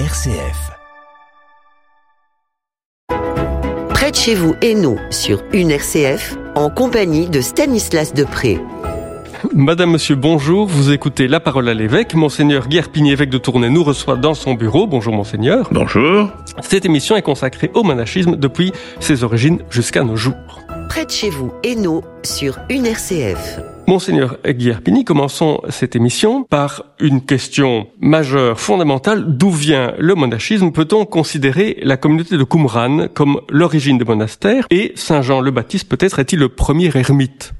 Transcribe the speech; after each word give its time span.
RCF. 0.00 0.72
Près 3.90 4.10
de 4.10 4.16
chez 4.16 4.34
vous, 4.34 4.56
Hainaut, 4.60 4.98
sur 5.10 5.40
une 5.52 5.70
RCF, 5.70 6.34
en 6.56 6.68
compagnie 6.68 7.28
de 7.28 7.40
Stanislas 7.40 8.12
Depré. 8.12 8.58
Madame, 9.54 9.92
Monsieur, 9.92 10.16
bonjour. 10.16 10.66
Vous 10.66 10.90
écoutez 10.90 11.28
La 11.28 11.38
Parole 11.38 11.68
à 11.68 11.74
l'évêque. 11.74 12.14
Monseigneur 12.14 12.66
Guerpigny, 12.66 13.12
évêque 13.12 13.30
de 13.30 13.38
Tournai, 13.38 13.70
nous 13.70 13.84
reçoit 13.84 14.16
dans 14.16 14.34
son 14.34 14.54
bureau. 14.54 14.88
Bonjour, 14.88 15.14
Monseigneur. 15.14 15.68
Bonjour. 15.70 16.28
Cette 16.60 16.84
émission 16.84 17.14
est 17.14 17.22
consacrée 17.22 17.70
au 17.74 17.84
monachisme 17.84 18.34
depuis 18.34 18.72
ses 18.98 19.22
origines 19.22 19.60
jusqu'à 19.70 20.02
nos 20.02 20.16
jours. 20.16 20.60
Près 20.88 21.04
de 21.04 21.10
chez 21.12 21.30
vous, 21.30 21.52
Hainaut, 21.62 22.02
sur 22.24 22.58
une 22.68 22.86
RCF. 22.86 23.60
Monseigneur 23.86 24.38
Guerpigny, 24.46 25.04
commençons 25.04 25.60
cette 25.68 25.94
émission 25.94 26.42
par 26.42 26.84
une 27.00 27.20
question 27.20 27.86
majeure, 28.00 28.58
fondamentale. 28.58 29.36
D'où 29.36 29.50
vient 29.50 29.92
le 29.98 30.14
monachisme? 30.14 30.72
Peut-on 30.72 31.04
considérer 31.04 31.78
la 31.82 31.98
communauté 31.98 32.38
de 32.38 32.44
Qumran 32.44 33.08
comme 33.12 33.40
l'origine 33.50 33.98
des 33.98 34.04
monastères? 34.04 34.66
Et 34.70 34.92
Saint 34.94 35.20
Jean 35.20 35.40
le 35.40 35.50
Baptiste 35.50 35.88
peut-être 35.88 36.18
est-il 36.18 36.38
le 36.38 36.48
premier 36.48 36.90
ermite? 36.94 37.52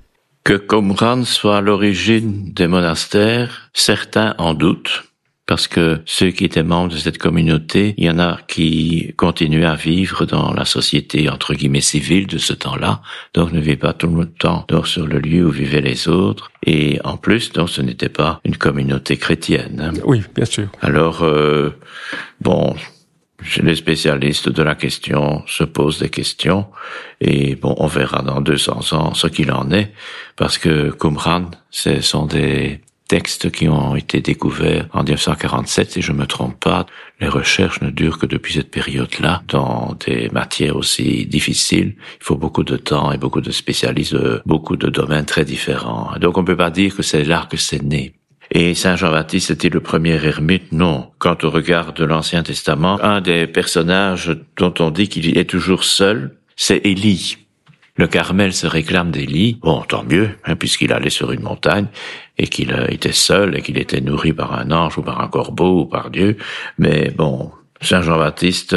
Que 0.45 0.55
Qumran 0.55 1.25
soit 1.25 1.61
l'origine 1.61 2.53
des 2.53 2.69
monastères, 2.69 3.71
certains 3.75 4.35
en 4.39 4.55
doutent 4.55 5.05
parce 5.47 5.69
que 5.69 6.01
ceux 6.07 6.31
qui 6.31 6.45
étaient 6.45 6.63
membres 6.63 6.93
de 6.93 6.99
cette 6.99 7.19
communauté, 7.19 7.95
il 7.99 8.05
y 8.05 8.11
en 8.11 8.19
a 8.19 8.39
qui 8.49 9.13
continuaient 9.17 9.67
à 9.67 9.75
vivre 9.75 10.25
dans 10.25 10.53
la 10.53 10.65
société 10.65 11.29
entre 11.29 11.55
guillemets 11.55 11.81
civile 11.81 12.27
de 12.27 12.39
ce 12.39 12.55
temps-là, 12.55 13.03
donc 13.35 13.53
ne 13.53 13.61
vivaient 13.61 13.77
pas 13.77 13.93
tout 13.93 14.09
le 14.09 14.27
temps 14.27 14.65
donc 14.69 14.89
sur 14.89 15.07
le 15.07 15.19
lieu 15.19 15.47
où 15.47 15.51
vivaient 15.51 15.81
les 15.83 16.09
autres, 16.09 16.51
et 16.65 16.99
en 17.05 17.17
plus 17.17 17.53
donc 17.53 17.69
ce 17.69 17.83
n'était 17.83 18.09
pas 18.09 18.41
une 18.45 18.57
communauté 18.57 19.17
chrétienne. 19.17 19.93
hein. 19.95 20.01
Oui, 20.05 20.23
bien 20.35 20.47
sûr. 20.47 20.69
Alors 20.81 21.23
euh, 21.23 21.71
bon, 22.41 22.75
les 23.61 23.75
spécialistes 23.75 24.49
de 24.49 24.63
la 24.63 24.75
question 24.75 25.43
se 25.47 25.65
posent 25.65 25.99
des 25.99 26.09
questions 26.09 26.67
et 27.21 27.57
bon, 27.57 27.75
on 27.79 27.87
verra 27.87 28.23
dans 28.23 28.41
200 28.41 28.93
ans 28.97 29.13
ce 29.15 29.27
qu'il 29.27 29.53
en 29.53 29.71
est 29.71 29.93
parce 30.37 30.57
que 30.57 30.91
Qumran, 30.91 31.51
ce 31.71 32.01
sont 32.01 32.25
des 32.27 32.81
textes 33.09 33.51
qui 33.51 33.69
ont 33.69 33.97
été 33.97 34.21
découverts 34.21 34.89
en 34.93 35.03
1947, 35.03 35.93
si 35.93 36.03
je 36.03 36.13
me 36.13 36.27
trompe 36.27 36.59
pas. 36.59 36.87
Les 37.21 37.29
recherches 37.29 37.81
ne 37.81 37.91
durent 37.91 38.19
que 38.19 38.27
depuis 38.27 38.55
cette 38.55 38.71
période-là, 38.71 39.43
dans 39.49 39.97
des 40.07 40.29
matières 40.31 40.77
aussi 40.77 41.27
difficiles. 41.27 41.95
Il 42.21 42.25
faut 42.25 42.37
beaucoup 42.37 42.65
de 42.65 42.77
temps 42.77 43.13
et 43.13 43.19
beaucoup 43.19 43.41
de 43.41 43.51
spécialistes, 43.51 44.15
de 44.15 44.43
beaucoup 44.47 44.77
de 44.77 44.89
domaines 44.89 45.27
très 45.27 45.45
différents. 45.45 46.13
Donc 46.21 46.39
on 46.39 46.45
peut 46.45 46.57
pas 46.57 46.71
dire 46.71 46.95
que 46.97 47.03
c'est 47.03 47.25
là 47.25 47.47
que 47.51 47.57
c'est 47.57 47.83
né. 47.83 48.15
Et 48.51 48.75
Saint 48.75 48.97
Jean-Baptiste 48.97 49.51
était 49.51 49.69
le 49.69 49.81
premier 49.81 50.23
ermite 50.25 50.73
Non. 50.73 51.11
Quand 51.19 51.45
on 51.45 51.51
regarde 51.51 51.99
l'Ancien 52.01 52.43
Testament, 52.43 53.03
un 53.03 53.21
des 53.21 53.47
personnages 53.47 54.37
dont 54.57 54.75
on 54.81 54.91
dit 54.91 55.09
qu'il 55.09 55.39
est 55.39 55.49
toujours 55.49 55.85
seul, 55.85 56.37
c'est 56.57 56.81
Élie. 56.85 57.39
Le 57.97 58.09
Carmel 58.09 58.53
se 58.53 58.67
réclame 58.67 59.13
d'Élie. 59.13 59.59
Bon, 59.63 59.83
tant 59.83 60.03
mieux, 60.03 60.31
hein, 60.45 60.57
puisqu'il 60.57 60.93
allait 60.93 61.11
sur 61.11 61.31
une 61.31 61.43
montagne 61.43 61.87
et 62.39 62.49
qu'il 62.49 62.73
euh, 62.73 62.87
était 62.89 63.13
seul 63.13 63.57
et 63.57 63.63
qu'il 63.63 63.79
était 63.79 64.01
nourri 64.01 64.33
par 64.33 64.59
un 64.59 64.71
ange 64.71 64.99
ou 64.99 65.03
par 65.03 65.21
un 65.21 65.29
corbeau 65.29 65.83
ou 65.83 65.87
par 65.87 66.11
Dieu. 66.11 66.37
Mais 66.79 67.11
bon, 67.11 67.51
Saint 67.81 68.03
Jean-Baptiste, 68.03 68.77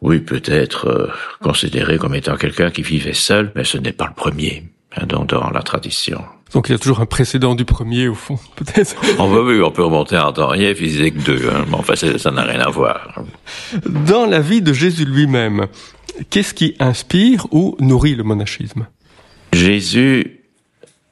oui, 0.00 0.20
peut-être 0.20 0.88
euh, 0.88 1.08
considéré 1.42 1.98
comme 1.98 2.14
étant 2.14 2.36
quelqu'un 2.36 2.70
qui 2.70 2.82
vivait 2.82 3.12
seul, 3.12 3.52
mais 3.54 3.64
ce 3.64 3.78
n'est 3.78 3.92
pas 3.92 4.06
le 4.06 4.14
premier, 4.14 4.64
hein, 4.96 5.06
donc 5.06 5.28
dans 5.28 5.50
la 5.50 5.62
tradition. 5.62 6.22
Donc 6.52 6.68
il 6.68 6.72
y 6.72 6.74
a 6.74 6.78
toujours 6.78 7.00
un 7.00 7.06
précédent 7.06 7.54
du 7.54 7.64
premier 7.64 8.08
au 8.08 8.14
fond, 8.14 8.38
peut-être. 8.56 8.96
On 9.18 9.28
peut, 9.28 9.54
oui, 9.54 9.62
on 9.62 9.70
peut 9.70 9.84
remonter 9.84 10.16
en 10.16 10.32
temps 10.32 10.48
rien, 10.48 10.74
physique 10.74 11.22
2, 11.24 11.48
hein, 11.48 11.64
mais 11.68 11.74
enfin, 11.74 11.94
ça 11.96 12.30
n'a 12.30 12.42
rien 12.42 12.60
à 12.60 12.70
voir. 12.70 13.22
Dans 13.86 14.24
la 14.24 14.40
vie 14.40 14.62
de 14.62 14.72
Jésus 14.72 15.04
lui-même, 15.04 15.66
qu'est-ce 16.30 16.54
qui 16.54 16.76
inspire 16.78 17.46
ou 17.50 17.76
nourrit 17.80 18.14
le 18.14 18.22
monachisme? 18.22 18.86
Jésus 19.52 20.43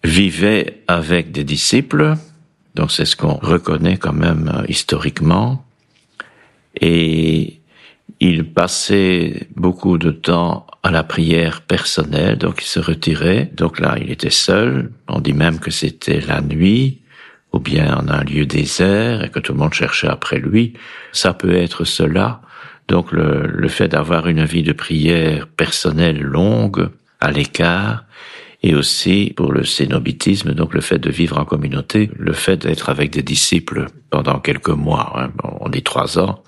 vivait 0.04 0.82
avec 0.88 1.32
des 1.32 1.44
disciples, 1.44 2.14
donc 2.74 2.90
c'est 2.90 3.04
ce 3.04 3.16
qu'on 3.16 3.34
reconnaît 3.34 3.96
quand 3.96 4.12
même 4.12 4.50
euh, 4.54 4.64
historiquement, 4.68 5.64
et 6.80 7.60
il 8.20 8.44
passait 8.44 9.48
beaucoup 9.56 9.98
de 9.98 10.10
temps 10.10 10.66
à 10.82 10.90
la 10.90 11.02
prière 11.02 11.60
personnelle, 11.62 12.38
donc 12.38 12.62
il 12.62 12.66
se 12.66 12.80
retirait, 12.80 13.50
donc 13.54 13.78
là 13.78 13.96
il 14.00 14.10
était 14.10 14.30
seul, 14.30 14.90
on 15.08 15.20
dit 15.20 15.32
même 15.32 15.58
que 15.58 15.70
c'était 15.70 16.20
la 16.20 16.40
nuit, 16.40 17.00
ou 17.52 17.58
bien 17.58 17.96
en 17.96 18.08
un 18.08 18.24
lieu 18.24 18.46
désert, 18.46 19.24
et 19.24 19.28
que 19.28 19.38
tout 19.38 19.52
le 19.52 19.58
monde 19.58 19.74
cherchait 19.74 20.08
après 20.08 20.38
lui, 20.38 20.72
ça 21.12 21.34
peut 21.34 21.54
être 21.54 21.84
cela, 21.84 22.40
donc 22.88 23.12
le, 23.12 23.46
le 23.46 23.68
fait 23.68 23.88
d'avoir 23.88 24.26
une 24.26 24.44
vie 24.44 24.62
de 24.62 24.72
prière 24.72 25.46
personnelle 25.46 26.20
longue, 26.20 26.88
à 27.20 27.30
l'écart, 27.30 28.04
et 28.62 28.74
aussi 28.74 29.32
pour 29.36 29.52
le 29.52 29.64
cénobitisme, 29.64 30.54
donc 30.54 30.74
le 30.74 30.80
fait 30.80 30.98
de 30.98 31.10
vivre 31.10 31.38
en 31.38 31.44
communauté, 31.44 32.10
le 32.16 32.32
fait 32.32 32.56
d'être 32.56 32.90
avec 32.90 33.10
des 33.10 33.22
disciples 33.22 33.86
pendant 34.10 34.38
quelques 34.38 34.68
mois, 34.68 35.12
hein, 35.16 35.30
on 35.60 35.68
dit 35.68 35.82
trois 35.82 36.18
ans. 36.18 36.42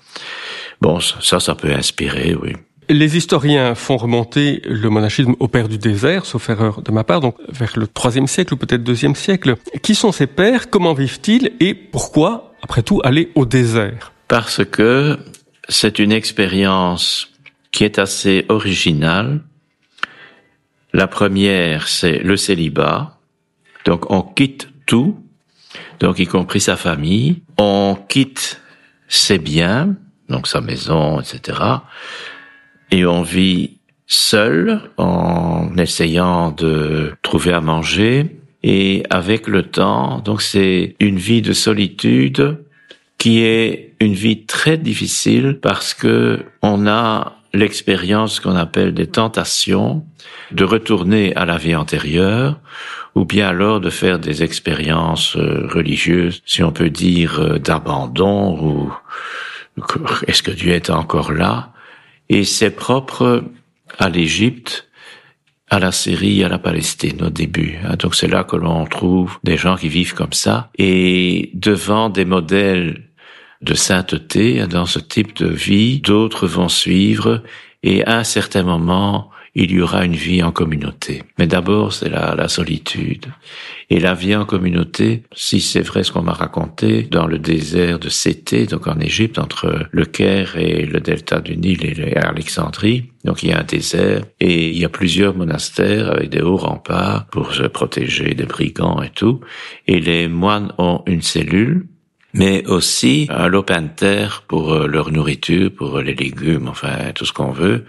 Bon, 0.81 0.99
ça, 0.99 1.39
ça 1.39 1.55
peut 1.55 1.71
inspirer, 1.71 2.35
oui. 2.35 2.53
Les 2.87 3.17
historiens 3.17 3.73
font 3.73 3.97
remonter 3.97 4.61
le 4.63 4.89
monachisme 4.91 5.33
au 5.39 5.47
père 5.47 5.67
du 5.67 5.79
désert, 5.79 6.25
sauf 6.25 6.49
erreur 6.49 6.83
de 6.83 6.91
ma 6.91 7.03
part, 7.03 7.19
donc 7.19 7.35
vers 7.49 7.73
le 7.77 7.87
troisième 7.87 8.27
siècle 8.27 8.53
ou 8.53 8.57
peut-être 8.57 8.83
deuxième 8.83 9.15
siècle. 9.15 9.55
Qui 9.81 9.95
sont 9.95 10.11
ces 10.11 10.27
pères? 10.27 10.69
Comment 10.69 10.93
vivent-ils? 10.93 11.53
Et 11.59 11.73
pourquoi, 11.73 12.53
après 12.61 12.83
tout, 12.83 13.01
aller 13.03 13.31
au 13.33 13.47
désert? 13.47 14.11
Parce 14.27 14.63
que 14.63 15.17
c'est 15.67 15.97
une 15.97 16.11
expérience 16.11 17.29
qui 17.71 17.85
est 17.85 17.97
assez 17.97 18.45
originale. 18.49 19.41
La 20.95 21.07
première, 21.07 21.89
c'est 21.89 22.19
le 22.19 22.37
célibat. 22.37 23.17
Donc 23.83 24.09
on 24.11 24.21
quitte 24.21 24.69
tout, 24.85 25.19
donc 25.99 26.19
y 26.19 26.25
compris 26.25 26.61
sa 26.61 26.77
famille. 26.77 27.41
On 27.57 27.97
quitte 28.07 28.61
ses 29.09 29.37
biens, 29.37 29.97
donc 30.29 30.47
sa 30.47 30.61
maison, 30.61 31.19
etc. 31.19 31.59
Et 32.91 33.05
on 33.05 33.23
vit 33.23 33.79
seul 34.07 34.89
en 34.95 35.75
essayant 35.75 36.51
de 36.51 37.11
trouver 37.23 37.51
à 37.51 37.59
manger. 37.59 38.39
Et 38.63 39.03
avec 39.09 39.49
le 39.49 39.63
temps, 39.63 40.19
donc 40.19 40.41
c'est 40.41 40.95
une 41.01 41.17
vie 41.17 41.41
de 41.41 41.51
solitude 41.51 42.63
qui 43.17 43.41
est 43.41 43.95
une 43.99 44.13
vie 44.13 44.45
très 44.45 44.77
difficile 44.77 45.59
parce 45.61 45.93
que 45.93 46.45
on 46.61 46.87
a 46.87 47.35
l'expérience 47.55 48.39
qu'on 48.39 48.55
appelle 48.55 48.93
des 48.93 49.07
tentations 49.07 50.05
de 50.51 50.63
retourner 50.63 51.35
à 51.35 51.45
la 51.45 51.57
vie 51.57 51.75
antérieure 51.75 52.59
ou 53.15 53.25
bien 53.25 53.47
alors 53.47 53.79
de 53.79 53.89
faire 53.89 54.19
des 54.19 54.43
expériences 54.43 55.35
euh, 55.37 55.67
religieuses, 55.67 56.41
si 56.45 56.63
on 56.63 56.71
peut 56.71 56.89
dire, 56.89 57.39
euh, 57.39 57.59
d'abandon 57.59 58.59
ou 58.61 58.93
est-ce 60.27 60.43
que 60.43 60.51
Dieu 60.51 60.73
est 60.73 60.89
encore 60.89 61.31
là? 61.31 61.71
Et 62.29 62.43
c'est 62.43 62.71
propre 62.71 63.43
à 63.99 64.09
l'Égypte, 64.09 64.87
à 65.69 65.79
la 65.79 65.91
Syrie, 65.91 66.43
à 66.43 66.49
la 66.49 66.59
Palestine 66.59 67.23
au 67.23 67.29
début. 67.29 67.77
hein. 67.83 67.95
Donc 67.97 68.15
c'est 68.15 68.27
là 68.27 68.43
que 68.43 68.55
l'on 68.55 68.85
trouve 68.85 69.37
des 69.43 69.57
gens 69.57 69.75
qui 69.75 69.89
vivent 69.89 70.13
comme 70.13 70.33
ça 70.33 70.69
et 70.77 71.51
devant 71.53 72.09
des 72.09 72.25
modèles 72.25 73.03
de 73.61 73.73
sainteté 73.73 74.65
dans 74.67 74.85
ce 74.85 74.99
type 74.99 75.35
de 75.35 75.47
vie, 75.47 75.99
d'autres 75.99 76.47
vont 76.47 76.69
suivre 76.69 77.41
et 77.83 78.03
à 78.05 78.17
un 78.17 78.23
certain 78.23 78.63
moment, 78.63 79.29
il 79.53 79.71
y 79.71 79.79
aura 79.79 80.03
une 80.03 80.15
vie 80.15 80.43
en 80.43 80.51
communauté. 80.51 81.23
Mais 81.39 81.47
d'abord, 81.47 81.93
c'est 81.93 82.09
la, 82.09 82.35
la 82.35 82.49
solitude. 82.49 83.27
Et 83.89 83.99
la 83.99 84.13
vie 84.13 84.35
en 84.35 84.45
communauté, 84.45 85.23
si 85.33 85.61
c'est 85.61 85.81
vrai 85.81 86.03
ce 86.03 86.11
qu'on 86.11 86.23
m'a 86.23 86.33
raconté, 86.33 87.03
dans 87.03 87.25
le 87.25 87.39
désert 87.39 87.99
de 87.99 88.09
Sété, 88.09 88.65
donc 88.65 88.87
en 88.87 88.99
Égypte, 88.99 89.39
entre 89.39 89.87
le 89.91 90.05
Caire 90.05 90.57
et 90.57 90.85
le 90.85 90.99
delta 90.99 91.39
du 91.39 91.55
Nil 91.55 91.85
et 91.85 92.17
Alexandrie, 92.17 93.11
donc 93.23 93.43
il 93.43 93.49
y 93.49 93.53
a 93.53 93.59
un 93.59 93.63
désert 93.63 94.23
et 94.41 94.69
il 94.71 94.77
y 94.77 94.83
a 94.83 94.89
plusieurs 94.89 95.35
monastères 95.35 96.11
avec 96.11 96.31
des 96.31 96.41
hauts 96.41 96.57
remparts 96.57 97.27
pour 97.27 97.53
se 97.53 97.63
protéger 97.63 98.33
des 98.33 98.45
brigands 98.45 99.01
et 99.01 99.09
tout. 99.09 99.39
Et 99.87 99.99
les 99.99 100.27
moines 100.27 100.73
ont 100.77 101.01
une 101.05 101.21
cellule 101.21 101.87
mais 102.35 102.65
aussi 102.67 103.27
un 103.29 103.47
lopin 103.47 103.81
de 103.81 103.87
terre 103.87 104.43
pour 104.47 104.73
euh, 104.73 104.87
leur 104.87 105.11
nourriture, 105.11 105.71
pour 105.71 105.99
les 105.99 106.13
légumes, 106.13 106.67
enfin 106.67 107.11
tout 107.15 107.25
ce 107.25 107.33
qu'on 107.33 107.51
veut, 107.51 107.85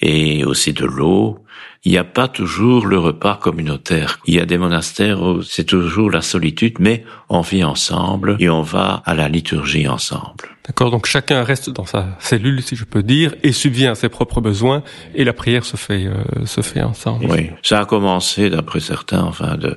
et 0.00 0.44
aussi 0.44 0.72
de 0.72 0.86
l'eau. 0.86 1.38
Il 1.84 1.90
n'y 1.90 1.98
a 1.98 2.04
pas 2.04 2.28
toujours 2.28 2.86
le 2.86 2.96
repas 2.96 3.36
communautaire. 3.36 4.20
Il 4.26 4.34
y 4.34 4.40
a 4.40 4.46
des 4.46 4.56
monastères 4.56 5.20
où 5.20 5.42
c'est 5.42 5.64
toujours 5.64 6.12
la 6.12 6.22
solitude, 6.22 6.76
mais 6.78 7.04
on 7.28 7.40
vit 7.40 7.64
ensemble 7.64 8.36
et 8.38 8.48
on 8.48 8.62
va 8.62 9.02
à 9.04 9.14
la 9.14 9.28
liturgie 9.28 9.88
ensemble. 9.88 10.44
D'accord, 10.64 10.92
donc 10.92 11.06
chacun 11.06 11.42
reste 11.42 11.70
dans 11.70 11.84
sa 11.84 12.16
cellule, 12.20 12.62
si 12.62 12.76
je 12.76 12.84
peux 12.84 13.02
dire, 13.02 13.34
et 13.42 13.50
subvient 13.50 13.88
à 13.88 13.94
ses 13.96 14.08
propres 14.08 14.40
besoins, 14.40 14.84
et 15.16 15.24
la 15.24 15.32
prière 15.32 15.64
se 15.64 15.76
fait 15.76 16.06
euh, 16.06 16.46
se 16.46 16.60
fait 16.60 16.82
ensemble. 16.82 17.26
Oui, 17.28 17.50
ça 17.62 17.80
a 17.80 17.84
commencé, 17.84 18.48
d'après 18.48 18.78
certains, 18.78 19.22
enfin, 19.22 19.56
de, 19.56 19.76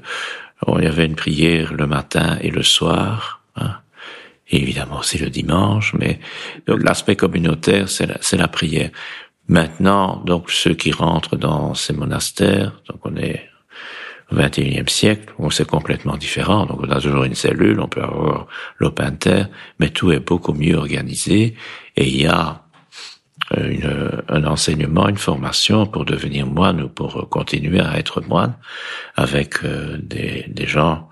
il 0.78 0.84
y 0.84 0.88
avait 0.88 1.06
une 1.06 1.16
prière 1.16 1.74
le 1.74 1.88
matin 1.88 2.38
et 2.42 2.52
le 2.52 2.64
soir, 2.64 3.35
et 4.50 4.62
évidemment 4.62 5.02
c'est 5.02 5.20
le 5.20 5.30
dimanche, 5.30 5.94
mais 5.94 6.20
l'aspect 6.68 7.16
communautaire, 7.16 7.90
c'est 7.90 8.08
la, 8.08 8.18
la 8.38 8.48
prière. 8.48 8.90
Maintenant, 9.48 10.24
donc 10.26 10.50
ceux 10.50 10.74
qui 10.74 10.92
rentrent 10.92 11.38
dans 11.38 11.76
ces 11.76 11.94
monastères, 11.94 12.82
donc 12.90 13.00
on 13.04 13.16
est 13.16 13.48
au 14.32 14.36
XXIe 14.36 14.84
siècle, 14.88 15.34
où 15.38 15.52
c'est 15.52 15.68
complètement 15.68 16.18
différent. 16.18 16.66
Donc 16.66 16.80
on 16.82 16.90
a 16.90 17.00
toujours 17.00 17.24
une 17.26 17.36
cellule, 17.36 17.80
on 17.80 17.88
peut 17.88 18.02
avoir 18.02 18.48
l'open-terre, 18.80 19.50
mais 19.80 19.90
tout 19.90 20.12
est 20.12 20.20
beaucoup 20.20 20.54
mieux 20.54 20.76
organisé 20.76 21.56
et 21.96 22.08
il 22.08 22.22
y 22.22 22.26
a 22.26 22.64
euh, 23.58 23.70
une, 23.70 24.24
un 24.28 24.46
enseignement, 24.46 25.08
une 25.08 25.18
formation 25.18 25.86
pour 25.86 26.06
devenir 26.06 26.48
moine 26.48 26.82
ou 26.82 26.90
pour 26.90 27.30
continuer 27.30 27.80
à 27.80 28.00
être 28.00 28.22
moine 28.22 28.56
avec 29.16 29.64
euh, 29.64 29.98
des, 30.02 30.46
des 30.48 30.66
gens 30.66 31.08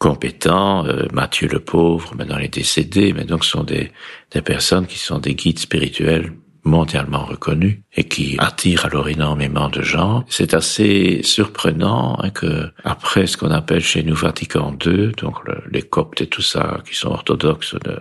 compétents. 0.00 0.84
Euh, 0.86 1.06
Mathieu 1.12 1.46
le 1.46 1.60
pauvre, 1.60 2.16
maintenant 2.16 2.38
il 2.38 2.46
est 2.46 2.54
décédé, 2.54 3.12
mais 3.12 3.24
donc 3.24 3.44
ce 3.44 3.50
sont 3.50 3.62
des, 3.62 3.92
des 4.32 4.42
personnes 4.42 4.88
qui 4.88 4.98
sont 4.98 5.20
des 5.20 5.34
guides 5.36 5.60
spirituels 5.60 6.32
mondialement 6.64 7.24
reconnus 7.24 7.78
et 7.96 8.04
qui 8.04 8.36
attirent 8.38 8.86
alors 8.86 9.08
énormément 9.08 9.68
de 9.68 9.82
gens. 9.82 10.24
C'est 10.28 10.54
assez 10.54 11.20
surprenant 11.22 12.18
hein, 12.20 12.30
que 12.30 12.70
après 12.84 13.26
ce 13.26 13.36
qu'on 13.36 13.50
appelle 13.50 13.82
chez 13.82 14.02
nous 14.02 14.14
Vatican 14.14 14.76
II, 14.84 15.12
donc 15.16 15.36
les 15.70 15.82
coptes 15.82 16.20
et 16.22 16.26
tout 16.26 16.42
ça 16.42 16.80
qui 16.86 16.96
sont 16.96 17.10
orthodoxes 17.10 17.76
de 17.84 18.00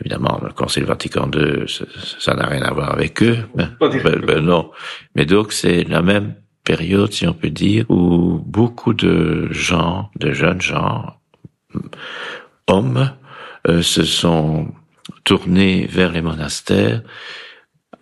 Évidemment, 0.00 0.38
le 0.44 0.52
Concile 0.52 0.84
Vatican 0.84 1.30
II, 1.34 1.64
ça 2.18 2.34
n'a 2.34 2.46
rien 2.46 2.60
à 2.60 2.70
voir 2.70 2.92
avec 2.92 3.22
eux. 3.22 3.38
Ben, 3.54 3.74
ben, 3.80 4.20
ben, 4.26 4.40
non. 4.40 4.70
Mais 5.14 5.24
donc, 5.24 5.52
c'est 5.52 5.84
la 5.84 6.02
même 6.02 6.34
période, 6.66 7.12
si 7.12 7.26
on 7.26 7.32
peut 7.32 7.50
dire, 7.50 7.86
où 7.88 8.42
beaucoup 8.44 8.92
de 8.92 9.48
gens, 9.52 10.10
de 10.16 10.32
jeunes 10.32 10.60
gens, 10.60 11.14
hommes, 12.66 13.12
euh, 13.68 13.80
se 13.82 14.04
sont 14.04 14.72
tournés 15.24 15.86
vers 15.86 16.12
les 16.12 16.20
monastères 16.20 17.02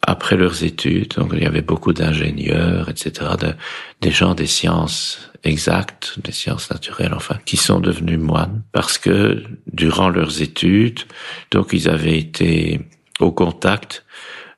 après 0.06 0.36
leurs 0.36 0.64
études. 0.64 1.12
Donc, 1.16 1.30
il 1.34 1.42
y 1.42 1.46
avait 1.46 1.62
beaucoup 1.62 1.92
d'ingénieurs, 1.92 2.88
etc., 2.88 3.10
de, 3.40 3.54
des 4.00 4.10
gens 4.10 4.34
des 4.34 4.46
sciences 4.46 5.30
exactes, 5.44 6.18
des 6.24 6.32
sciences 6.32 6.70
naturelles, 6.70 7.14
enfin, 7.14 7.38
qui 7.44 7.58
sont 7.58 7.80
devenus 7.80 8.18
moines 8.18 8.62
parce 8.72 8.96
que 8.96 9.42
durant 9.72 10.08
leurs 10.08 10.40
études, 10.40 11.00
donc 11.50 11.72
ils 11.72 11.88
avaient 11.88 12.18
été 12.18 12.80
au 13.20 13.30
contact 13.30 14.04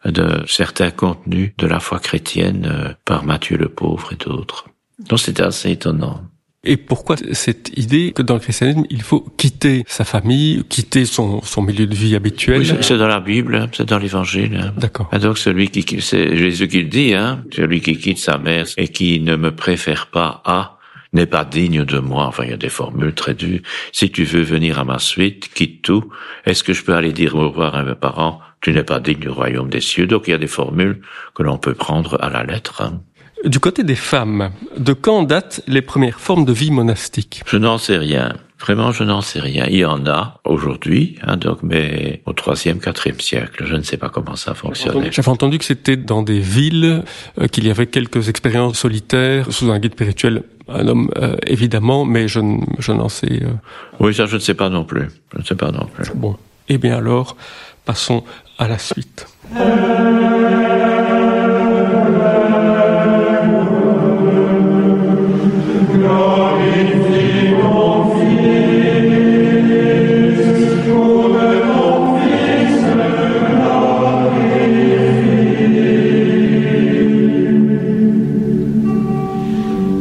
de 0.06 0.44
certains 0.46 0.90
contenus 0.90 1.52
de 1.58 1.66
la 1.66 1.80
foi 1.80 1.98
chrétienne 1.98 2.68
euh, 2.70 2.92
par 3.04 3.24
Matthieu 3.24 3.56
le 3.56 3.68
Pauvre 3.68 4.12
et 4.12 4.16
d'autres. 4.16 4.66
Donc 5.08 5.18
c'était 5.18 5.42
assez 5.42 5.70
étonnant. 5.70 6.22
Et 6.64 6.76
pourquoi 6.76 7.16
cette 7.32 7.70
idée 7.76 8.12
que 8.12 8.22
dans 8.22 8.34
le 8.34 8.40
christianisme, 8.40 8.84
il 8.90 9.02
faut 9.02 9.20
quitter 9.36 9.84
sa 9.86 10.04
famille, 10.04 10.64
quitter 10.68 11.04
son, 11.04 11.40
son 11.42 11.62
milieu 11.62 11.86
de 11.86 11.94
vie 11.94 12.16
habituel? 12.16 12.60
Oui, 12.60 12.72
C'est 12.80 12.98
dans 12.98 13.06
la 13.06 13.20
Bible, 13.20 13.68
c'est 13.72 13.86
dans 13.86 13.98
l'Évangile. 13.98 14.72
D'accord. 14.76 15.08
Et 15.12 15.18
donc 15.18 15.38
celui 15.38 15.68
qui, 15.68 16.00
c'est 16.00 16.36
Jésus 16.36 16.66
qui 16.66 16.82
le 16.82 16.88
dit, 16.88 17.14
hein, 17.14 17.44
celui 17.54 17.80
qui 17.80 17.96
quitte 17.96 18.18
sa 18.18 18.38
mère 18.38 18.66
et 18.76 18.88
qui 18.88 19.20
ne 19.20 19.36
me 19.36 19.54
préfère 19.54 20.08
pas 20.08 20.42
à 20.44 20.78
n'est 21.12 21.26
pas 21.26 21.44
digne 21.44 21.84
de 21.84 21.98
moi. 21.98 22.26
Enfin, 22.26 22.44
il 22.44 22.50
y 22.50 22.52
a 22.54 22.58
des 22.58 22.68
formules 22.68 23.14
très 23.14 23.34
dures. 23.34 23.60
Si 23.92 24.10
tu 24.10 24.24
veux 24.24 24.42
venir 24.42 24.78
à 24.80 24.84
ma 24.84 24.98
suite, 24.98 25.48
quitte 25.54 25.82
tout. 25.82 26.04
Est-ce 26.44 26.64
que 26.64 26.72
je 26.72 26.82
peux 26.82 26.94
aller 26.94 27.12
dire 27.12 27.36
au 27.36 27.48
revoir 27.48 27.76
à 27.76 27.84
mes 27.84 27.94
parents? 27.94 28.40
Tu 28.66 28.72
n'es 28.72 28.82
pas 28.82 28.98
digne 28.98 29.20
du 29.20 29.28
royaume 29.28 29.70
des 29.70 29.80
cieux. 29.80 30.08
Donc, 30.08 30.24
il 30.26 30.32
y 30.32 30.34
a 30.34 30.38
des 30.38 30.48
formules 30.48 31.00
que 31.36 31.44
l'on 31.44 31.56
peut 31.56 31.74
prendre 31.74 32.18
à 32.20 32.28
la 32.28 32.42
lettre. 32.42 32.82
Hein. 32.82 33.00
Du 33.44 33.60
côté 33.60 33.84
des 33.84 33.94
femmes, 33.94 34.50
de 34.76 34.92
quand 34.92 35.22
datent 35.22 35.60
les 35.68 35.82
premières 35.82 36.18
formes 36.18 36.44
de 36.44 36.52
vie 36.52 36.72
monastique? 36.72 37.44
Je 37.46 37.58
n'en 37.58 37.78
sais 37.78 37.96
rien. 37.96 38.34
Vraiment, 38.58 38.90
je 38.90 39.04
n'en 39.04 39.20
sais 39.20 39.38
rien. 39.38 39.66
Il 39.68 39.76
y 39.76 39.84
en 39.84 40.04
a 40.08 40.40
aujourd'hui, 40.44 41.16
hein, 41.22 41.36
donc, 41.36 41.58
mais 41.62 42.22
au 42.26 42.32
troisième, 42.32 42.80
quatrième 42.80 43.20
siècle, 43.20 43.64
je 43.64 43.76
ne 43.76 43.82
sais 43.82 43.98
pas 43.98 44.08
comment 44.08 44.34
ça 44.34 44.54
fonctionnait. 44.54 45.12
J'avais 45.12 45.28
entendu 45.28 45.58
que 45.58 45.64
c'était 45.64 45.96
dans 45.96 46.24
des 46.24 46.40
villes, 46.40 47.04
euh, 47.40 47.46
qu'il 47.46 47.68
y 47.68 47.70
avait 47.70 47.86
quelques 47.86 48.28
expériences 48.28 48.80
solitaires 48.80 49.52
sous 49.52 49.70
un 49.70 49.78
guide 49.78 49.92
spirituel, 49.92 50.42
un 50.66 50.88
homme 50.88 51.08
euh, 51.18 51.36
évidemment, 51.46 52.04
mais 52.04 52.26
je, 52.26 52.40
je 52.80 52.90
n'en 52.90 53.08
sais. 53.08 53.44
Euh... 53.44 53.52
Oui, 54.00 54.12
ça, 54.12 54.26
je 54.26 54.34
ne 54.34 54.40
sais 54.40 54.54
pas 54.54 54.70
non 54.70 54.84
plus. 54.84 55.06
Je 55.34 55.38
ne 55.38 55.44
sais 55.44 55.54
pas 55.54 55.70
non 55.70 55.86
plus. 55.94 56.10
Bon, 56.16 56.36
eh 56.68 56.78
bien 56.78 56.96
alors, 56.96 57.36
passons 57.84 58.24
à 58.58 58.68
la 58.68 58.78
suite. 58.78 59.26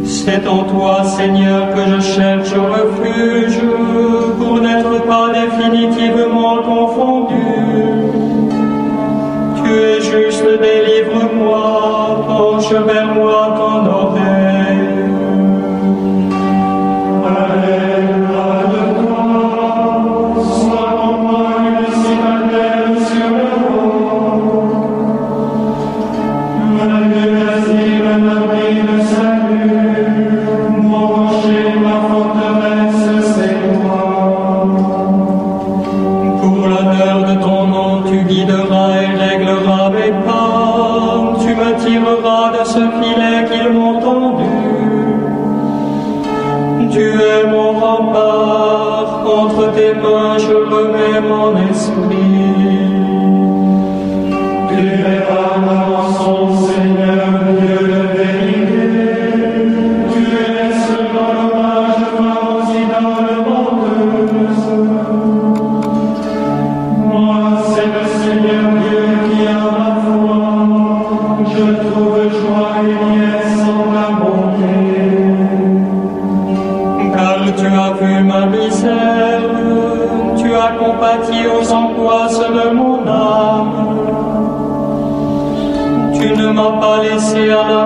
C'est 0.06 0.48
en 0.48 0.64
toi, 0.64 1.04
Seigneur, 1.04 1.74
que 1.76 1.96
je 1.96 2.02
cherche 2.02 2.54
penche 12.38 12.74
vers 12.74 13.16
moi 13.16 13.54
ton 13.56 14.55
entre 49.26 49.72
tes 49.74 49.94
mains 49.94 50.38
je 50.38 50.54
remets 50.54 51.22
mon 51.22 51.56
esprit. 51.70 52.86
Tu 54.70 54.82
verras 55.04 55.55
Gracias. 87.16 87.85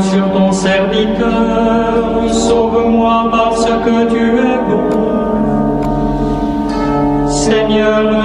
Sur 0.00 0.30
ton 0.32 0.52
serviteur. 0.52 1.32
Sauve-moi 2.28 3.28
parce 3.30 3.64
que 3.66 4.08
tu 4.10 4.38
es 4.38 4.58
bon. 4.68 5.06
Seigneur, 7.28 8.15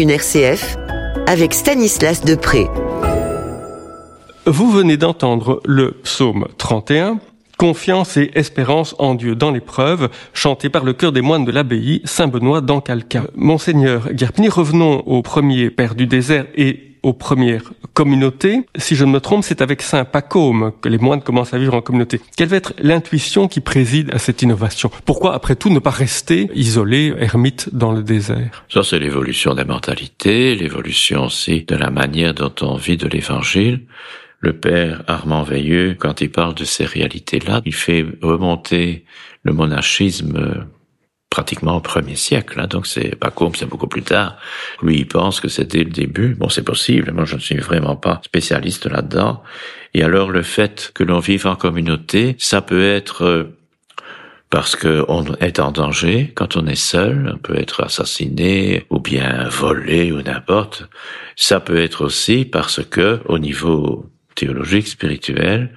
1 0.00 0.08
RCF 0.08 0.78
avec 1.26 1.52
Stanislas 1.52 2.24
Depré. 2.24 2.68
Vous 4.46 4.70
venez 4.70 4.96
d'entendre 4.96 5.60
le 5.66 5.90
psaume 5.90 6.46
31, 6.56 7.18
Confiance 7.58 8.16
et 8.16 8.30
espérance 8.34 8.94
en 8.98 9.14
Dieu 9.14 9.34
dans 9.34 9.50
l'épreuve, 9.50 10.08
chanté 10.32 10.70
par 10.70 10.84
le 10.84 10.94
chœur 10.94 11.12
des 11.12 11.20
moines 11.20 11.44
de 11.44 11.52
l'abbaye 11.52 12.00
Saint-Benoît 12.06 12.62
d'Ancalca. 12.62 13.24
Monseigneur 13.34 14.10
Guerpini, 14.14 14.48
revenons 14.48 15.02
au 15.04 15.20
premier 15.20 15.68
père 15.68 15.94
du 15.94 16.06
désert 16.06 16.46
et 16.56 16.96
aux 17.02 17.12
premières 17.12 17.72
communautés. 17.94 18.62
Si 18.76 18.94
je 18.94 19.04
ne 19.04 19.12
me 19.12 19.20
trompe, 19.20 19.44
c'est 19.44 19.62
avec 19.62 19.82
Saint 19.82 20.04
Pacôme 20.04 20.72
que 20.80 20.88
les 20.88 20.98
moines 20.98 21.22
commencent 21.22 21.54
à 21.54 21.58
vivre 21.58 21.74
en 21.74 21.80
communauté. 21.80 22.20
Quelle 22.36 22.48
va 22.48 22.56
être 22.56 22.74
l'intuition 22.78 23.48
qui 23.48 23.60
préside 23.60 24.12
à 24.14 24.18
cette 24.18 24.42
innovation? 24.42 24.90
Pourquoi, 25.04 25.34
après 25.34 25.56
tout, 25.56 25.70
ne 25.70 25.78
pas 25.78 25.90
rester 25.90 26.50
isolé, 26.54 27.14
ermite 27.18 27.74
dans 27.74 27.92
le 27.92 28.02
désert? 28.02 28.64
Ça, 28.68 28.82
c'est 28.82 28.98
l'évolution 28.98 29.54
des 29.54 29.64
mentalités, 29.64 30.54
l'évolution 30.54 31.24
aussi 31.24 31.64
de 31.64 31.76
la 31.76 31.90
manière 31.90 32.34
dont 32.34 32.52
on 32.62 32.76
vit 32.76 32.96
de 32.96 33.08
l'Évangile 33.08 33.80
le 34.40 34.54
père 34.54 35.04
Armand 35.06 35.42
Veilleux, 35.42 35.94
quand 35.98 36.22
il 36.22 36.30
parle 36.30 36.54
de 36.54 36.64
ces 36.64 36.86
réalités-là, 36.86 37.60
il 37.66 37.74
fait 37.74 38.06
remonter 38.22 39.04
le 39.42 39.52
monachisme 39.52 40.66
pratiquement 41.30 41.76
au 41.76 41.80
premier 41.80 42.16
siècle, 42.16 42.60
hein, 42.60 42.66
donc 42.66 42.86
c'est 42.86 43.14
pas 43.14 43.30
comme 43.30 43.54
c'est 43.54 43.66
beaucoup 43.66 43.86
plus 43.86 44.02
tard. 44.02 44.36
Lui, 44.82 44.98
il 44.98 45.06
pense 45.06 45.40
que 45.40 45.48
c'était 45.48 45.84
le 45.84 45.90
début. 45.90 46.34
Bon, 46.34 46.48
c'est 46.48 46.64
possible, 46.64 47.12
moi 47.12 47.24
je 47.24 47.36
ne 47.36 47.40
suis 47.40 47.58
vraiment 47.58 47.96
pas 47.96 48.20
spécialiste 48.24 48.86
là-dedans. 48.86 49.42
Et 49.94 50.02
alors 50.02 50.30
le 50.30 50.42
fait 50.42 50.90
que 50.94 51.04
l'on 51.04 51.20
vive 51.20 51.46
en 51.46 51.56
communauté, 51.56 52.36
ça 52.38 52.60
peut 52.60 52.84
être 52.84 53.22
euh, 53.24 53.56
parce 54.50 54.74
qu'on 54.74 55.24
est 55.36 55.60
en 55.60 55.70
danger 55.70 56.32
quand 56.34 56.56
on 56.56 56.66
est 56.66 56.74
seul, 56.74 57.32
on 57.34 57.38
peut 57.38 57.56
être 57.56 57.84
assassiné 57.84 58.84
ou 58.90 58.98
bien 58.98 59.48
volé 59.48 60.10
ou 60.10 60.22
n'importe. 60.22 60.88
Ça 61.36 61.60
peut 61.60 61.78
être 61.78 62.04
aussi 62.04 62.44
parce 62.44 62.84
que 62.84 63.20
au 63.26 63.38
niveau 63.38 64.06
théologique, 64.34 64.88
spirituelle, 64.88 65.70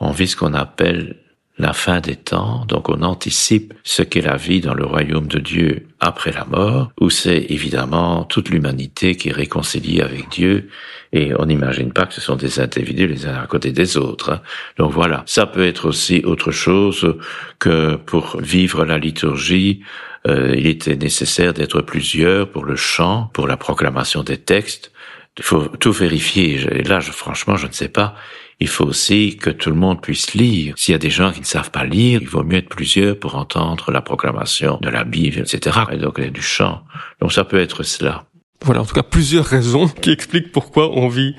on 0.00 0.10
vit 0.10 0.28
ce 0.28 0.36
qu'on 0.36 0.54
appelle 0.54 1.16
la 1.56 1.72
fin 1.72 2.00
des 2.00 2.16
temps, 2.16 2.64
donc 2.66 2.88
on 2.88 3.02
anticipe 3.02 3.74
ce 3.84 4.02
qu'est 4.02 4.20
la 4.20 4.36
vie 4.36 4.60
dans 4.60 4.74
le 4.74 4.84
royaume 4.84 5.28
de 5.28 5.38
Dieu 5.38 5.86
après 6.00 6.32
la 6.32 6.44
mort, 6.44 6.90
où 7.00 7.10
c'est 7.10 7.46
évidemment 7.48 8.24
toute 8.24 8.48
l'humanité 8.48 9.14
qui 9.14 9.28
est 9.28 9.32
réconciliée 9.32 10.02
avec 10.02 10.28
Dieu, 10.30 10.68
et 11.12 11.32
on 11.38 11.46
n'imagine 11.46 11.92
pas 11.92 12.06
que 12.06 12.14
ce 12.14 12.20
sont 12.20 12.34
des 12.34 12.58
individus 12.58 13.06
les 13.06 13.26
uns 13.26 13.40
à 13.40 13.46
côté 13.46 13.70
des 13.70 13.96
autres. 13.96 14.32
Hein. 14.32 14.40
Donc 14.78 14.90
voilà, 14.90 15.22
ça 15.26 15.46
peut 15.46 15.64
être 15.64 15.86
aussi 15.86 16.22
autre 16.24 16.50
chose 16.50 17.16
que 17.60 17.94
pour 17.94 18.40
vivre 18.40 18.84
la 18.84 18.98
liturgie, 18.98 19.80
euh, 20.26 20.54
il 20.56 20.66
était 20.66 20.96
nécessaire 20.96 21.54
d'être 21.54 21.82
plusieurs 21.82 22.50
pour 22.50 22.64
le 22.64 22.74
chant, 22.74 23.30
pour 23.32 23.46
la 23.46 23.56
proclamation 23.56 24.24
des 24.24 24.38
textes, 24.38 24.90
il 25.38 25.44
faut 25.44 25.66
tout 25.66 25.92
vérifier. 25.92 26.60
Et 26.72 26.82
là, 26.82 27.00
franchement, 27.00 27.56
je 27.56 27.66
ne 27.66 27.72
sais 27.72 27.88
pas. 27.88 28.14
Il 28.60 28.68
faut 28.68 28.84
aussi 28.84 29.36
que 29.36 29.50
tout 29.50 29.70
le 29.70 29.76
monde 29.76 30.00
puisse 30.00 30.34
lire. 30.34 30.74
S'il 30.76 30.92
y 30.92 30.94
a 30.94 30.98
des 30.98 31.10
gens 31.10 31.32
qui 31.32 31.40
ne 31.40 31.44
savent 31.44 31.70
pas 31.70 31.84
lire, 31.84 32.20
il 32.22 32.28
vaut 32.28 32.44
mieux 32.44 32.58
être 32.58 32.68
plusieurs 32.68 33.18
pour 33.18 33.34
entendre 33.34 33.90
la 33.90 34.00
proclamation 34.00 34.78
de 34.80 34.88
la 34.88 35.04
Bible, 35.04 35.40
etc. 35.40 35.78
Et 35.92 35.96
donc, 35.96 36.14
il 36.18 36.24
y 36.24 36.28
a 36.28 36.30
du 36.30 36.42
chant. 36.42 36.82
Donc, 37.20 37.32
ça 37.32 37.44
peut 37.44 37.58
être 37.58 37.82
cela. 37.82 38.24
Voilà, 38.64 38.80
en 38.80 38.84
tout 38.84 38.94
cas, 38.94 39.02
plusieurs 39.02 39.44
raisons 39.44 39.88
qui 39.88 40.10
expliquent 40.10 40.52
pourquoi 40.52 40.96
on 40.96 41.08
vit 41.08 41.34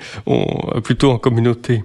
plutôt 0.84 1.10
en 1.10 1.18
communauté. 1.18 1.82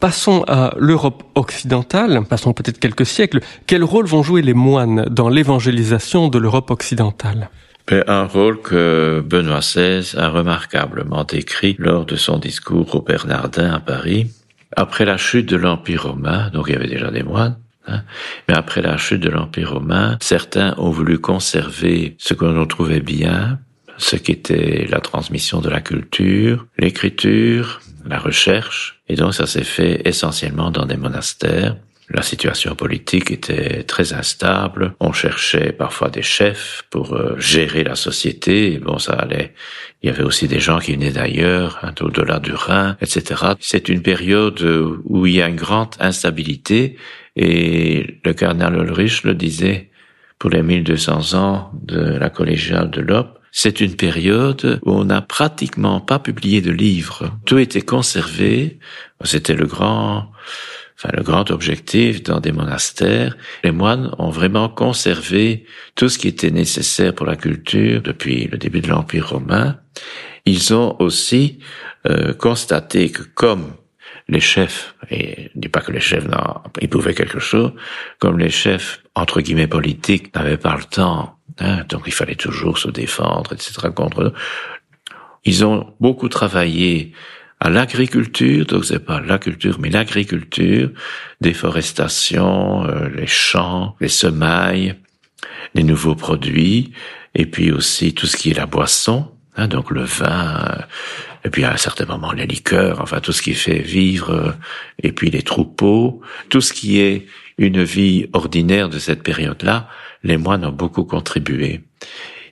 Passons 0.00 0.44
à 0.48 0.74
l'Europe 0.76 1.22
occidentale, 1.34 2.22
passons 2.28 2.52
peut-être 2.52 2.78
quelques 2.78 3.06
siècles. 3.06 3.40
Quel 3.66 3.84
rôle 3.84 4.06
vont 4.06 4.22
jouer 4.22 4.42
les 4.42 4.52
moines 4.52 5.04
dans 5.08 5.28
l'évangélisation 5.28 6.28
de 6.28 6.38
l'Europe 6.38 6.70
occidentale? 6.70 7.48
Un 7.90 8.24
rôle 8.24 8.60
que 8.60 9.22
Benoît 9.24 9.60
XVI 9.60 10.16
a 10.18 10.28
remarquablement 10.30 11.24
décrit 11.24 11.76
lors 11.78 12.04
de 12.04 12.16
son 12.16 12.38
discours 12.38 12.94
au 12.94 13.02
Bernardin 13.02 13.72
à 13.72 13.80
Paris. 13.80 14.30
Après 14.76 15.04
la 15.04 15.16
chute 15.16 15.48
de 15.48 15.56
l'Empire 15.56 16.04
romain, 16.04 16.50
donc 16.50 16.66
il 16.68 16.72
y 16.72 16.76
avait 16.76 16.88
déjà 16.88 17.10
des 17.10 17.22
moines, 17.22 17.56
hein, 17.86 18.02
mais 18.48 18.54
après 18.54 18.82
la 18.82 18.96
chute 18.96 19.20
de 19.20 19.30
l'Empire 19.30 19.72
romain, 19.72 20.16
certains 20.20 20.74
ont 20.78 20.90
voulu 20.90 21.18
conserver 21.18 22.16
ce 22.18 22.34
que 22.34 22.44
l'on 22.44 22.66
trouvait 22.66 23.00
bien, 23.00 23.58
ce 23.98 24.16
qui 24.16 24.32
était 24.32 24.86
la 24.90 25.00
transmission 25.00 25.60
de 25.60 25.68
la 25.68 25.80
culture, 25.80 26.66
l'écriture, 26.78 27.80
la 28.04 28.18
recherche, 28.18 29.00
et 29.08 29.16
donc 29.16 29.34
ça 29.34 29.46
s'est 29.46 29.64
fait 29.64 30.02
essentiellement 30.04 30.70
dans 30.70 30.86
des 30.86 30.96
monastères. 30.96 31.76
La 32.10 32.22
situation 32.22 32.74
politique 32.74 33.30
était 33.30 33.82
très 33.82 34.12
instable. 34.12 34.94
On 35.00 35.12
cherchait 35.12 35.72
parfois 35.72 36.10
des 36.10 36.22
chefs 36.22 36.84
pour 36.90 37.14
euh, 37.14 37.38
gérer 37.38 37.82
la 37.82 37.94
société. 37.94 38.78
bon, 38.78 38.98
ça 38.98 39.14
allait. 39.14 39.54
Il 40.02 40.08
y 40.08 40.12
avait 40.12 40.22
aussi 40.22 40.46
des 40.46 40.60
gens 40.60 40.80
qui 40.80 40.92
venaient 40.92 41.12
d'ailleurs, 41.12 41.78
hein, 41.82 41.94
au-delà 42.02 42.40
du 42.40 42.52
Rhin, 42.52 42.98
etc. 43.00 43.54
C'est 43.58 43.88
une 43.88 44.02
période 44.02 44.60
où 45.04 45.26
il 45.26 45.36
y 45.36 45.42
a 45.42 45.48
une 45.48 45.56
grande 45.56 45.94
instabilité. 45.98 46.98
Et 47.36 48.20
le 48.22 48.34
cardinal 48.34 48.76
Ulrich 48.76 49.24
le 49.24 49.34
disait 49.34 49.90
pour 50.38 50.50
les 50.50 50.62
1200 50.62 51.34
ans 51.38 51.70
de 51.82 52.00
la 52.00 52.28
collégiale 52.28 52.90
de 52.90 53.00
l'Op. 53.00 53.38
C'est 53.50 53.80
une 53.80 53.96
période 53.96 54.80
où 54.84 54.90
on 54.90 55.04
n'a 55.04 55.22
pratiquement 55.22 56.00
pas 56.00 56.18
publié 56.18 56.60
de 56.60 56.70
livres. 56.70 57.30
Tout 57.46 57.58
était 57.58 57.82
conservé. 57.82 58.78
C'était 59.22 59.54
le 59.54 59.66
grand 59.66 60.32
enfin 60.96 61.10
le 61.12 61.22
grand 61.22 61.50
objectif 61.50 62.22
dans 62.22 62.40
des 62.40 62.52
monastères, 62.52 63.36
les 63.62 63.72
moines 63.72 64.14
ont 64.18 64.30
vraiment 64.30 64.68
conservé 64.68 65.66
tout 65.94 66.08
ce 66.08 66.18
qui 66.18 66.28
était 66.28 66.50
nécessaire 66.50 67.14
pour 67.14 67.26
la 67.26 67.36
culture 67.36 68.02
depuis 68.02 68.46
le 68.46 68.58
début 68.58 68.80
de 68.80 68.88
l'Empire 68.88 69.28
romain. 69.28 69.78
Ils 70.46 70.74
ont 70.74 70.96
aussi 71.00 71.58
euh, 72.06 72.34
constaté 72.34 73.10
que 73.10 73.22
comme 73.22 73.72
les 74.28 74.40
chefs, 74.40 74.94
et 75.10 75.50
je 75.54 75.60
dis 75.60 75.68
pas 75.68 75.80
que 75.80 75.92
les 75.92 76.00
chefs, 76.00 76.26
non, 76.26 76.62
ils 76.80 76.88
pouvaient 76.88 77.14
quelque 77.14 77.40
chose, 77.40 77.72
comme 78.18 78.38
les 78.38 78.50
chefs, 78.50 79.02
entre 79.14 79.40
guillemets, 79.40 79.66
politiques, 79.66 80.34
n'avaient 80.34 80.56
pas 80.56 80.76
le 80.76 80.84
temps, 80.84 81.38
hein, 81.58 81.84
donc 81.88 82.04
il 82.06 82.12
fallait 82.12 82.34
toujours 82.34 82.78
se 82.78 82.88
défendre, 82.88 83.52
etc., 83.52 83.88
contre 83.94 84.22
eux. 84.22 84.34
Ils 85.44 85.64
ont 85.64 85.94
beaucoup 86.00 86.28
travaillé 86.28 87.12
à 87.60 87.70
l'agriculture, 87.70 88.66
donc 88.66 88.84
c'est 88.84 89.04
pas 89.04 89.20
la 89.20 89.38
culture, 89.38 89.78
mais 89.80 89.90
l'agriculture, 89.90 90.90
déforestation, 91.40 92.84
euh, 92.84 93.08
les 93.08 93.26
champs, 93.26 93.96
les 94.00 94.08
semailles, 94.08 94.96
les 95.74 95.82
nouveaux 95.82 96.14
produits, 96.14 96.92
et 97.34 97.46
puis 97.46 97.72
aussi 97.72 98.14
tout 98.14 98.26
ce 98.26 98.36
qui 98.36 98.50
est 98.50 98.54
la 98.54 98.66
boisson, 98.66 99.30
hein, 99.56 99.68
donc 99.68 99.90
le 99.90 100.02
vin, 100.02 100.64
euh, 100.66 100.82
et 101.44 101.50
puis 101.50 101.64
à 101.64 101.72
un 101.72 101.76
certain 101.76 102.06
moment 102.06 102.32
les 102.32 102.46
liqueurs, 102.46 103.00
enfin 103.00 103.20
tout 103.20 103.32
ce 103.32 103.42
qui 103.42 103.54
fait 103.54 103.80
vivre, 103.80 104.30
euh, 104.30 104.52
et 105.02 105.12
puis 105.12 105.30
les 105.30 105.42
troupeaux, 105.42 106.20
tout 106.48 106.60
ce 106.60 106.72
qui 106.72 107.00
est 107.00 107.26
une 107.56 107.82
vie 107.82 108.26
ordinaire 108.32 108.88
de 108.88 108.98
cette 108.98 109.22
période-là, 109.22 109.88
les 110.22 110.36
moines 110.36 110.64
ont 110.64 110.72
beaucoup 110.72 111.04
contribué. 111.04 111.82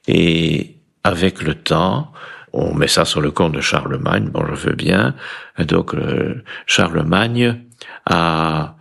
Et 0.06 0.76
avec 1.04 1.42
le 1.42 1.54
temps, 1.54 2.12
on 2.52 2.74
met 2.74 2.88
ça 2.88 3.04
sur 3.04 3.20
le 3.20 3.30
compte 3.30 3.52
de 3.52 3.60
Charlemagne, 3.60 4.28
bon 4.28 4.44
je 4.46 4.54
veux 4.54 4.74
bien. 4.74 5.14
Donc 5.58 5.94
euh, 5.94 6.42
Charlemagne 6.66 7.60
a 8.06 8.76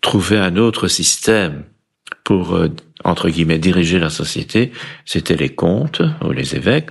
trouvé 0.00 0.38
un 0.38 0.56
autre 0.56 0.88
système 0.88 1.64
pour 2.24 2.54
euh, 2.54 2.68
entre 3.04 3.28
guillemets 3.28 3.58
diriger 3.58 3.98
la 3.98 4.10
société, 4.10 4.72
c'était 5.04 5.36
les 5.36 5.54
comtes 5.54 6.02
ou 6.24 6.32
les 6.32 6.56
évêques, 6.56 6.90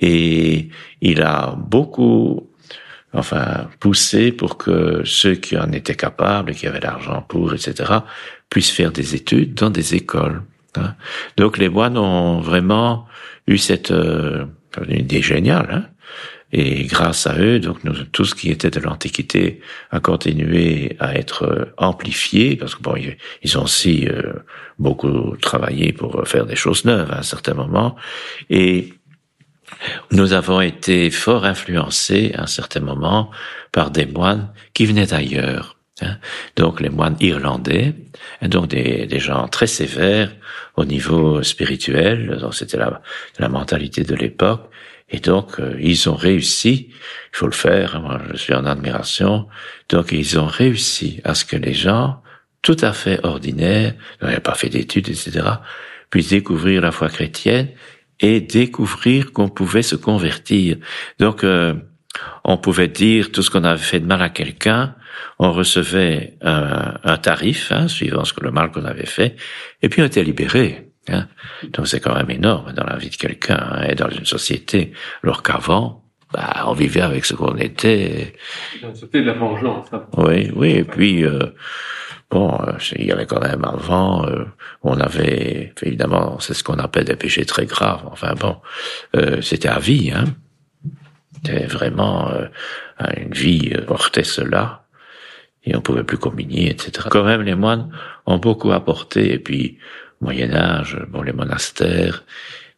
et 0.00 0.70
il 1.00 1.22
a 1.22 1.54
beaucoup 1.56 2.48
enfin 3.12 3.68
poussé 3.78 4.32
pour 4.32 4.56
que 4.56 5.02
ceux 5.04 5.34
qui 5.34 5.56
en 5.58 5.70
étaient 5.72 5.94
capables, 5.94 6.54
qui 6.54 6.66
avaient 6.66 6.80
l'argent 6.80 7.22
pour, 7.28 7.52
etc., 7.52 7.92
puissent 8.48 8.70
faire 8.70 8.92
des 8.92 9.14
études 9.14 9.54
dans 9.54 9.70
des 9.70 9.94
écoles. 9.94 10.42
Hein. 10.76 10.94
Donc 11.36 11.58
les 11.58 11.68
moines 11.68 11.98
ont 11.98 12.40
vraiment 12.40 13.06
eu 13.46 13.58
cette 13.58 13.90
euh, 13.90 14.46
une 14.86 14.98
idée 15.00 15.22
géniale, 15.22 15.68
hein 15.70 15.84
et 16.52 16.84
grâce 16.84 17.26
à 17.26 17.38
eux, 17.38 17.58
donc 17.58 17.78
tout 18.12 18.26
ce 18.26 18.34
qui 18.34 18.50
était 18.50 18.70
de 18.70 18.78
l'Antiquité 18.80 19.60
a 19.90 20.00
continué 20.00 20.96
à 21.00 21.14
être 21.14 21.44
euh, 21.44 21.64
amplifié, 21.78 22.56
parce 22.56 22.74
que 22.74 22.82
ils, 23.42 23.58
ont 23.58 23.64
aussi 23.64 24.06
euh, 24.06 24.34
beaucoup 24.78 25.34
travaillé 25.40 25.92
pour 25.94 26.28
faire 26.28 26.44
des 26.44 26.56
choses 26.56 26.84
neuves 26.84 27.10
à 27.10 27.20
un 27.20 27.22
certain 27.22 27.54
moment, 27.54 27.96
et 28.50 28.92
nous 30.10 30.34
avons 30.34 30.60
été 30.60 31.10
fort 31.10 31.46
influencés 31.46 32.32
à 32.34 32.42
un 32.42 32.46
certain 32.46 32.80
moment 32.80 33.30
par 33.72 33.90
des 33.90 34.04
moines 34.04 34.52
qui 34.74 34.84
venaient 34.84 35.06
d'ailleurs. 35.06 35.78
Hein. 36.02 36.18
donc 36.56 36.80
les 36.80 36.88
moines 36.88 37.16
irlandais, 37.20 37.94
donc 38.42 38.68
des, 38.68 39.18
gens 39.18 39.48
très 39.48 39.66
sévères 39.66 40.32
au 40.76 40.84
niveau 40.84 41.42
spirituel, 41.42 42.38
donc 42.40 42.54
c'était 42.54 42.76
la, 42.76 43.02
la 43.38 43.48
mentalité 43.48 44.02
de 44.02 44.14
l'époque, 44.14 44.68
et 45.12 45.20
donc, 45.20 45.60
euh, 45.60 45.76
ils 45.78 46.08
ont 46.08 46.14
réussi, 46.14 46.88
il 46.90 47.36
faut 47.36 47.46
le 47.46 47.52
faire, 47.52 48.00
moi 48.00 48.20
je 48.30 48.36
suis 48.36 48.54
en 48.54 48.64
admiration, 48.64 49.46
donc 49.90 50.10
ils 50.10 50.38
ont 50.38 50.46
réussi 50.46 51.20
à 51.24 51.34
ce 51.34 51.44
que 51.44 51.56
les 51.56 51.74
gens, 51.74 52.22
tout 52.62 52.78
à 52.80 52.92
fait 52.92 53.20
ordinaires, 53.24 53.94
n'avaient 54.22 54.40
pas 54.40 54.54
fait 54.54 54.70
d'études, 54.70 55.10
etc., 55.10 55.46
puissent 56.08 56.30
découvrir 56.30 56.80
la 56.80 56.92
foi 56.92 57.08
chrétienne 57.08 57.68
et 58.20 58.40
découvrir 58.40 59.32
qu'on 59.32 59.48
pouvait 59.48 59.82
se 59.82 59.96
convertir. 59.96 60.78
Donc, 61.18 61.44
euh, 61.44 61.74
on 62.44 62.56
pouvait 62.56 62.88
dire 62.88 63.32
tout 63.32 63.42
ce 63.42 63.50
qu'on 63.50 63.64
avait 63.64 63.82
fait 63.82 64.00
de 64.00 64.06
mal 64.06 64.22
à 64.22 64.30
quelqu'un, 64.30 64.94
on 65.38 65.52
recevait 65.52 66.34
un, 66.42 66.94
un 67.04 67.16
tarif, 67.18 67.72
hein, 67.72 67.88
suivant 67.88 68.24
ce 68.24 68.32
que 68.32 68.44
le 68.44 68.50
mal 68.50 68.70
qu'on 68.70 68.84
avait 68.84 69.06
fait, 69.06 69.36
et 69.82 69.88
puis 69.88 70.02
on 70.02 70.06
était 70.06 70.24
libéré. 70.24 70.92
Hein. 71.08 71.26
Donc 71.70 71.88
c'est 71.88 72.00
quand 72.00 72.14
même 72.14 72.30
énorme 72.30 72.72
dans 72.72 72.84
la 72.84 72.96
vie 72.96 73.10
de 73.10 73.16
quelqu'un 73.16 73.58
hein, 73.72 73.86
et 73.88 73.94
dans 73.94 74.08
une 74.08 74.24
société. 74.24 74.92
Alors 75.24 75.42
qu'avant, 75.42 76.04
bah, 76.32 76.64
on 76.66 76.72
vivait 76.72 77.02
avec 77.02 77.24
ce 77.24 77.34
qu'on 77.34 77.56
était. 77.56 78.34
C'était 78.94 79.20
de 79.20 79.26
la 79.26 79.34
vengeance. 79.34 79.88
Hein. 79.92 80.06
Oui, 80.16 80.50
oui, 80.54 80.70
et 80.70 80.84
puis 80.84 81.24
euh, 81.24 81.46
bon, 82.30 82.58
euh, 82.66 82.72
il 82.96 83.06
y 83.06 83.12
avait 83.12 83.26
quand 83.26 83.40
même 83.40 83.64
avant, 83.64 84.24
euh, 84.26 84.44
on 84.82 84.98
avait 84.98 85.74
évidemment, 85.82 86.38
c'est 86.40 86.54
ce 86.54 86.64
qu'on 86.64 86.78
appelle 86.78 87.04
des 87.04 87.16
péchés 87.16 87.44
très 87.44 87.66
graves. 87.66 88.02
Enfin 88.06 88.34
bon, 88.34 88.56
c'était 89.40 89.68
à 89.68 89.78
vie, 89.78 90.12
hein. 90.14 90.24
C'était 91.34 91.66
vraiment 91.66 92.30
une 93.16 93.32
vie 93.32 93.74
portait 93.86 94.22
cela 94.22 94.81
et 95.64 95.76
on 95.76 95.80
pouvait 95.80 96.04
plus 96.04 96.18
communier, 96.18 96.70
etc. 96.70 97.08
Quand 97.10 97.24
même, 97.24 97.42
les 97.42 97.54
moines 97.54 97.90
ont 98.26 98.38
beaucoup 98.38 98.72
apporté 98.72 99.32
et 99.32 99.38
puis 99.38 99.78
Moyen 100.20 100.54
Âge, 100.54 100.98
bon, 101.08 101.22
les 101.22 101.32
monastères, 101.32 102.24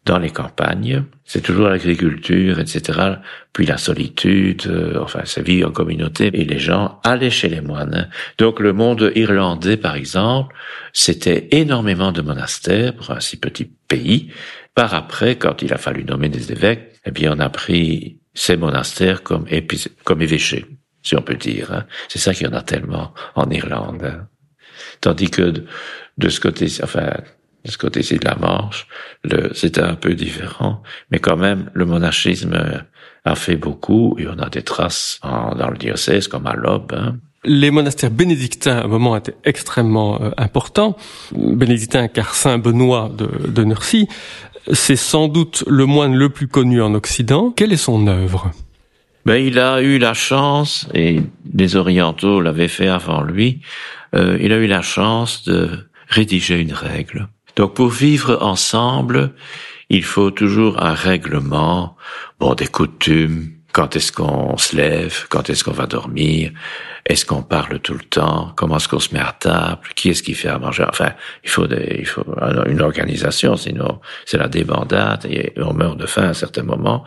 dans 0.05 0.19
les 0.19 0.31
campagnes, 0.31 1.05
c'est 1.25 1.41
toujours 1.41 1.69
l'agriculture, 1.69 2.59
etc. 2.59 3.15
Puis 3.53 3.65
la 3.65 3.79
solitude, 3.79 4.65
euh, 4.67 5.01
enfin, 5.01 5.21
c'est 5.25 5.43
vie 5.43 5.65
en 5.65 5.71
communauté, 5.71 6.31
et 6.35 6.45
les 6.45 6.59
gens 6.59 7.01
allaient 7.05 7.31
chez 7.31 7.49
les 7.49 7.63
moines. 7.63 8.11
Donc 8.39 8.61
le 8.61 8.73
monde 8.73 9.11
irlandais, 9.15 9.79
par 9.79 9.95
exemple, 9.95 10.55
c'était 10.93 11.49
énormément 11.53 12.13
de 12.13 12.21
monastères 12.21 12.95
pour 12.95 13.11
un 13.11 13.21
si 13.21 13.39
petit 13.39 13.65
pays. 13.65 14.31
Par 14.75 14.93
après, 14.93 15.37
quand 15.37 15.63
il 15.63 15.73
a 15.73 15.79
fallu 15.79 16.05
nommer 16.05 16.29
des 16.29 16.53
évêques, 16.53 16.93
eh 17.07 17.11
bien, 17.11 17.35
on 17.35 17.41
a 17.41 17.49
pris 17.49 18.19
ces 18.35 18.57
monastères 18.57 19.23
comme, 19.23 19.47
comme 20.05 20.21
évêchés, 20.21 20.67
si 21.05 21.15
on 21.15 21.23
peut 21.23 21.37
dire. 21.37 21.73
Hein. 21.73 21.85
C'est 22.09 22.19
ça 22.19 22.35
qu'il 22.35 22.49
y 22.49 22.51
en 22.51 22.57
a 22.57 22.63
tellement 22.63 23.15
en 23.37 23.49
Irlande. 23.51 24.03
Hein. 24.05 24.27
Tandis 25.01 25.31
que 25.31 25.65
de 26.19 26.29
ce 26.29 26.41
côté, 26.41 26.67
enfin, 26.83 27.13
de 27.65 27.71
ce 27.71 27.79
côté-ci 27.79 28.19
de 28.19 28.25
la 28.25 28.35
Manche, 28.35 28.89
c'était 29.55 29.83
un 29.83 29.95
peu 29.95 30.15
différent, 30.15 30.83
mais 31.11 31.19
quand 31.19 31.37
même, 31.37 31.71
le 31.75 31.85
monachisme 31.85 32.85
a 33.25 33.35
fait 33.37 33.57
beaucoup, 33.57 34.17
et 34.19 34.27
on 34.27 34.39
a 34.39 34.51
des 34.51 34.63
traces 34.63 35.21
dans 35.23 35.71
le 35.71 35.77
diocèse, 35.77 36.29
comme 36.29 36.47
à 36.47 36.55
l'Aube. 36.55 36.93
Hein. 36.95 37.17
Les 37.45 37.71
monastères 37.71 38.11
bénédictins, 38.11 38.79
à 38.79 38.85
un 38.85 38.89
moment, 38.89 39.17
étaient 39.17 39.37
extrêmement 39.45 40.21
euh, 40.21 40.31
importants. 40.39 40.97
Bénédictin, 41.33 42.09
car 42.09 42.35
Saint 42.35 42.59
Benoît 42.59 43.11
de, 43.15 43.49
de 43.49 43.65
Nursie, 43.65 44.09
c'est 44.73 44.97
sans 44.97 45.29
doute 45.29 45.63
le 45.67 45.85
moine 45.85 46.15
le 46.15 46.31
plus 46.31 46.49
connu 46.49 46.81
en 46.81 46.95
Occident. 46.95 47.51
Quelle 47.51 47.73
est 47.73 47.79
son 47.79 48.07
œuvre? 48.07 48.51
Ben, 49.25 49.37
il 49.37 49.59
a 49.59 49.81
eu 49.81 49.99
la 49.99 50.15
chance, 50.15 50.89
et 50.95 51.21
les 51.53 51.77
orientaux 51.77 52.41
l'avaient 52.41 52.69
fait 52.69 52.89
avant 52.89 53.23
lui, 53.23 53.61
euh, 54.15 54.39
il 54.41 54.53
a 54.53 54.59
eu 54.59 54.67
la 54.67 54.83
chance 54.83 55.45
de 55.45 55.89
rédiger 56.09 56.61
une 56.61 56.73
règle. 56.73 57.29
Donc 57.57 57.75
pour 57.75 57.89
vivre 57.89 58.39
ensemble, 58.43 59.33
il 59.89 60.05
faut 60.05 60.31
toujours 60.31 60.83
un 60.83 60.95
règlement, 60.95 61.97
bon, 62.39 62.55
des 62.55 62.67
coutumes, 62.67 63.54
quand 63.75 63.97
est-ce 63.97 64.13
qu'on 64.13 64.57
se 64.57 64.77
lève, 64.77 65.27
quand 65.29 65.51
est-ce 65.51 65.65
qu'on 65.65 65.73
va 65.73 65.87
dormir, 65.87 66.53
est-ce 67.07 67.27
qu'on 67.27 67.43
parle 67.43 67.81
tout 67.81 67.95
le 67.95 68.05
temps, 68.05 68.53
comment 68.55 68.77
est-ce 68.77 68.87
qu'on 68.87 69.01
se 69.01 69.13
met 69.13 69.21
à 69.21 69.35
table, 69.39 69.89
qui 69.97 70.11
est-ce 70.11 70.23
qui 70.23 70.35
fait 70.35 70.49
à 70.49 70.61
manger? 70.61 70.87
Enfin, 70.89 71.11
il 71.43 71.51
faut, 71.51 71.67
des, 71.67 71.97
il 71.99 72.07
faut 72.07 72.25
une 72.69 72.81
organisation, 72.81 73.57
sinon 73.57 74.01
c'est 74.27 74.39
la 74.39 74.47
débandade 74.47 75.27
et 75.29 75.53
on 75.57 75.75
meurt 75.75 75.99
de 75.99 76.07
faim 76.07 76.23
à 76.23 76.29
un 76.29 76.35
certain 76.35 76.63
moment. 76.63 77.05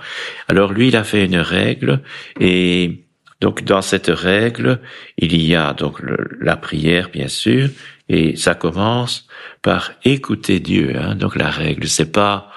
Alors 0.50 0.74
lui, 0.74 0.90
il 0.90 0.98
a 0.98 1.06
fait 1.06 1.26
une 1.26 1.38
règle 1.38 2.02
et 2.38 3.06
donc 3.40 3.64
dans 3.64 3.82
cette 3.82 4.12
règle, 4.14 4.82
il 5.18 5.42
y 5.42 5.56
a 5.56 5.72
donc 5.72 6.02
la 6.42 6.58
prière 6.58 7.08
bien 7.10 7.30
sûr, 7.30 7.70
et 8.10 8.36
ça 8.36 8.56
commence 8.56 9.26
par 9.62 9.92
écouter 10.04 10.60
Dieu. 10.60 10.96
Hein. 11.00 11.16
Donc 11.16 11.38
la 11.38 11.50
règle, 11.50 11.88
c'est 11.88 12.12
pas 12.12 12.52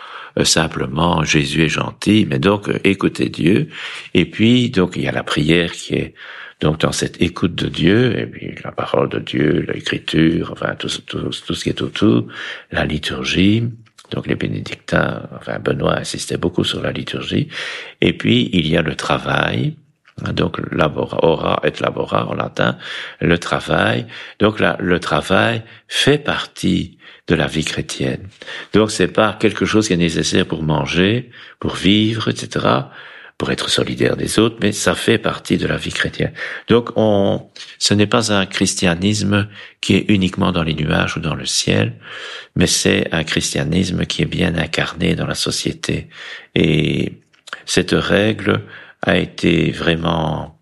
simplement 0.45 1.25
Jésus 1.25 1.65
est 1.65 1.69
gentil, 1.69 2.27
mais 2.29 2.39
donc 2.39 2.69
euh, 2.69 2.79
écouter 2.85 3.29
Dieu. 3.29 3.69
Et 4.15 4.25
puis 4.25 4.71
donc 4.71 4.97
il 4.97 5.03
y 5.03 5.09
a 5.09 5.13
la 5.13 5.23
prière 5.23 5.73
qui 5.73 5.95
est 5.95 6.15
donc 6.61 6.81
dans 6.81 6.93
cette 6.93 7.23
écoute 7.23 7.55
de 7.55 7.69
Dieu, 7.69 8.19
et 8.19 8.27
puis 8.27 8.55
la 8.63 8.73
parole 8.73 9.09
de 9.09 9.19
Dieu, 9.19 9.65
l'écriture, 9.73 10.51
enfin 10.53 10.75
tout, 10.79 10.89
tout, 11.07 11.31
tout 11.31 11.55
ce 11.55 11.65
qui 11.65 11.71
est 11.71 11.81
autour, 11.81 12.27
la 12.71 12.85
liturgie. 12.85 13.65
Donc 14.11 14.27
les 14.27 14.35
bénédictins, 14.35 15.29
enfin 15.39 15.59
Benoît 15.59 15.99
insistait 15.99 16.37
beaucoup 16.37 16.65
sur 16.65 16.83
la 16.83 16.93
liturgie. 16.93 17.49
Et 18.01 18.13
puis 18.13 18.51
il 18.53 18.67
y 18.69 18.77
a 18.77 18.83
le 18.83 18.95
travail. 18.95 19.77
Donc, 20.35 20.61
labora, 20.71 21.19
ora 21.25 21.61
et 21.65 21.73
labora 21.81 22.27
en 22.29 22.35
latin, 22.35 22.77
le 23.21 23.39
travail. 23.39 24.07
Donc, 24.39 24.61
là, 24.61 24.77
le 24.79 25.01
travail 25.01 25.63
fait 25.89 26.19
partie 26.19 26.99
de 27.31 27.35
la 27.35 27.47
vie 27.47 27.65
chrétienne. 27.65 28.29
Donc, 28.75 28.91
c'est 28.91 29.09
pas 29.09 29.37
quelque 29.41 29.65
chose 29.65 29.87
qui 29.87 29.95
est 29.95 30.05
nécessaire 30.09 30.47
pour 30.47 30.63
manger, 30.63 31.31
pour 31.59 31.75
vivre, 31.75 32.29
etc., 32.29 32.67
pour 33.39 33.51
être 33.51 33.71
solidaire 33.71 34.17
des 34.17 34.39
autres, 34.39 34.59
mais 34.61 34.73
ça 34.73 34.95
fait 34.95 35.17
partie 35.17 35.57
de 35.57 35.67
la 35.67 35.79
vie 35.79 35.93
chrétienne. 35.93 36.35
Donc, 36.69 36.91
on, 36.97 37.49
ce 37.79 37.95
n'est 37.95 38.07
pas 38.07 38.35
un 38.35 38.45
christianisme 38.45 39.49
qui 39.81 39.95
est 39.97 40.05
uniquement 40.09 40.53
dans 40.53 40.63
les 40.63 40.75
nuages 40.75 41.17
ou 41.17 41.21
dans 41.21 41.35
le 41.35 41.47
ciel, 41.47 41.95
mais 42.55 42.67
c'est 42.67 43.09
un 43.13 43.25
christianisme 43.25 44.05
qui 44.05 44.21
est 44.21 44.33
bien 44.39 44.55
incarné 44.59 45.15
dans 45.15 45.27
la 45.27 45.35
société. 45.35 46.11
Et 46.55 47.15
cette 47.65 47.93
règle, 47.93 48.63
a 49.03 49.17
été 49.17 49.71
vraiment 49.71 50.59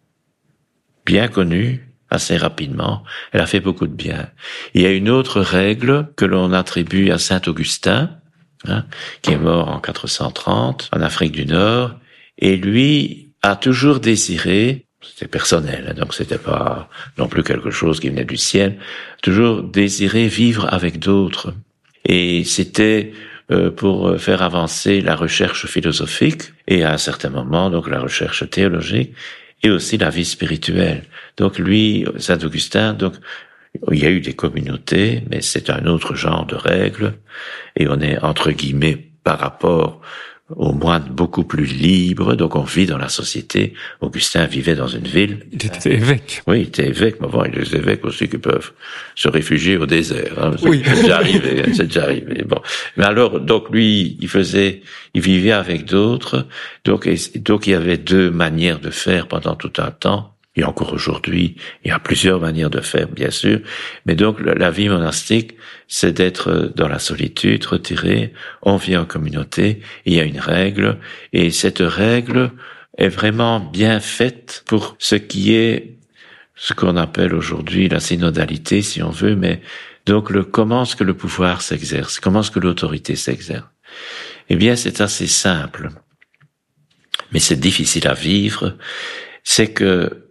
bien 1.06 1.28
connue 1.28 1.87
assez 2.10 2.36
rapidement. 2.36 3.04
Elle 3.32 3.40
a 3.40 3.46
fait 3.46 3.60
beaucoup 3.60 3.86
de 3.86 3.94
bien. 3.94 4.28
Il 4.74 4.82
y 4.82 4.86
a 4.86 4.90
une 4.90 5.08
autre 5.08 5.40
règle 5.40 6.08
que 6.16 6.24
l'on 6.24 6.52
attribue 6.52 7.10
à 7.10 7.18
Saint 7.18 7.42
Augustin, 7.46 8.10
hein, 8.66 8.84
qui 9.22 9.32
est 9.32 9.38
mort 9.38 9.68
en 9.68 9.78
430 9.80 10.90
en 10.92 11.00
Afrique 11.00 11.32
du 11.32 11.46
Nord, 11.46 11.94
et 12.38 12.56
lui 12.56 13.32
a 13.42 13.56
toujours 13.56 14.00
désiré, 14.00 14.86
c'était 15.02 15.28
personnel, 15.28 15.88
hein, 15.88 15.94
donc 15.94 16.14
c'était 16.14 16.38
pas 16.38 16.88
non 17.18 17.28
plus 17.28 17.42
quelque 17.42 17.70
chose 17.70 18.00
qui 18.00 18.08
venait 18.08 18.24
du 18.24 18.36
ciel, 18.36 18.78
toujours 19.22 19.62
désiré 19.62 20.28
vivre 20.28 20.66
avec 20.72 20.98
d'autres. 20.98 21.54
Et 22.04 22.42
c'était 22.44 23.12
euh, 23.50 23.70
pour 23.70 24.18
faire 24.18 24.42
avancer 24.42 25.00
la 25.00 25.14
recherche 25.14 25.66
philosophique 25.66 26.52
et 26.66 26.84
à 26.84 26.92
un 26.92 26.98
certain 26.98 27.30
moment 27.30 27.70
donc 27.70 27.88
la 27.88 28.00
recherche 28.00 28.48
théologique 28.50 29.14
et 29.62 29.70
aussi 29.70 29.98
la 29.98 30.10
vie 30.10 30.24
spirituelle. 30.24 31.04
Donc 31.36 31.58
lui, 31.58 32.06
Saint 32.18 32.38
Augustin, 32.38 32.92
donc 32.94 33.14
il 33.90 33.98
y 33.98 34.06
a 34.06 34.10
eu 34.10 34.20
des 34.20 34.34
communautés, 34.34 35.22
mais 35.30 35.40
c'est 35.40 35.70
un 35.70 35.86
autre 35.86 36.14
genre 36.14 36.46
de 36.46 36.54
règles 36.54 37.14
et 37.76 37.88
on 37.88 38.00
est 38.00 38.18
entre 38.22 38.50
guillemets 38.50 39.10
par 39.24 39.38
rapport 39.38 40.00
au 40.56 40.72
moins 40.72 40.98
beaucoup 40.98 41.44
plus 41.44 41.64
libre, 41.64 42.34
donc 42.34 42.56
on 42.56 42.62
vit 42.62 42.86
dans 42.86 42.96
la 42.96 43.08
société. 43.08 43.74
Augustin 44.00 44.46
vivait 44.46 44.74
dans 44.74 44.86
une 44.88 45.06
ville. 45.06 45.46
Il 45.52 45.66
était 45.66 45.92
évêque. 45.92 46.42
Oui, 46.46 46.60
il 46.60 46.68
était 46.68 46.88
évêque, 46.88 47.16
mais 47.20 47.28
bon, 47.28 47.44
il 47.44 47.54
y 47.54 47.58
a 47.58 47.64
des 47.64 47.76
évêques 47.76 48.04
aussi 48.04 48.28
qui 48.28 48.38
peuvent 48.38 48.72
se 49.14 49.28
réfugier 49.28 49.76
au 49.76 49.84
désert. 49.84 50.32
Hein. 50.42 50.52
Oui. 50.62 50.82
C'est 50.84 51.02
déjà 51.02 51.16
arrivé, 51.16 51.64
c'est 51.74 51.86
déjà 51.86 52.04
arrivé. 52.04 52.44
Bon. 52.46 52.60
Mais 52.96 53.04
alors, 53.04 53.40
donc 53.40 53.68
lui, 53.70 54.16
il 54.20 54.28
faisait, 54.28 54.80
il 55.12 55.20
vivait 55.20 55.52
avec 55.52 55.84
d'autres, 55.84 56.46
donc, 56.84 57.08
donc 57.36 57.66
il 57.66 57.70
y 57.70 57.74
avait 57.74 57.98
deux 57.98 58.30
manières 58.30 58.80
de 58.80 58.90
faire 58.90 59.28
pendant 59.28 59.54
tout 59.54 59.72
un 59.78 59.90
temps. 59.90 60.34
Et 60.58 60.64
encore 60.64 60.92
aujourd'hui, 60.92 61.54
il 61.84 61.88
y 61.88 61.92
a 61.92 62.00
plusieurs 62.00 62.40
manières 62.40 62.68
de 62.68 62.80
faire, 62.80 63.06
bien 63.06 63.30
sûr. 63.30 63.60
Mais 64.06 64.16
donc, 64.16 64.40
la 64.40 64.72
vie 64.72 64.88
monastique, 64.88 65.54
c'est 65.86 66.12
d'être 66.12 66.72
dans 66.74 66.88
la 66.88 66.98
solitude, 66.98 67.64
retiré. 67.64 68.32
On 68.62 68.74
vit 68.76 68.96
en 68.96 69.04
communauté. 69.04 69.80
Il 70.04 70.14
y 70.14 70.20
a 70.20 70.24
une 70.24 70.40
règle. 70.40 70.98
Et 71.32 71.52
cette 71.52 71.78
règle 71.78 72.50
est 72.96 73.08
vraiment 73.08 73.60
bien 73.60 74.00
faite 74.00 74.64
pour 74.66 74.96
ce 74.98 75.14
qui 75.14 75.54
est 75.54 75.98
ce 76.56 76.74
qu'on 76.74 76.96
appelle 76.96 77.34
aujourd'hui 77.34 77.88
la 77.88 78.00
synodalité, 78.00 78.82
si 78.82 79.00
on 79.00 79.10
veut, 79.10 79.36
mais 79.36 79.62
donc 80.06 80.28
le 80.28 80.42
comment 80.42 80.82
est-ce 80.82 80.96
que 80.96 81.04
le 81.04 81.14
pouvoir 81.14 81.62
s'exerce, 81.62 82.18
comment 82.18 82.40
est-ce 82.40 82.50
que 82.50 82.58
l'autorité 82.58 83.14
s'exerce? 83.14 83.68
Eh 84.48 84.56
bien, 84.56 84.74
c'est 84.74 85.00
assez 85.00 85.28
simple, 85.28 85.90
mais 87.30 87.38
c'est 87.38 87.60
difficile 87.60 88.08
à 88.08 88.14
vivre. 88.14 88.76
C'est 89.44 89.72
que 89.72 90.27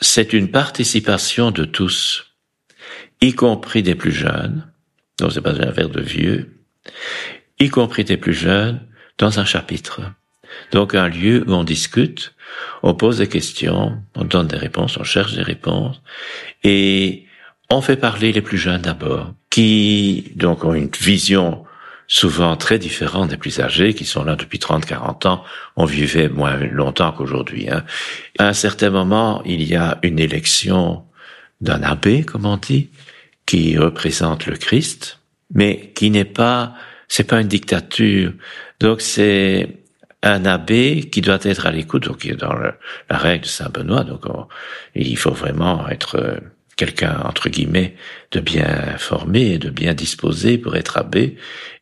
c'est 0.00 0.32
une 0.32 0.50
participation 0.50 1.50
de 1.50 1.64
tous, 1.64 2.34
y 3.20 3.32
compris 3.32 3.82
des 3.82 3.94
plus 3.94 4.12
jeunes, 4.12 4.66
donc 5.18 5.32
c'est 5.32 5.40
pas 5.40 5.52
un 5.52 5.68
affaire 5.68 5.88
de 5.88 6.00
vieux, 6.00 6.58
y 7.58 7.68
compris 7.68 8.04
des 8.04 8.16
plus 8.16 8.34
jeunes, 8.34 8.80
dans 9.18 9.40
un 9.40 9.44
chapitre. 9.44 10.02
Donc 10.72 10.94
un 10.94 11.08
lieu 11.08 11.44
où 11.46 11.52
on 11.52 11.64
discute, 11.64 12.34
on 12.82 12.94
pose 12.94 13.18
des 13.18 13.28
questions, 13.28 14.00
on 14.14 14.24
donne 14.24 14.46
des 14.46 14.56
réponses, 14.56 14.96
on 14.98 15.04
cherche 15.04 15.34
des 15.34 15.42
réponses, 15.42 16.00
et 16.62 17.26
on 17.70 17.80
fait 17.80 17.96
parler 17.96 18.32
les 18.32 18.42
plus 18.42 18.58
jeunes 18.58 18.82
d'abord, 18.82 19.34
qui 19.50 20.32
donc 20.36 20.64
ont 20.64 20.74
une 20.74 20.90
vision 20.90 21.65
souvent 22.08 22.56
très 22.56 22.78
différents 22.78 23.26
des 23.26 23.36
plus 23.36 23.60
âgés 23.60 23.94
qui 23.94 24.04
sont 24.04 24.24
là 24.24 24.36
depuis 24.36 24.58
30, 24.58 24.84
40 24.84 25.26
ans. 25.26 25.44
On 25.76 25.84
vivait 25.84 26.28
moins 26.28 26.56
longtemps 26.56 27.12
qu'aujourd'hui. 27.12 27.68
Hein. 27.68 27.84
À 28.38 28.48
un 28.48 28.52
certain 28.52 28.90
moment, 28.90 29.42
il 29.44 29.62
y 29.62 29.76
a 29.76 29.98
une 30.02 30.18
élection 30.18 31.04
d'un 31.60 31.82
abbé, 31.82 32.24
comme 32.24 32.46
on 32.46 32.56
dit, 32.56 32.90
qui 33.46 33.78
représente 33.78 34.46
le 34.46 34.56
Christ, 34.56 35.20
mais 35.54 35.92
qui 35.94 36.10
n'est 36.10 36.24
pas, 36.24 36.74
c'est 37.08 37.24
pas 37.24 37.40
une 37.40 37.48
dictature. 37.48 38.32
Donc 38.80 39.00
c'est 39.00 39.78
un 40.22 40.44
abbé 40.44 41.08
qui 41.10 41.20
doit 41.20 41.38
être 41.42 41.66
à 41.66 41.70
l'écoute, 41.70 42.04
donc 42.04 42.18
qui 42.18 42.30
est 42.30 42.36
dans 42.36 42.54
la 42.54 43.16
règle 43.16 43.44
de 43.44 43.48
Saint 43.48 43.68
Benoît. 43.68 44.04
Donc 44.04 44.24
il 44.94 45.16
faut 45.16 45.30
vraiment 45.30 45.88
être 45.88 46.16
euh, 46.16 46.38
quelqu'un 46.76 47.22
entre 47.24 47.48
guillemets 47.48 47.96
de 48.32 48.40
bien 48.40 48.96
formé 48.98 49.52
et 49.52 49.58
de 49.58 49.70
bien 49.70 49.94
disposé 49.94 50.58
pour 50.58 50.76
être 50.76 50.98
abbé, 50.98 51.36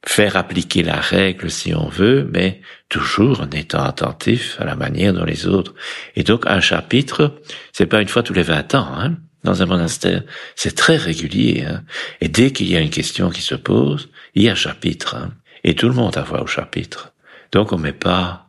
faire 0.07 0.37
appliquer 0.37 0.83
la 0.83 1.01
règle 1.01 1.51
si 1.51 1.75
on 1.75 1.89
veut, 1.89 2.29
mais 2.33 2.61
toujours 2.89 3.41
en 3.41 3.51
étant 3.51 3.83
attentif 3.83 4.57
à 4.61 4.65
la 4.65 4.77
manière 4.77 5.13
dont 5.13 5.25
les 5.25 5.47
autres. 5.47 5.75
Et 6.15 6.23
donc 6.23 6.47
un 6.47 6.61
chapitre, 6.61 7.41
c'est 7.73 7.87
pas 7.87 8.01
une 8.01 8.09
fois 8.09 8.23
tous 8.23 8.35
les 8.35 8.43
20 8.43 8.75
ans, 8.77 8.89
hein, 8.95 9.17
dans 9.43 9.63
un 9.63 9.67
monastère, 9.67 10.23
c'est 10.55 10.75
très 10.75 10.97
régulier. 10.97 11.65
Hein. 11.69 11.83
Et 12.21 12.29
dès 12.29 12.53
qu'il 12.53 12.71
y 12.71 12.77
a 12.77 12.81
une 12.81 12.91
question 12.91 13.31
qui 13.31 13.43
se 13.43 13.57
pose, 13.57 14.09
il 14.35 14.43
y 14.43 14.49
a 14.49 14.53
un 14.53 14.57
chapitre, 14.57 15.17
hein, 15.17 15.33
et 15.65 15.75
tout 15.75 15.89
le 15.89 15.95
monde 15.95 16.17
a 16.17 16.23
voix 16.23 16.43
au 16.43 16.47
chapitre. 16.47 17.13
Donc 17.53 17.73
on 17.73 17.79
met 17.79 17.93
pas. 17.93 18.49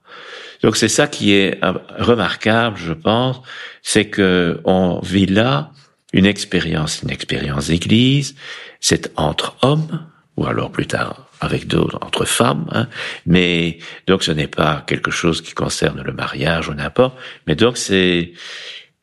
Donc 0.62 0.78
c'est 0.78 0.90
ça 0.90 1.08
qui 1.08 1.34
est 1.34 1.60
remarquable, 1.98 2.78
je 2.78 2.94
pense, 2.94 3.42
c'est 3.82 4.10
que 4.10 4.62
on 4.64 5.00
vit 5.00 5.26
là 5.26 5.72
une 6.16 6.26
expérience, 6.26 7.02
une 7.04 7.12
expérience 7.12 7.68
d'église, 7.68 8.36
c'est 8.80 9.12
entre 9.18 9.58
hommes, 9.62 10.08
ou 10.38 10.48
alors 10.48 10.72
plus 10.72 10.88
tard 10.88 11.28
avec 11.42 11.68
d'autres, 11.68 12.00
entre 12.02 12.26
femmes, 12.26 12.66
hein, 12.72 12.88
mais 13.26 13.78
donc 14.08 14.24
ce 14.24 14.32
n'est 14.32 14.48
pas 14.48 14.84
quelque 14.88 15.12
chose 15.12 15.42
qui 15.42 15.54
concerne 15.54 16.02
le 16.02 16.14
mariage 16.14 16.70
ou 16.70 16.74
n'importe, 16.74 17.16
mais 17.46 17.56
donc 17.56 17.78
c'est 17.78 18.32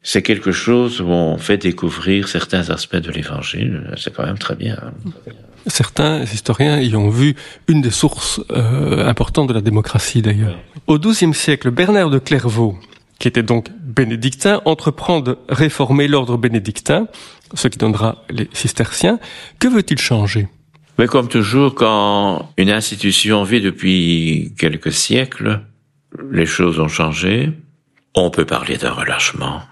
c'est 0.05 0.23
quelque 0.23 0.51
chose 0.51 1.01
où 1.01 1.07
on 1.07 1.39
fait 1.39 1.59
découvrir 1.59 2.27
certains 2.27 2.71
aspects 2.71 2.97
de 2.97 3.13
l'évangile, 3.13 3.95
c'est 3.97 4.13
quand 4.13 4.25
même 4.25 4.39
très 4.39 4.57
bien. 4.57 4.77
Certains 5.69 6.25
historiens 6.25 6.81
y 6.81 6.97
ont 6.97 7.09
vu 7.09 7.37
une 7.69 7.83
des 7.83 7.93
sources 7.93 8.41
euh, 8.51 9.07
importantes 9.07 9.49
de 9.49 9.53
la 9.53 9.61
démocratie 9.61 10.21
d'ailleurs. 10.21 10.59
Au 10.89 10.99
XIIe 10.99 11.35
siècle, 11.35 11.71
Bernard 11.71 12.11
de 12.11 12.19
Clairvaux, 12.19 12.77
qui 13.23 13.29
était 13.29 13.45
donc 13.45 13.69
bénédictin, 13.81 14.61
entreprend 14.65 15.21
de 15.21 15.39
réformer 15.49 16.09
l'ordre 16.09 16.37
bénédictin, 16.37 17.07
ce 17.55 17.69
qui 17.69 17.79
donnera 17.79 18.25
les 18.29 18.49
cisterciens. 18.53 19.21
Que 19.61 19.69
veut-il 19.69 19.99
changer? 19.99 20.49
Mais 20.99 21.07
comme 21.07 21.29
toujours, 21.29 21.77
quand 21.77 22.53
une 22.57 22.71
institution 22.71 23.45
vit 23.45 23.61
depuis 23.61 24.53
quelques 24.59 24.91
siècles, 24.91 25.61
les 26.33 26.47
choses 26.47 26.81
ont 26.81 26.89
changé. 26.89 27.53
On 28.17 28.31
peut 28.31 28.45
parler 28.45 28.77
d'un 28.77 28.91
relâchement 28.91 29.63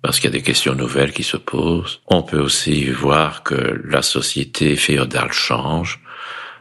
parce 0.00 0.18
qu'il 0.18 0.30
y 0.30 0.34
a 0.34 0.38
des 0.38 0.42
questions 0.42 0.74
nouvelles 0.74 1.12
qui 1.12 1.24
se 1.24 1.36
posent. 1.36 2.00
On 2.06 2.22
peut 2.22 2.40
aussi 2.40 2.88
voir 2.88 3.42
que 3.42 3.82
la 3.84 4.00
société 4.00 4.76
féodale 4.76 5.32
change. 5.32 6.00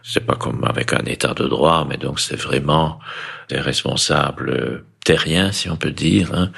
C'est 0.04 0.26
pas 0.26 0.36
comme 0.36 0.66
avec 0.66 0.92
un 0.92 1.06
état 1.06 1.34
de 1.34 1.48
droit, 1.48 1.86
mais 1.88 1.96
donc 1.96 2.20
c'est 2.20 2.36
vraiment 2.36 3.00
des 3.48 3.62
responsables 3.62 4.84
terriens, 5.08 5.54
si 5.54 5.70
on 5.70 5.78
peut 5.78 5.96
dire, 6.10 6.34
hein, 6.34 6.52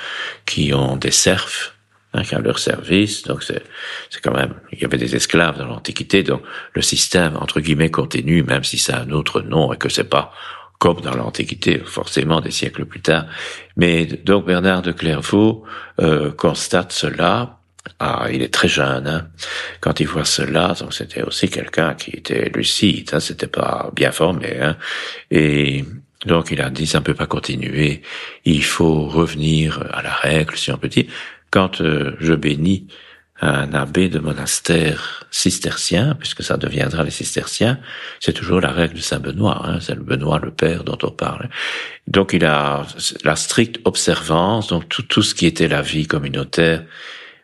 qui 0.45 0.73
ont 0.73 0.95
des 0.95 1.11
serfs 1.11 1.75
hein, 2.13 2.23
qui 2.23 2.35
ont 2.35 2.41
leur 2.41 2.57
service. 2.57 3.23
Donc 3.23 3.43
c'est 3.43 3.63
c'est 4.09 4.21
quand 4.21 4.33
même 4.33 4.53
il 4.71 4.79
y 4.81 4.85
avait 4.85 4.97
des 4.97 5.15
esclaves 5.15 5.57
dans 5.57 5.67
l'Antiquité, 5.67 6.23
donc 6.23 6.41
le 6.73 6.81
système 6.81 7.33
entre 7.37 7.59
guillemets 7.59 7.91
continue, 7.91 8.41
même 8.43 8.63
si 8.63 8.77
c'est 8.77 8.97
un 9.03 9.11
autre 9.11 9.41
nom 9.41 9.71
et 9.73 9.77
que 9.77 9.89
c'est 9.89 10.09
pas 10.17 10.33
comme 10.79 11.01
dans 11.01 11.15
l'Antiquité, 11.21 11.79
forcément 11.85 12.39
des 12.41 12.51
siècles 12.51 12.85
plus 12.85 13.01
tard. 13.01 13.25
Mais 13.75 14.05
donc 14.05 14.45
Bernard 14.45 14.81
de 14.81 14.93
Clairvaux 14.93 15.63
euh, 15.99 16.31
constate 16.31 16.91
cela. 16.91 17.57
Ah, 17.99 18.27
il 18.31 18.41
est 18.41 18.53
très 18.53 18.67
jeune. 18.67 19.07
Hein. 19.07 19.27
Quand 19.81 19.99
il 19.99 20.07
voit 20.07 20.25
cela, 20.25 20.73
donc 20.79 20.93
c'était 20.93 21.23
aussi 21.23 21.49
quelqu'un 21.49 21.95
qui 21.95 22.11
était 22.11 22.49
lucide. 22.55 23.09
Hein, 23.13 23.19
c'était 23.19 23.47
pas 23.47 23.91
bien 23.93 24.11
formé. 24.11 24.51
Hein. 24.61 24.77
Et 25.31 25.83
donc 26.25 26.51
il 26.51 26.61
a 26.61 26.69
dit 26.69 26.87
ça 26.87 26.99
ne 26.99 27.03
peut 27.03 27.13
pas 27.13 27.27
continuer. 27.27 28.01
Il 28.45 28.63
faut 28.63 29.07
revenir 29.07 29.83
à 29.91 30.01
la 30.01 30.11
règle, 30.11 30.57
si 30.57 30.71
on 30.71 30.77
peut 30.77 30.89
dire. 30.89 31.05
Quand 31.51 31.81
euh, 31.81 32.15
je 32.19 32.33
bénis 32.33 32.87
un 33.41 33.73
abbé 33.73 34.09
de 34.09 34.19
monastère 34.19 35.25
cistercien, 35.31 36.15
puisque 36.15 36.43
ça 36.43 36.57
deviendra 36.57 37.03
les 37.03 37.11
cisterciens, 37.11 37.79
c'est 38.19 38.33
toujours 38.33 38.59
la 38.59 38.71
règle 38.71 38.95
de 38.95 39.01
Saint 39.01 39.19
Benoît, 39.19 39.61
hein, 39.65 39.79
c'est 39.79 39.95
le 39.95 40.03
Benoît 40.03 40.39
le 40.39 40.51
Père 40.51 40.83
dont 40.83 40.97
on 41.03 41.11
parle. 41.11 41.49
Donc 42.07 42.33
il 42.33 42.43
a 42.43 42.85
la 43.23 43.35
stricte 43.37 43.79
observance, 43.85 44.67
donc 44.67 44.89
tout, 44.89 45.03
tout 45.03 45.21
ce 45.21 45.33
qui 45.33 45.45
était 45.45 45.69
la 45.69 45.81
vie 45.81 46.05
communautaire, 46.05 46.83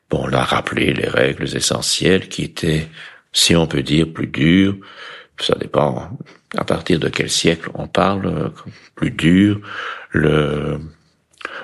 bon, 0.09 0.23
on 0.23 0.27
l'a 0.27 0.43
rappelé 0.43 0.93
les 0.93 1.07
règles 1.07 1.55
essentielles 1.55 2.27
qui 2.27 2.43
étaient, 2.43 2.89
si 3.31 3.55
on 3.55 3.65
peut 3.65 3.83
dire, 3.83 4.11
plus 4.11 4.27
dures, 4.27 4.75
ça 5.39 5.56
dépend 5.56 6.17
à 6.58 6.63
partir 6.63 7.00
de 7.00 7.10
quel 7.10 7.30
siècle 7.30 7.69
on 7.74 7.88
parle, 7.88 8.52
plus 8.95 9.12
dur, 9.12 9.60
le, 10.12 10.80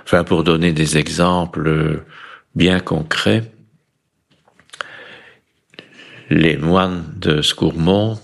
enfin 0.04 0.24
pour 0.24 0.44
donner 0.44 0.74
des 0.74 0.98
exemples 0.98 2.04
bien 2.56 2.80
concrets, 2.80 3.52
les 6.30 6.58
moines 6.58 7.14
de 7.18 7.42
Scourmont, 7.42 8.20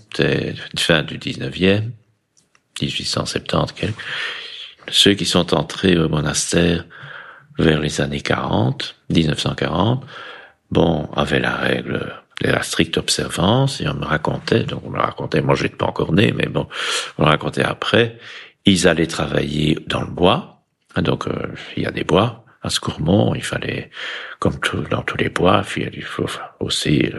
fin 0.78 1.04
du 1.04 1.18
19e, 1.18 1.84
1870, 2.82 3.94
ceux 4.90 5.14
qui 5.14 5.26
sont 5.26 5.54
entrés 5.54 5.98
au 5.98 6.08
monastère 6.08 6.86
vers 7.60 7.80
les 7.80 8.02
années 8.02 8.22
40, 8.22 8.96
1940, 9.10 10.06
bon, 10.72 11.10
avaient 11.16 11.40
la 11.40 11.56
règle 11.56 12.14
de 12.43 12.52
la 12.52 12.62
stricte 12.62 12.97
observance, 12.97 13.82
et 13.82 13.88
on 13.88 13.95
me 13.95 14.06
racontait, 14.06 14.63
donc 14.63 14.86
on 14.86 14.91
me 14.91 15.00
racontait, 15.00 15.41
moi 15.41 15.56
j'étais 15.56 15.76
pas 15.76 15.88
encore 15.88 16.13
né, 16.13 16.34
mais 16.36 16.47
bon, 16.47 16.67
on 17.17 17.23
me 17.23 17.28
racontait 17.28 17.63
après, 17.63 18.17
ils 18.65 18.88
allaient 18.88 19.08
travailler 19.08 19.80
dans 19.88 20.02
le 20.02 20.12
bois, 20.12 20.63
donc 20.97 21.28
euh, 21.28 21.54
il 21.76 21.84
y 21.84 21.86
a 21.86 21.91
des 21.91 22.04
bois, 22.04 22.45
à 22.62 22.69
Scourmont, 22.69 23.36
il 23.36 23.43
fallait, 23.43 23.89
comme 24.39 24.60
tout, 24.60 24.82
dans 24.89 25.02
tous 25.02 25.17
les 25.17 25.30
bois, 25.30 25.63
il 25.78 26.04
faut 26.04 26.28
aussi 26.60 27.10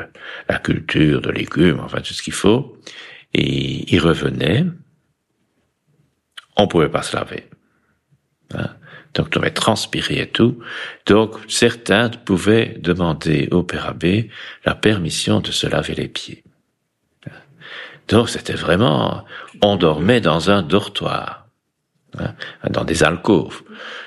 la 0.48 0.58
culture 0.58 1.20
de 1.20 1.30
légumes, 1.30 1.80
enfin 1.80 2.00
tout 2.00 2.12
ce 2.12 2.22
qu'il 2.22 2.32
faut. 2.32 2.76
Et 3.34 3.92
il 3.92 4.00
revenait, 4.00 4.64
on 6.56 6.66
pouvait 6.66 6.88
pas 6.88 7.02
se 7.02 7.16
laver. 7.16 7.44
Hein. 8.54 8.70
Donc, 9.14 9.28
on 9.34 9.40
devait 9.40 9.50
transpirer 9.50 10.20
et 10.20 10.28
tout. 10.28 10.58
Donc, 11.06 11.36
certains 11.48 12.08
pouvaient 12.10 12.76
demander 12.78 13.48
au 13.50 13.62
Père 13.62 13.86
Abbé 13.86 14.30
la 14.64 14.74
permission 14.74 15.40
de 15.40 15.50
se 15.50 15.66
laver 15.66 15.94
les 15.94 16.08
pieds. 16.08 16.44
Donc, 18.08 18.30
c'était 18.30 18.54
vraiment, 18.54 19.24
on 19.62 19.76
dormait 19.76 20.20
dans 20.20 20.50
un 20.50 20.62
dortoir. 20.62 21.48
Hein, 22.18 22.34
dans 22.70 22.84
des 22.84 23.02
alcôves. 23.02 23.62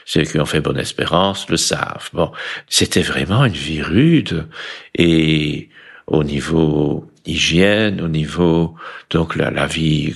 Ceux 0.06 0.24
qui 0.24 0.40
ont 0.40 0.46
fait 0.46 0.60
Bonne 0.60 0.80
Espérance 0.80 1.48
le 1.50 1.58
savent. 1.58 2.10
Bon, 2.14 2.32
c'était 2.68 3.04
vraiment 3.04 3.46
une 3.46 3.54
vie 3.54 3.84
rude 3.84 4.48
et 4.96 5.70
au 6.08 6.24
niveau 6.24 7.12
hygiène, 7.26 8.02
au 8.02 8.08
niveau 8.08 8.76
donc 9.12 9.36
la, 9.36 9.52
la 9.52 9.68
vie, 9.68 10.16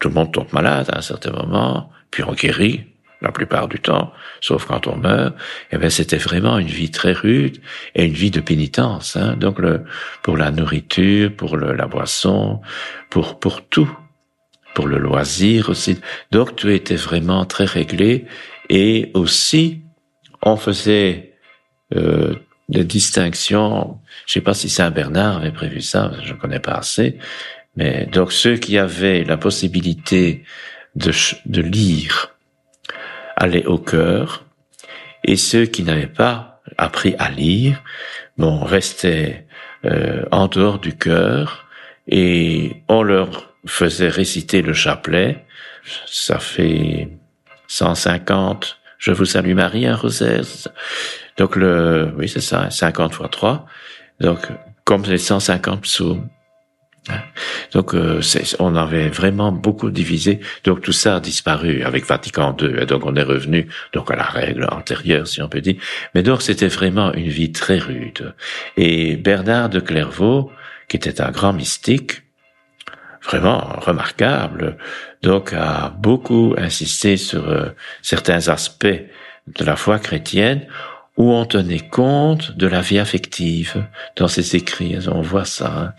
tout 0.00 0.08
le 0.08 0.14
monde 0.14 0.32
tombe 0.32 0.50
malade 0.52 0.88
à 0.90 0.98
un 0.98 1.02
certain 1.02 1.30
moment, 1.30 1.90
puis 2.10 2.24
on 2.24 2.32
guérit 2.32 2.86
la 3.22 3.32
plupart 3.32 3.68
du 3.68 3.78
temps, 3.78 4.12
sauf 4.40 4.66
quand 4.66 4.86
on 4.86 4.96
meurt. 4.96 5.34
Eh 5.72 5.78
bien, 5.78 5.90
c'était 5.90 6.18
vraiment 6.18 6.58
une 6.58 6.66
vie 6.66 6.90
très 6.90 7.12
rude 7.12 7.58
et 7.94 8.04
une 8.04 8.12
vie 8.12 8.30
de 8.30 8.40
pénitence. 8.40 9.16
Hein, 9.16 9.36
donc 9.36 9.58
le, 9.58 9.84
pour 10.22 10.36
la 10.36 10.50
nourriture, 10.50 11.34
pour 11.34 11.56
le, 11.56 11.72
la 11.72 11.86
boisson, 11.86 12.60
pour 13.10 13.38
pour 13.38 13.66
tout 13.66 13.90
pour 14.76 14.86
le 14.86 14.98
loisir 14.98 15.70
aussi. 15.70 15.98
Donc 16.30 16.54
tout 16.54 16.68
était 16.68 16.96
vraiment 16.96 17.46
très 17.46 17.64
réglé 17.64 18.26
et 18.68 19.10
aussi 19.14 19.80
on 20.42 20.56
faisait 20.56 21.32
euh, 21.94 22.34
des 22.68 22.84
distinctions. 22.84 23.98
Je 24.26 24.34
sais 24.34 24.42
pas 24.42 24.52
si 24.52 24.68
Saint 24.68 24.90
Bernard 24.90 25.38
avait 25.38 25.50
prévu 25.50 25.80
ça, 25.80 26.12
je 26.22 26.34
ne 26.34 26.38
connais 26.38 26.60
pas 26.60 26.74
assez. 26.74 27.18
Mais 27.76 28.04
donc 28.04 28.32
ceux 28.32 28.56
qui 28.58 28.76
avaient 28.76 29.24
la 29.24 29.38
possibilité 29.38 30.44
de, 30.94 31.10
de 31.46 31.62
lire 31.62 32.35
allaient 33.36 33.66
au 33.66 33.78
cœur 33.78 34.44
et 35.24 35.36
ceux 35.36 35.66
qui 35.66 35.82
n'avaient 35.82 36.06
pas 36.06 36.62
appris 36.78 37.14
à 37.18 37.30
lire, 37.30 37.82
bon, 38.38 38.64
restaient 38.64 39.46
euh, 39.84 40.24
en 40.30 40.48
dehors 40.48 40.78
du 40.78 40.96
cœur 40.96 41.66
et 42.08 42.82
on 42.88 43.02
leur 43.02 43.52
faisait 43.66 44.08
réciter 44.08 44.62
le 44.62 44.72
chapelet. 44.72 45.44
Ça 46.06 46.38
fait 46.38 47.08
150. 47.68 48.78
Je 48.98 49.12
vous 49.12 49.24
salue 49.24 49.54
Marie, 49.54 49.86
un 49.86 49.96
rosaire. 49.96 50.44
Donc 51.36 51.56
le, 51.56 52.12
oui, 52.16 52.28
c'est 52.28 52.40
ça, 52.40 52.70
50 52.70 53.14
fois 53.14 53.28
3. 53.28 53.66
Donc, 54.20 54.38
comme 54.84 55.02
les 55.02 55.18
150 55.18 55.82
psaumes. 55.82 56.28
Donc 57.72 57.94
euh, 57.94 58.20
on 58.58 58.74
avait 58.76 59.08
vraiment 59.08 59.52
beaucoup 59.52 59.90
divisé. 59.90 60.40
Donc 60.64 60.80
tout 60.80 60.92
ça 60.92 61.16
a 61.16 61.20
disparu 61.20 61.82
avec 61.82 62.06
Vatican 62.06 62.56
II. 62.60 62.80
Et 62.80 62.86
donc 62.86 63.04
on 63.04 63.14
est 63.16 63.22
revenu 63.22 63.68
donc 63.92 64.10
à 64.10 64.16
la 64.16 64.24
règle 64.24 64.66
antérieure, 64.70 65.26
si 65.26 65.42
on 65.42 65.48
peut 65.48 65.60
dire. 65.60 65.76
Mais 66.14 66.22
donc 66.22 66.42
c'était 66.42 66.68
vraiment 66.68 67.12
une 67.12 67.28
vie 67.28 67.52
très 67.52 67.78
rude. 67.78 68.34
Et 68.76 69.16
Bernard 69.16 69.68
de 69.68 69.80
Clairvaux, 69.80 70.50
qui 70.88 70.96
était 70.96 71.20
un 71.20 71.30
grand 71.30 71.52
mystique, 71.52 72.22
vraiment 73.22 73.58
remarquable, 73.78 74.76
donc 75.22 75.52
a 75.52 75.88
beaucoup 75.98 76.54
insisté 76.56 77.16
sur 77.16 77.48
euh, 77.48 77.70
certains 78.02 78.48
aspects 78.48 78.86
de 78.86 79.64
la 79.64 79.76
foi 79.76 79.98
chrétienne 79.98 80.66
où 81.16 81.32
on 81.32 81.46
tenait 81.46 81.80
compte 81.80 82.56
de 82.56 82.66
la 82.66 82.82
vie 82.82 82.98
affective 82.98 83.86
dans 84.16 84.28
ses 84.28 84.56
écrits. 84.56 84.96
On 85.08 85.22
voit 85.22 85.46
ça. 85.46 85.74
Hein. 85.78 85.92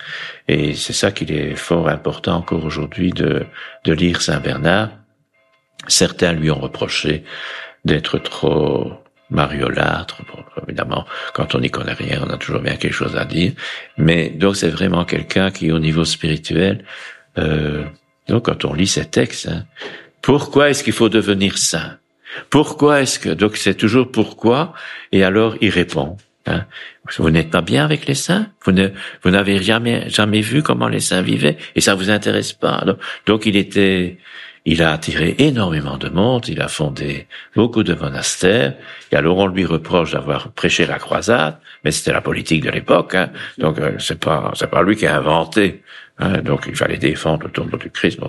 Et 0.47 0.75
c'est 0.75 0.93
ça 0.93 1.11
qu'il 1.11 1.31
est 1.31 1.55
fort 1.55 1.89
important 1.89 2.37
encore 2.37 2.63
aujourd'hui 2.63 3.11
de, 3.11 3.45
de 3.83 3.93
lire 3.93 4.21
Saint 4.21 4.39
Bernard. 4.39 4.89
Certains 5.87 6.33
lui 6.33 6.51
ont 6.51 6.59
reproché 6.59 7.23
d'être 7.85 8.19
trop 8.19 8.93
mariolâtre. 9.29 10.21
évidemment, 10.63 11.05
quand 11.33 11.55
on 11.55 11.59
n'y 11.59 11.69
connaît 11.69 11.93
rien, 11.93 12.21
on 12.25 12.29
a 12.29 12.37
toujours 12.37 12.61
bien 12.61 12.75
quelque 12.75 12.93
chose 12.93 13.17
à 13.17 13.25
dire. 13.25 13.53
Mais 13.97 14.29
donc 14.29 14.55
c'est 14.55 14.69
vraiment 14.69 15.03
quelqu'un 15.03 15.51
qui, 15.51 15.71
au 15.71 15.79
niveau 15.79 16.05
spirituel, 16.05 16.85
euh, 17.37 17.83
donc 18.27 18.45
quand 18.45 18.65
on 18.65 18.73
lit 18.73 18.87
ces 18.87 19.05
textes, 19.05 19.47
hein, 19.47 19.65
pourquoi 20.21 20.69
est-ce 20.69 20.83
qu'il 20.83 20.93
faut 20.93 21.09
devenir 21.09 21.57
saint? 21.57 21.97
Pourquoi 22.49 23.01
est-ce 23.01 23.19
que 23.19 23.29
donc 23.29 23.57
c'est 23.57 23.75
toujours 23.75 24.11
pourquoi 24.11 24.73
et 25.11 25.23
alors 25.23 25.55
il 25.61 25.69
répond. 25.69 26.17
Hein, 26.49 26.65
vous 27.17 27.29
n'êtes 27.29 27.49
pas 27.49 27.61
bien 27.61 27.83
avec 27.83 28.05
les 28.07 28.15
saints, 28.15 28.47
vous 28.63 28.71
ne 28.71 28.87
vous 29.21 29.31
n'avez 29.31 29.61
jamais 29.61 30.09
jamais 30.09 30.39
vu 30.39 30.63
comment 30.63 30.87
les 30.87 31.01
saints 31.01 31.21
vivaient? 31.21 31.57
Et 31.75 31.81
ça 31.81 31.93
vous 31.93 32.09
intéresse 32.09 32.53
pas. 32.53 32.85
Donc, 33.25 33.45
il 33.45 33.57
était 33.57 34.17
il 34.67 34.83
a 34.83 34.91
attiré 34.91 35.35
énormément 35.39 35.97
de 35.97 36.09
monde, 36.09 36.49
il 36.49 36.61
a 36.61 36.67
fondé 36.67 37.25
beaucoup 37.55 37.83
de 37.83 37.93
monastères, 37.93 38.73
et 39.11 39.15
alors 39.15 39.37
on 39.37 39.47
lui 39.47 39.65
reproche 39.65 40.11
d'avoir 40.11 40.51
prêché 40.51 40.85
la 40.85 40.99
croisade, 40.99 41.57
mais 41.85 41.91
c'était 41.91 42.11
la 42.11 42.19
politique 42.19 42.65
de 42.65 42.69
l'époque, 42.69 43.15
hein, 43.15 43.29
donc 43.57 43.79
euh, 43.79 43.93
c'est 43.97 44.19
pas 44.19 44.51
c'est 44.55 44.69
pas 44.69 44.83
lui 44.83 44.97
qui 44.97 45.07
a 45.07 45.17
inventé, 45.17 45.83
hein, 46.19 46.41
donc 46.41 46.65
il 46.67 46.75
fallait 46.75 46.97
défendre 46.97 47.45
le 47.45 47.51
tombeau 47.51 47.77
du 47.77 47.89
Christ 47.89 48.19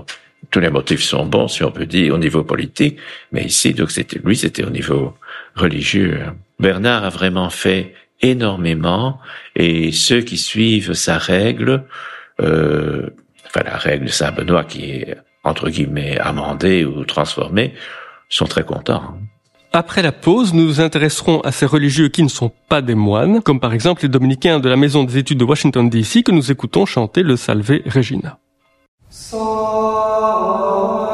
tous 0.50 0.60
les 0.60 0.70
motifs 0.70 1.02
sont 1.02 1.26
bons, 1.26 1.48
si 1.48 1.62
on 1.64 1.70
peut 1.70 1.86
dire, 1.86 2.14
au 2.14 2.18
niveau 2.18 2.44
politique, 2.44 2.98
mais 3.32 3.44
ici, 3.44 3.74
donc 3.74 3.90
c'était 3.90 4.20
lui, 4.24 4.36
c'était 4.36 4.64
au 4.64 4.70
niveau 4.70 5.14
religieux. 5.54 6.20
Bernard 6.58 7.04
a 7.04 7.10
vraiment 7.10 7.50
fait 7.50 7.94
énormément, 8.22 9.18
et 9.54 9.92
ceux 9.92 10.22
qui 10.22 10.36
suivent 10.36 10.94
sa 10.94 11.18
règle, 11.18 11.84
euh, 12.40 13.10
enfin 13.46 13.62
la 13.64 13.76
règle 13.76 14.08
Saint 14.08 14.32
Benoît 14.32 14.64
qui 14.64 14.90
est 14.90 15.16
entre 15.44 15.70
guillemets 15.70 16.18
amendée 16.18 16.84
ou 16.84 17.04
transformée, 17.04 17.74
sont 18.28 18.46
très 18.46 18.64
contents. 18.64 19.18
Après 19.72 20.02
la 20.02 20.12
pause, 20.12 20.54
nous 20.54 20.64
nous 20.64 20.80
intéresserons 20.80 21.40
à 21.42 21.52
ces 21.52 21.66
religieux 21.66 22.08
qui 22.08 22.22
ne 22.22 22.28
sont 22.28 22.50
pas 22.68 22.80
des 22.80 22.94
moines, 22.94 23.42
comme 23.42 23.60
par 23.60 23.74
exemple 23.74 24.02
les 24.02 24.08
dominicains 24.08 24.60
de 24.60 24.68
la 24.68 24.76
Maison 24.76 25.04
des 25.04 25.18
études 25.18 25.38
de 25.38 25.44
Washington 25.44 25.88
DC 25.88 26.22
que 26.24 26.32
nous 26.32 26.50
écoutons 26.50 26.86
chanter 26.86 27.22
le 27.22 27.36
Salve 27.36 27.80
Regina. 27.86 28.38
Chez 29.18 31.07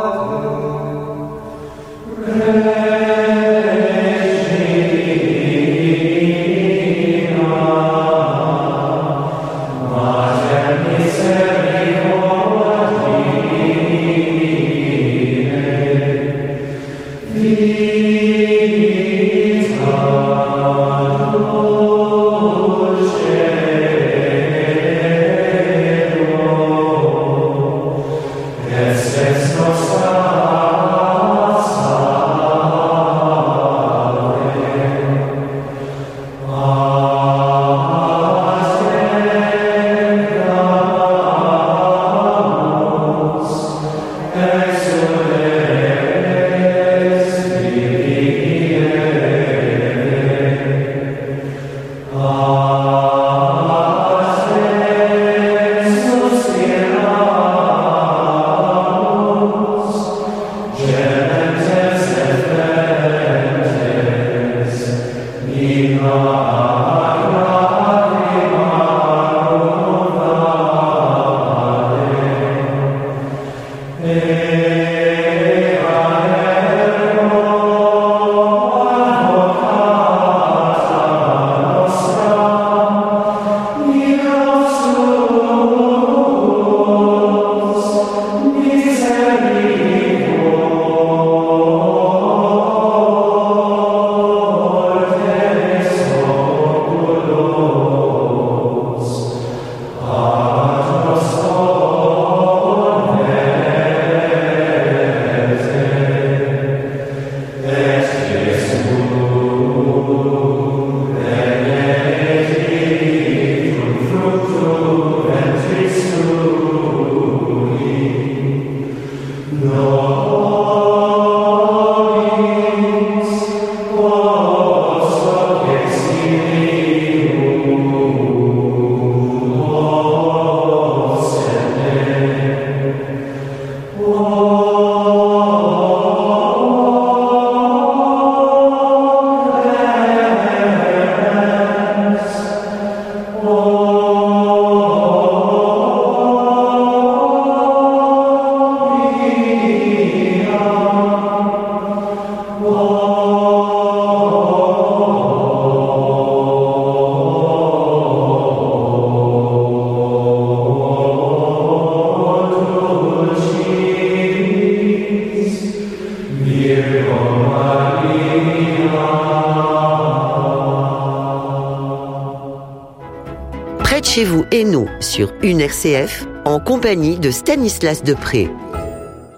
En 176.46 176.60
compagnie 176.60 177.18
de 177.18 177.30
Stanislas 177.30 178.02
Depré. 178.02 178.48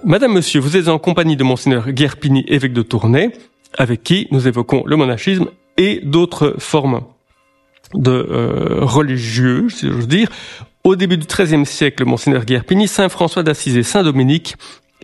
Madame, 0.05 0.35
Monsieur, 0.35 0.61
vous 0.61 0.77
êtes 0.77 0.87
en 0.87 1.01
compagnie 1.01 1.37
de 1.37 1.43
Monseigneur 1.43 1.91
Guerpini, 1.91 2.45
évêque 2.47 2.73
de 2.73 2.83
Tournai, 2.83 3.33
avec 3.77 4.05
qui 4.05 4.29
nous 4.31 4.47
évoquons 4.47 4.85
le 4.87 4.95
monachisme 4.95 5.47
et 5.77 6.01
d'autres 6.05 6.55
formes 6.59 7.01
de 7.95 8.13
euh, 8.13 8.79
religieux, 8.83 9.67
si 9.71 9.89
j'ose 9.89 10.07
dire, 10.07 10.29
Au 10.85 10.95
début 10.95 11.17
du 11.17 11.27
XIIIe 11.27 11.67
siècle, 11.67 12.05
Monseigneur 12.05 12.45
Guerpini, 12.45 12.87
Saint 12.87 13.09
François 13.09 13.43
d'Assise 13.43 13.77
et 13.77 13.83
Saint 13.83 14.05
Dominique 14.05 14.55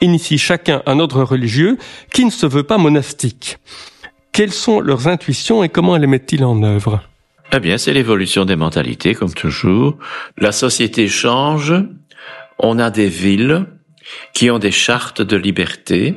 initient 0.01 0.39
chacun 0.39 0.81
un 0.87 1.01
ordre 1.01 1.25
religieux 1.25 1.77
qui 2.13 2.25
ne 2.25 2.31
se 2.31 2.47
veut 2.47 2.63
pas 2.63 2.79
monastique. 2.79 3.59
Quelles 4.31 4.53
sont 4.53 4.79
leurs 4.79 5.09
intuitions 5.09 5.65
et 5.65 5.69
comment 5.69 5.97
les 5.97 6.07
mettent-ils 6.07 6.45
en 6.45 6.63
œuvre? 6.63 7.01
Eh 7.55 7.61
bien, 7.61 7.77
c'est 7.77 7.93
l'évolution 7.93 8.47
des 8.47 8.57
mentalités, 8.57 9.15
comme 9.15 9.35
toujours. 9.35 9.99
La 10.39 10.53
société 10.53 11.07
change. 11.07 11.75
On 12.59 12.79
a 12.79 12.91
des 12.91 13.09
villes 13.09 13.67
qui 14.33 14.51
ont 14.51 14.59
des 14.59 14.71
chartes 14.71 15.21
de 15.21 15.37
liberté, 15.37 16.15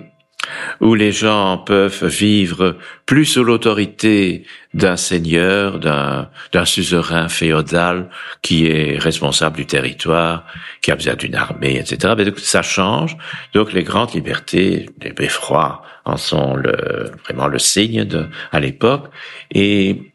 où 0.80 0.95
les 0.95 1.12
gens 1.12 1.58
peuvent 1.58 2.06
vivre 2.06 2.78
plus 3.06 3.26
sous 3.26 3.43
l'autorité 3.43 4.45
d'un 4.74 4.95
seigneur, 4.95 5.80
d'un, 5.80 6.30
suzerain 6.65 7.28
féodal 7.28 8.10
qui 8.41 8.67
est 8.67 8.98
responsable 8.98 9.58
du 9.58 9.65
territoire, 9.65 10.45
qui 10.82 10.91
a 10.91 10.95
besoin 10.95 11.15
d'une 11.15 11.36
armée, 11.36 11.78
etc. 11.78 12.13
Mais 12.17 12.24
donc, 12.24 12.39
ça 12.39 12.62
change. 12.62 13.17
Donc 13.54 13.74
les 13.74 13.84
grandes 13.84 14.13
libertés, 14.13 14.89
les 15.02 15.12
beffrois 15.12 15.82
en 16.06 16.15
sont 16.15 16.56
le, 16.56 17.12
vraiment 17.26 17.48
le 17.48 17.60
signe 17.60 18.06
de, 18.06 18.28
à 18.54 18.60
l'époque. 18.62 19.10
Et 19.52 20.13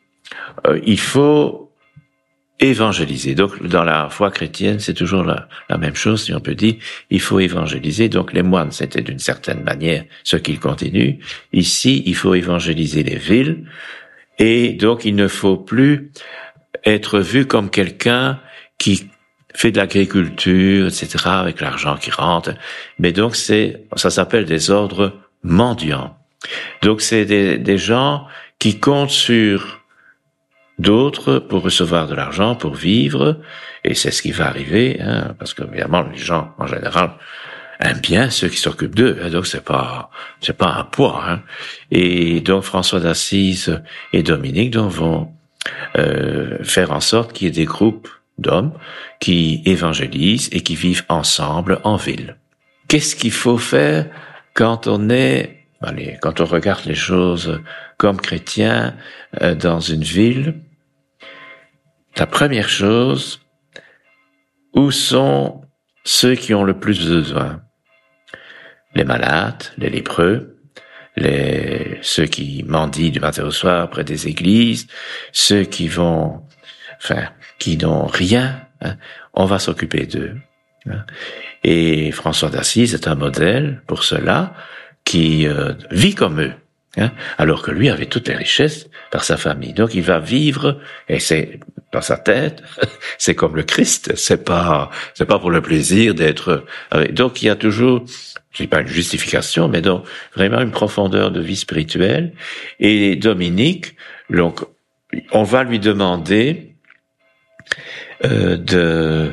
euh, 0.66 0.80
il 0.84 0.98
faut 0.98 1.70
évangéliser. 2.60 3.34
Donc, 3.34 3.62
dans 3.62 3.84
la 3.84 4.10
foi 4.10 4.30
chrétienne, 4.30 4.80
c'est 4.80 4.94
toujours 4.94 5.24
la, 5.24 5.48
même 5.78 5.94
chose, 5.94 6.24
si 6.24 6.34
on 6.34 6.40
peut 6.40 6.54
dire. 6.54 6.74
Il 7.08 7.20
faut 7.20 7.40
évangéliser. 7.40 8.08
Donc, 8.08 8.32
les 8.32 8.42
moines, 8.42 8.70
c'était 8.70 9.00
d'une 9.00 9.18
certaine 9.18 9.62
manière 9.62 10.04
ce 10.24 10.36
qu'ils 10.36 10.60
continuent. 10.60 11.18
Ici, 11.52 12.02
il 12.06 12.14
faut 12.14 12.34
évangéliser 12.34 13.02
les 13.02 13.16
villes. 13.16 13.64
Et 14.38 14.74
donc, 14.74 15.04
il 15.04 15.14
ne 15.16 15.26
faut 15.26 15.56
plus 15.56 16.12
être 16.84 17.18
vu 17.18 17.46
comme 17.46 17.70
quelqu'un 17.70 18.40
qui 18.78 19.08
fait 19.54 19.72
de 19.72 19.78
l'agriculture, 19.78 20.86
etc., 20.86 21.08
avec 21.26 21.60
l'argent 21.60 21.96
qui 21.96 22.10
rentre. 22.10 22.52
Mais 22.98 23.12
donc, 23.12 23.36
c'est, 23.36 23.86
ça 23.96 24.10
s'appelle 24.10 24.44
des 24.44 24.70
ordres 24.70 25.18
mendiants. 25.42 26.16
Donc, 26.82 27.00
c'est 27.00 27.24
des 27.24 27.78
gens 27.78 28.26
qui 28.58 28.78
comptent 28.78 29.10
sur 29.10 29.79
d'autres 30.80 31.38
pour 31.38 31.62
recevoir 31.62 32.06
de 32.06 32.14
l'argent, 32.14 32.54
pour 32.54 32.74
vivre, 32.74 33.40
et 33.84 33.94
c'est 33.94 34.10
ce 34.10 34.22
qui 34.22 34.32
va 34.32 34.48
arriver, 34.48 35.00
hein, 35.00 35.34
parce 35.38 35.54
que 35.54 35.62
évidemment 35.62 36.02
les 36.02 36.18
gens 36.18 36.54
en 36.58 36.66
général 36.66 37.12
aiment 37.80 38.00
bien 38.00 38.30
ceux 38.30 38.48
qui 38.48 38.58
s'occupent 38.58 38.94
d'eux, 38.94 39.18
hein, 39.22 39.30
donc 39.30 39.46
c'est 39.46 39.64
pas 39.64 40.10
c'est 40.40 40.56
pas 40.56 40.72
un 40.72 40.84
poids. 40.84 41.22
Hein. 41.26 41.42
Et 41.90 42.40
donc 42.40 42.62
François 42.62 43.00
d'Assise 43.00 43.82
et 44.12 44.22
Dominique 44.22 44.72
donc, 44.72 44.90
vont 44.90 45.32
euh, 45.96 46.58
faire 46.62 46.92
en 46.92 47.00
sorte 47.00 47.32
qu'il 47.32 47.46
y 47.46 47.48
ait 47.48 47.52
des 47.52 47.64
groupes 47.64 48.08
d'hommes 48.38 48.72
qui 49.20 49.62
évangélisent 49.66 50.48
et 50.52 50.62
qui 50.62 50.74
vivent 50.74 51.04
ensemble 51.08 51.80
en 51.84 51.96
ville. 51.96 52.36
Qu'est-ce 52.88 53.14
qu'il 53.14 53.32
faut 53.32 53.58
faire 53.58 54.06
quand 54.54 54.86
on 54.86 55.10
est 55.10 55.60
Allez, 55.82 56.18
quand 56.20 56.40
on 56.40 56.44
regarde 56.44 56.84
les 56.84 56.94
choses 56.94 57.60
comme 57.96 58.20
chrétien 58.20 58.94
euh, 59.40 59.54
dans 59.54 59.80
une 59.80 60.02
ville, 60.02 60.56
la 62.16 62.26
première 62.26 62.68
chose, 62.68 63.40
où 64.74 64.90
sont 64.90 65.62
ceux 66.04 66.34
qui 66.34 66.54
ont 66.54 66.64
le 66.64 66.78
plus 66.78 67.06
besoin? 67.06 67.62
Les 68.94 69.04
malades, 69.04 69.64
les 69.78 69.90
lépreux, 69.90 70.56
les, 71.16 71.98
ceux 72.02 72.26
qui 72.26 72.64
mendient 72.66 73.10
du 73.10 73.20
matin 73.20 73.44
au 73.44 73.50
soir 73.50 73.88
près 73.90 74.04
des 74.04 74.26
églises, 74.26 74.86
ceux 75.32 75.62
qui 75.62 75.88
vont, 75.88 76.42
enfin, 76.96 77.28
qui 77.58 77.76
n'ont 77.76 78.06
rien, 78.06 78.66
hein, 78.80 78.96
on 79.34 79.44
va 79.44 79.58
s'occuper 79.58 80.06
d'eux. 80.06 80.36
Hein. 80.86 81.04
Et 81.62 82.10
François 82.10 82.50
d'Assise 82.50 82.94
est 82.94 83.06
un 83.06 83.14
modèle 83.14 83.82
pour 83.86 84.02
cela, 84.02 84.54
qui 85.04 85.46
euh, 85.46 85.74
vit 85.90 86.14
comme 86.14 86.40
eux. 86.40 86.52
Hein, 86.96 87.12
alors 87.38 87.62
que 87.62 87.70
lui 87.70 87.88
avait 87.88 88.06
toutes 88.06 88.26
les 88.26 88.34
richesses 88.34 88.88
par 89.12 89.22
sa 89.22 89.36
famille. 89.36 89.72
Donc 89.72 89.94
il 89.94 90.02
va 90.02 90.18
vivre 90.18 90.80
et 91.08 91.20
c'est 91.20 91.60
dans 91.92 92.02
sa 92.02 92.16
tête, 92.16 92.62
c'est 93.18 93.34
comme 93.34 93.56
le 93.56 93.62
Christ. 93.62 94.14
C'est 94.16 94.44
pas, 94.44 94.90
c'est 95.14 95.26
pas 95.26 95.38
pour 95.38 95.50
le 95.50 95.60
plaisir 95.60 96.14
d'être. 96.14 96.64
Donc 97.10 97.42
il 97.42 97.46
y 97.46 97.50
a 97.50 97.56
toujours, 97.56 98.04
je 98.52 98.62
dis 98.62 98.68
pas 98.68 98.80
une 98.80 98.86
justification, 98.86 99.68
mais 99.68 99.82
donc 99.82 100.04
vraiment 100.36 100.60
une 100.60 100.70
profondeur 100.70 101.30
de 101.30 101.40
vie 101.40 101.56
spirituelle. 101.56 102.32
Et 102.78 103.16
Dominique, 103.16 103.96
donc 104.28 104.60
on 105.32 105.42
va 105.42 105.64
lui 105.64 105.78
demander 105.78 106.74
euh, 108.24 108.56
de. 108.56 109.32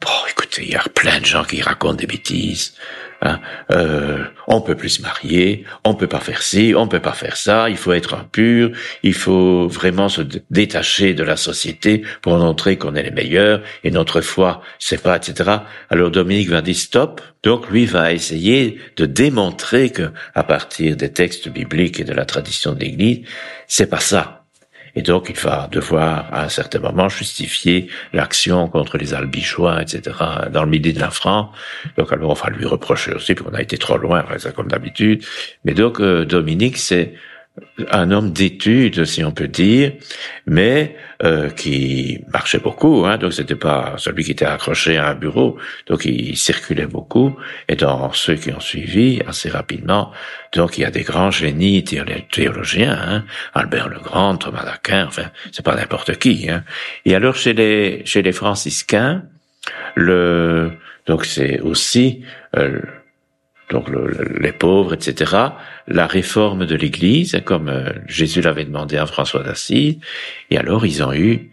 Bon, 0.00 0.10
écoutez, 0.30 0.62
il 0.62 0.70
y 0.70 0.76
a 0.76 0.84
plein 0.94 1.20
de 1.20 1.26
gens 1.26 1.44
qui 1.44 1.60
racontent 1.60 1.94
des 1.94 2.06
bêtises. 2.06 2.74
Hein, 3.20 3.40
euh, 3.72 4.24
on 4.46 4.60
peut 4.60 4.76
plus 4.76 4.90
se 4.90 5.02
marier, 5.02 5.64
on 5.84 5.94
peut 5.94 6.06
pas 6.06 6.20
faire 6.20 6.40
ci, 6.40 6.74
on 6.76 6.86
peut 6.86 7.00
pas 7.00 7.12
faire 7.12 7.36
ça. 7.36 7.68
Il 7.68 7.76
faut 7.76 7.92
être 7.92 8.14
impur, 8.14 8.70
il 9.02 9.14
faut 9.14 9.66
vraiment 9.66 10.08
se 10.08 10.22
détacher 10.50 11.14
de 11.14 11.24
la 11.24 11.36
société 11.36 12.02
pour 12.22 12.36
montrer 12.38 12.78
qu'on 12.78 12.94
est 12.94 13.02
les 13.02 13.10
meilleurs 13.10 13.62
et 13.82 13.90
notre 13.90 14.20
foi, 14.20 14.62
c'est 14.78 15.02
pas, 15.02 15.16
etc. 15.16 15.50
Alors 15.90 16.10
Dominique 16.10 16.48
va 16.48 16.62
dire 16.62 16.76
stop. 16.76 17.20
Donc 17.42 17.70
lui 17.70 17.86
va 17.86 18.12
essayer 18.12 18.78
de 18.96 19.06
démontrer 19.06 19.90
que 19.90 20.10
à 20.34 20.42
partir 20.42 20.96
des 20.96 21.12
textes 21.12 21.48
bibliques 21.48 22.00
et 22.00 22.04
de 22.04 22.12
la 22.12 22.24
tradition 22.24 22.72
de 22.72 22.80
l'Église, 22.80 23.20
c'est 23.66 23.88
pas 23.88 24.00
ça. 24.00 24.37
Et 24.94 25.02
donc, 25.02 25.26
il 25.30 25.36
va 25.36 25.68
devoir, 25.70 26.26
à 26.32 26.44
un 26.44 26.48
certain 26.48 26.80
moment, 26.80 27.08
justifier 27.08 27.88
l'action 28.12 28.68
contre 28.68 28.98
les 28.98 29.14
Albigeois, 29.14 29.82
etc., 29.82 30.16
dans 30.50 30.64
le 30.64 30.70
midi 30.70 30.92
de 30.92 31.00
la 31.00 31.10
France. 31.10 31.48
Donc, 31.96 32.12
alors, 32.12 32.30
on 32.30 32.34
va 32.34 32.50
lui 32.50 32.66
reprocher 32.66 33.12
aussi 33.12 33.34
qu'on 33.34 33.54
a 33.54 33.62
été 33.62 33.78
trop 33.78 33.98
loin, 33.98 34.24
comme 34.54 34.68
d'habitude. 34.68 35.24
Mais 35.64 35.74
donc, 35.74 36.00
euh, 36.00 36.24
Dominique, 36.24 36.78
c'est 36.78 37.14
un 37.90 38.10
homme 38.10 38.32
d'études, 38.32 39.04
si 39.04 39.24
on 39.24 39.32
peut 39.32 39.48
dire, 39.48 39.92
mais 40.46 40.96
euh, 41.24 41.50
qui 41.50 42.24
marchait 42.32 42.58
beaucoup. 42.58 43.04
Hein, 43.06 43.18
donc 43.18 43.32
c'était 43.32 43.56
pas 43.56 43.94
celui 43.98 44.24
qui 44.24 44.32
était 44.32 44.44
accroché 44.44 44.96
à 44.96 45.08
un 45.08 45.14
bureau. 45.14 45.58
Donc 45.86 46.04
il 46.04 46.36
circulait 46.36 46.86
beaucoup. 46.86 47.36
Et 47.68 47.76
dans 47.76 48.12
ceux 48.12 48.34
qui 48.34 48.52
ont 48.52 48.60
suivi 48.60 49.20
assez 49.26 49.48
rapidement, 49.48 50.12
donc 50.54 50.78
il 50.78 50.82
y 50.82 50.84
a 50.84 50.90
des 50.90 51.02
grands 51.02 51.30
génies 51.30 51.84
théologiens, 52.30 52.98
hein, 53.00 53.24
Albert 53.54 53.88
le 53.88 53.98
Grand, 53.98 54.36
Thomas 54.36 54.64
d'Aquin. 54.64 55.06
Enfin, 55.06 55.30
c'est 55.52 55.64
pas 55.64 55.74
n'importe 55.74 56.18
qui. 56.18 56.48
Hein. 56.48 56.64
Et 57.04 57.14
alors 57.14 57.34
chez 57.34 57.52
les 57.52 58.02
chez 58.04 58.22
les 58.22 58.32
franciscains, 58.32 59.22
le 59.94 60.72
donc 61.06 61.24
c'est 61.24 61.60
aussi 61.60 62.22
euh, 62.56 62.80
donc 63.70 63.88
les 64.40 64.52
pauvres, 64.52 64.94
etc. 64.94 65.36
La 65.86 66.06
réforme 66.06 66.66
de 66.66 66.74
l'Église, 66.74 67.40
comme 67.44 67.68
euh, 67.68 67.90
Jésus 68.06 68.40
l'avait 68.40 68.64
demandé 68.64 68.96
à 68.96 69.06
François 69.06 69.42
d'Assise. 69.42 69.98
Et 70.50 70.58
alors 70.58 70.86
ils 70.86 71.02
ont 71.02 71.12
eu 71.12 71.50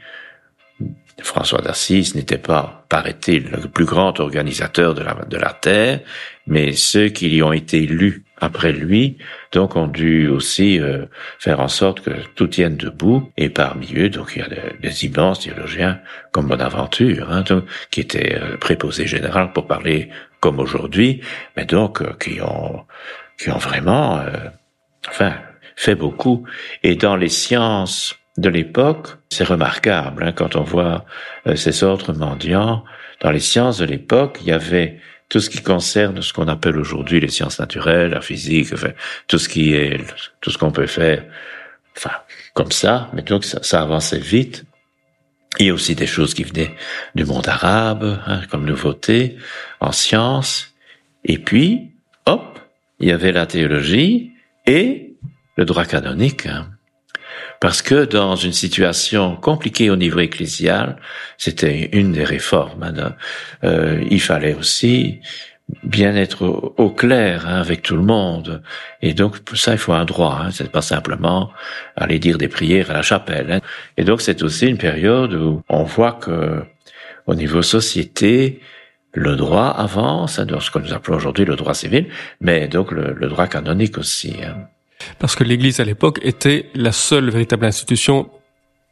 François 1.21 1.61
d'Assise 1.61 2.15
n'était 2.15 2.37
pas, 2.37 2.85
paraît-il, 2.89 3.49
le 3.49 3.69
plus 3.69 3.85
grand 3.85 4.19
organisateur 4.19 4.93
de 4.93 5.01
la, 5.01 5.13
de 5.27 5.37
la 5.37 5.53
terre, 5.53 6.01
mais 6.45 6.73
ceux 6.73 7.07
qui 7.07 7.29
y 7.29 7.41
ont 7.41 7.53
été 7.53 7.83
élus 7.83 8.25
après 8.37 8.73
lui, 8.73 9.17
donc 9.53 9.75
ont 9.77 9.87
dû 9.87 10.27
aussi 10.27 10.79
euh, 10.79 11.05
faire 11.39 11.61
en 11.61 11.69
sorte 11.69 12.01
que 12.01 12.11
tout 12.35 12.47
tienne 12.47 12.75
debout. 12.75 13.31
Et 13.37 13.49
parmi 13.49 13.93
eux, 13.95 14.09
donc 14.09 14.33
il 14.35 14.39
y 14.39 14.41
a 14.41 14.49
des, 14.81 15.05
immenses 15.05 15.39
théologiens 15.39 15.99
comme 16.31 16.47
Bonaventure, 16.47 17.31
hein, 17.31 17.43
qui 17.91 18.01
était 18.01 18.35
euh, 18.35 18.57
préposé 18.57 19.07
général 19.07 19.53
pour 19.53 19.67
parler 19.67 20.09
comme 20.45 20.59
aujourd'hui, 20.59 21.21
mais 21.57 21.65
donc 21.65 22.03
euh, 22.03 22.13
qui 22.21 22.39
ont 22.39 22.85
qui 23.39 23.49
ont 23.49 23.57
vraiment, 23.57 24.19
euh, 24.19 24.29
enfin, 25.09 25.33
fait 25.75 25.95
beaucoup. 25.95 26.45
Et 26.83 26.93
dans 26.95 27.15
les 27.15 27.29
sciences 27.29 28.15
de 28.37 28.49
l'époque, 28.49 29.07
c'est 29.31 29.43
remarquable 29.43 30.23
hein, 30.23 30.33
quand 30.33 30.55
on 30.55 30.61
voit 30.61 31.03
euh, 31.47 31.55
ces 31.55 31.83
ordres 31.83 32.13
mendiants. 32.13 32.83
Dans 33.21 33.31
les 33.31 33.39
sciences 33.39 33.79
de 33.79 33.85
l'époque, 33.85 34.37
il 34.41 34.47
y 34.47 34.51
avait 34.51 34.99
tout 35.29 35.39
ce 35.39 35.49
qui 35.49 35.63
concerne 35.63 36.21
ce 36.21 36.31
qu'on 36.31 36.47
appelle 36.47 36.77
aujourd'hui 36.77 37.19
les 37.19 37.29
sciences 37.29 37.57
naturelles, 37.57 38.11
la 38.11 38.21
physique, 38.21 38.67
enfin, 38.71 38.91
tout 39.27 39.39
ce 39.39 39.49
qui 39.49 39.73
est, 39.73 39.99
tout 40.41 40.51
ce 40.51 40.59
qu'on 40.59 40.71
peut 40.71 40.85
faire, 40.85 41.23
enfin, 41.97 42.17
comme 42.53 42.71
ça. 42.71 43.09
Mais 43.13 43.23
donc 43.23 43.45
ça, 43.45 43.63
ça 43.63 43.81
avançait 43.81 44.19
vite. 44.19 44.63
A 45.59 45.71
aussi 45.71 45.95
des 45.95 46.07
choses 46.07 46.33
qui 46.33 46.43
venaient 46.43 46.75
du 47.15 47.25
monde 47.25 47.47
arabe, 47.47 48.19
hein, 48.27 48.41
comme 48.49 48.65
nouveauté, 48.65 49.37
en 49.79 49.91
sciences. 49.91 50.73
Et 51.23 51.37
puis, 51.37 51.91
hop, 52.25 52.59
il 52.99 53.07
y 53.07 53.11
avait 53.11 53.31
la 53.31 53.45
théologie 53.45 54.31
et 54.65 55.15
le 55.55 55.65
droit 55.65 55.85
canonique. 55.85 56.45
Hein. 56.45 56.69
Parce 57.61 57.81
que 57.81 58.05
dans 58.05 58.35
une 58.35 58.53
situation 58.53 59.37
compliquée 59.37 59.89
au 59.89 59.95
niveau 59.95 60.19
ecclésial, 60.19 60.97
c'était 61.37 61.89
une 61.93 62.11
des 62.11 62.23
réformes. 62.23 62.83
Hein, 62.83 63.15
euh, 63.63 64.03
il 64.09 64.21
fallait 64.21 64.53
aussi 64.53 65.21
bien 65.83 66.15
être 66.15 66.45
au, 66.77 66.89
clair 66.89 67.47
hein, 67.47 67.59
avec 67.59 67.81
tout 67.81 67.95
le 67.95 68.03
monde. 68.03 68.61
Et 69.01 69.13
donc 69.13 69.37
ça, 69.55 69.73
il 69.73 69.77
faut 69.77 69.93
un 69.93 70.05
droit. 70.05 70.41
Hein. 70.41 70.51
C'est 70.51 70.71
pas 70.71 70.81
simplement 70.81 71.51
aller 71.95 72.19
dire 72.19 72.37
des 72.37 72.47
prières 72.47 72.91
à 72.91 72.93
la 72.93 73.01
chapelle. 73.01 73.51
Hein. 73.51 73.61
Et 73.97 74.03
donc 74.03 74.21
c'est 74.21 74.43
aussi 74.43 74.67
une 74.67 74.77
période 74.77 75.33
où 75.33 75.61
on 75.69 75.83
voit 75.83 76.13
que 76.13 76.63
au 77.27 77.33
niveau 77.33 77.61
société, 77.63 78.61
le 79.13 79.35
droit 79.35 79.67
avance, 79.69 80.37
hein, 80.37 80.45
ce 80.59 80.69
que 80.69 80.79
nous 80.79 80.93
appelons 80.93 81.17
aujourd'hui 81.17 81.45
le 81.45 81.55
droit 81.55 81.73
civil, 81.73 82.07
mais 82.41 82.67
donc 82.67 82.91
le, 82.91 83.13
le 83.13 83.27
droit 83.27 83.47
canonique 83.47 83.97
aussi. 83.97 84.35
Hein. 84.43 84.67
Parce 85.19 85.35
que 85.35 85.43
l'Église 85.43 85.79
à 85.79 85.85
l'époque 85.85 86.19
était 86.21 86.69
la 86.75 86.91
seule 86.91 87.29
véritable 87.29 87.65
institution 87.65 88.29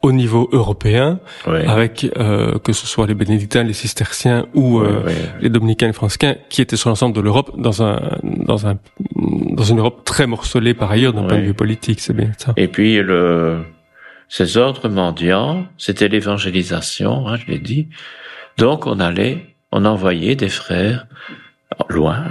au 0.03 0.11
niveau 0.11 0.49
européen, 0.51 1.19
avec 1.45 2.05
euh, 2.17 2.59
que 2.59 2.73
ce 2.73 2.85
soit 2.85 3.07
les 3.07 3.15
bénédictins, 3.15 3.63
les 3.63 3.73
cisterciens 3.73 4.45
ou 4.53 4.79
euh, 4.79 5.01
les 5.39 5.49
dominicains, 5.49 5.87
les 5.87 5.93
franciscains, 5.93 6.35
qui 6.49 6.61
étaient 6.61 6.75
sur 6.75 6.89
l'ensemble 6.89 7.15
de 7.15 7.21
l'Europe 7.21 7.53
dans 7.57 7.81
un 7.81 7.99
dans 8.23 8.67
un 8.67 8.77
dans 9.15 9.63
une 9.63 9.79
Europe 9.79 10.03
très 10.03 10.27
morcelée 10.27 10.73
par 10.73 10.91
ailleurs 10.91 11.13
d'un 11.13 11.23
point 11.23 11.39
de 11.39 11.45
vue 11.45 11.53
politique, 11.53 12.01
c'est 12.01 12.13
bien 12.13 12.31
ça. 12.37 12.53
Et 12.57 12.67
puis 12.67 13.01
le 13.01 13.63
ces 14.27 14.57
ordres 14.57 14.89
mendiants, 14.89 15.65
c'était 15.77 16.09
l'évangélisation, 16.09 17.27
hein, 17.27 17.37
je 17.37 17.51
l'ai 17.51 17.59
dit. 17.59 17.87
Donc 18.57 18.87
on 18.87 18.99
allait, 18.99 19.55
on 19.71 19.85
envoyait 19.85 20.35
des 20.35 20.49
frères 20.49 21.07
loin, 21.89 22.25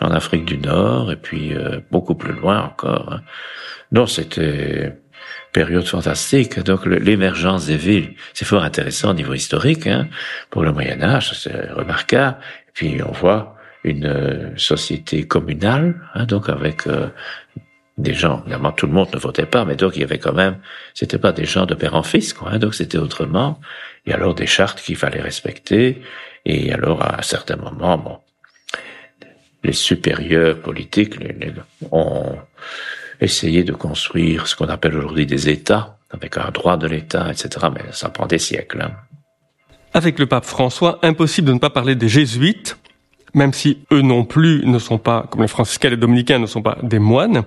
en 0.00 0.10
Afrique 0.10 0.44
du 0.44 0.58
Nord, 0.58 1.10
et 1.10 1.16
puis 1.16 1.52
euh, 1.52 1.80
beaucoup 1.90 2.14
plus 2.14 2.32
loin 2.32 2.62
encore. 2.62 3.12
Hein. 3.12 3.22
Non, 3.90 4.06
c'était 4.06 4.98
période 5.60 5.88
fantastique. 5.96 6.60
Donc 6.70 6.86
l'émergence 6.86 7.66
des 7.66 7.80
villes, 7.88 8.10
c'est 8.32 8.44
fort 8.52 8.64
intéressant 8.70 9.10
au 9.10 9.16
niveau 9.22 9.34
historique. 9.42 9.86
Hein. 9.88 10.02
Pour 10.50 10.62
le 10.66 10.70
Moyen 10.76 11.00
Âge, 11.02 11.32
c'est 11.42 11.72
remarquable. 11.80 12.36
Puis 12.74 12.90
on 13.10 13.14
voit 13.22 13.56
une 13.82 14.06
euh, 14.06 14.56
société 14.56 15.26
communale, 15.26 15.88
hein, 16.14 16.26
donc 16.26 16.48
avec 16.48 16.86
euh, 16.86 17.08
des 18.06 18.14
gens. 18.22 18.36
Évidemment, 18.42 18.72
tout 18.78 18.86
le 18.86 18.92
monde 18.92 19.10
ne 19.12 19.18
votait 19.18 19.50
pas, 19.54 19.64
mais 19.64 19.74
donc 19.82 19.96
il 19.96 20.00
y 20.00 20.04
avait 20.04 20.22
quand 20.26 20.36
même. 20.44 20.56
C'était 20.94 21.22
pas 21.26 21.32
des 21.32 21.48
gens 21.54 21.66
de 21.66 21.74
père 21.74 21.96
en 21.96 22.04
fils, 22.12 22.32
quoi. 22.32 22.50
Hein, 22.52 22.58
donc 22.64 22.74
c'était 22.80 23.02
autrement. 23.06 23.60
Et 24.06 24.12
alors 24.12 24.34
des 24.36 24.46
chartes 24.46 24.80
qu'il 24.80 24.96
fallait 24.96 25.24
respecter. 25.30 26.02
Et 26.44 26.72
alors 26.72 27.02
à 27.02 27.18
un 27.18 27.26
certain 27.34 27.56
moment, 27.56 27.98
bon, 27.98 28.18
les 29.64 29.76
supérieurs 29.88 30.56
politiques 30.60 31.18
les, 31.18 31.32
les, 31.40 31.52
ont 31.90 32.36
essayé 33.20 33.64
de 33.64 33.72
construire 33.72 34.46
ce 34.46 34.56
qu'on 34.56 34.68
appelle 34.68 34.96
aujourd'hui 34.96 35.26
des 35.26 35.48
États, 35.48 35.98
avec 36.10 36.38
un 36.38 36.50
droit 36.50 36.76
de 36.76 36.86
l'État, 36.86 37.30
etc. 37.30 37.66
Mais 37.72 37.82
ça 37.92 38.08
prend 38.08 38.26
des 38.26 38.38
siècles. 38.38 38.82
Hein. 38.82 38.92
Avec 39.94 40.18
le 40.18 40.26
pape 40.26 40.44
François, 40.44 40.98
impossible 41.02 41.48
de 41.48 41.54
ne 41.54 41.58
pas 41.58 41.70
parler 41.70 41.94
des 41.94 42.08
jésuites, 42.08 42.78
même 43.34 43.52
si 43.52 43.78
eux 43.92 44.02
non 44.02 44.24
plus 44.24 44.64
ne 44.64 44.78
sont 44.78 44.98
pas, 44.98 45.26
comme 45.30 45.42
les 45.42 45.48
franciscains 45.48 45.88
et 45.88 45.92
les 45.92 45.96
dominicains, 45.96 46.38
ne 46.38 46.46
sont 46.46 46.62
pas 46.62 46.78
des 46.82 46.98
moines. 46.98 47.44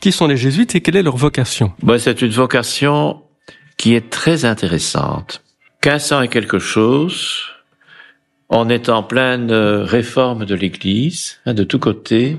Qui 0.00 0.12
sont 0.12 0.26
les 0.26 0.36
jésuites 0.36 0.74
et 0.74 0.80
quelle 0.80 0.96
est 0.96 1.02
leur 1.02 1.16
vocation? 1.16 1.72
Bon, 1.82 1.98
C'est 1.98 2.22
une 2.22 2.30
vocation 2.30 3.22
qui 3.76 3.94
est 3.94 4.10
très 4.10 4.44
intéressante. 4.44 5.42
1500 5.84 6.22
et 6.22 6.28
quelque 6.28 6.58
chose, 6.58 7.44
on 8.50 8.68
est 8.68 8.88
en 8.88 9.02
pleine 9.02 9.50
euh, 9.50 9.84
réforme 9.84 10.44
de 10.44 10.54
l'Église, 10.54 11.38
hein, 11.46 11.54
de 11.54 11.64
tous 11.64 11.78
côtés. 11.78 12.38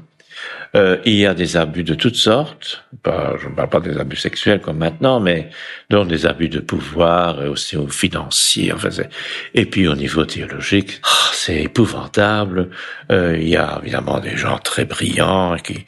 Euh, 0.75 0.97
il 1.05 1.15
y 1.15 1.25
a 1.25 1.33
des 1.33 1.57
abus 1.57 1.83
de 1.83 1.95
toutes 1.95 2.15
sortes. 2.15 2.85
je 3.05 3.47
ne 3.47 3.55
parle 3.55 3.69
pas 3.69 3.79
des 3.79 3.97
abus 3.97 4.15
sexuels 4.15 4.61
comme 4.61 4.77
maintenant, 4.77 5.19
mais 5.19 5.49
donc 5.89 6.07
des 6.07 6.25
abus 6.25 6.49
de 6.49 6.59
pouvoir 6.59 7.43
et 7.43 7.47
aussi 7.47 7.75
au 7.75 7.87
financier. 7.87 8.71
Enfin, 8.71 8.89
et 9.53 9.65
puis 9.65 9.87
au 9.87 9.95
niveau 9.95 10.25
théologique, 10.25 11.01
oh, 11.03 11.29
c'est 11.33 11.63
épouvantable. 11.63 12.69
Euh, 13.11 13.37
il 13.37 13.49
y 13.49 13.57
a 13.57 13.79
évidemment 13.81 14.19
des 14.19 14.37
gens 14.37 14.57
très 14.57 14.85
brillants 14.85 15.57
qui 15.57 15.85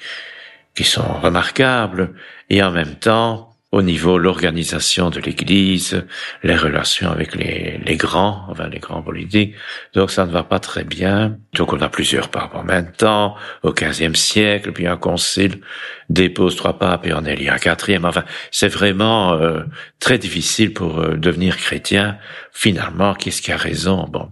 qui 0.75 0.83
sont 0.83 1.19
remarquables, 1.21 2.13
et 2.49 2.63
en 2.63 2.71
même 2.71 2.95
temps, 2.95 3.52
au 3.74 3.82
niveau 3.82 4.19
l'organisation 4.19 5.09
de 5.09 5.19
l'Église, 5.19 6.05
les 6.43 6.55
relations 6.55 7.09
avec 7.09 7.34
les, 7.34 7.80
les 7.84 7.97
grands, 7.97 8.45
enfin 8.47 8.67
les 8.67 8.78
grands 8.78 9.01
politiques. 9.01 9.55
Donc 9.95 10.11
ça 10.11 10.28
ne 10.28 10.32
va 10.32 10.43
pas 10.43 10.59
très 10.59 10.84
bien. 10.84 11.39
Donc 11.55 11.74
on 11.74 11.82
a 11.82 11.89
plusieurs 11.89 12.30
papes 12.30 12.53
en 12.53 12.63
même 12.63 12.91
temps. 12.91 13.36
Au 13.63 13.74
XVe 13.74 14.13
siècle, 14.13 14.71
puis 14.74 14.86
un 14.86 14.95
concile 14.95 15.59
dépose 16.07 16.55
trois 16.55 16.78
papes 16.78 17.07
et 17.07 17.13
on 17.15 17.26
élit 17.26 17.49
un 17.49 17.57
quatrième. 17.57 18.05
Enfin, 18.05 18.26
c'est 18.51 18.67
vraiment 18.67 19.34
euh, 19.34 19.63
très 19.99 20.19
difficile 20.19 20.71
pour 20.71 20.99
euh, 20.99 21.17
devenir 21.17 21.57
chrétien. 21.57 22.19
Finalement, 22.51 23.15
qu'est-ce 23.15 23.41
qui 23.41 23.51
a 23.51 23.57
raison? 23.57 24.05
Bon, 24.07 24.30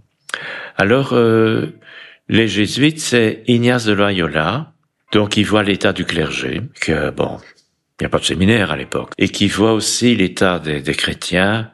alors 0.77 1.13
euh, 1.13 1.65
les 2.29 2.47
jésuites, 2.47 2.99
c'est 2.99 3.41
Ignace 3.47 3.85
de 3.85 3.93
Loyola. 3.93 4.71
Donc 5.13 5.35
il 5.35 5.47
voit 5.47 5.63
l'état 5.63 5.93
du 5.93 6.05
clergé, 6.05 6.61
que 6.79 7.09
bon, 7.09 7.39
il 8.01 8.05
n'y 8.05 8.07
a 8.07 8.09
pas 8.09 8.17
de 8.17 8.25
séminaire 8.25 8.71
à 8.71 8.77
l'époque, 8.77 9.11
et 9.19 9.29
qui 9.29 9.47
voit 9.47 9.73
aussi 9.73 10.15
l'état 10.15 10.57
des, 10.57 10.81
des, 10.81 10.95
chrétiens 10.95 11.69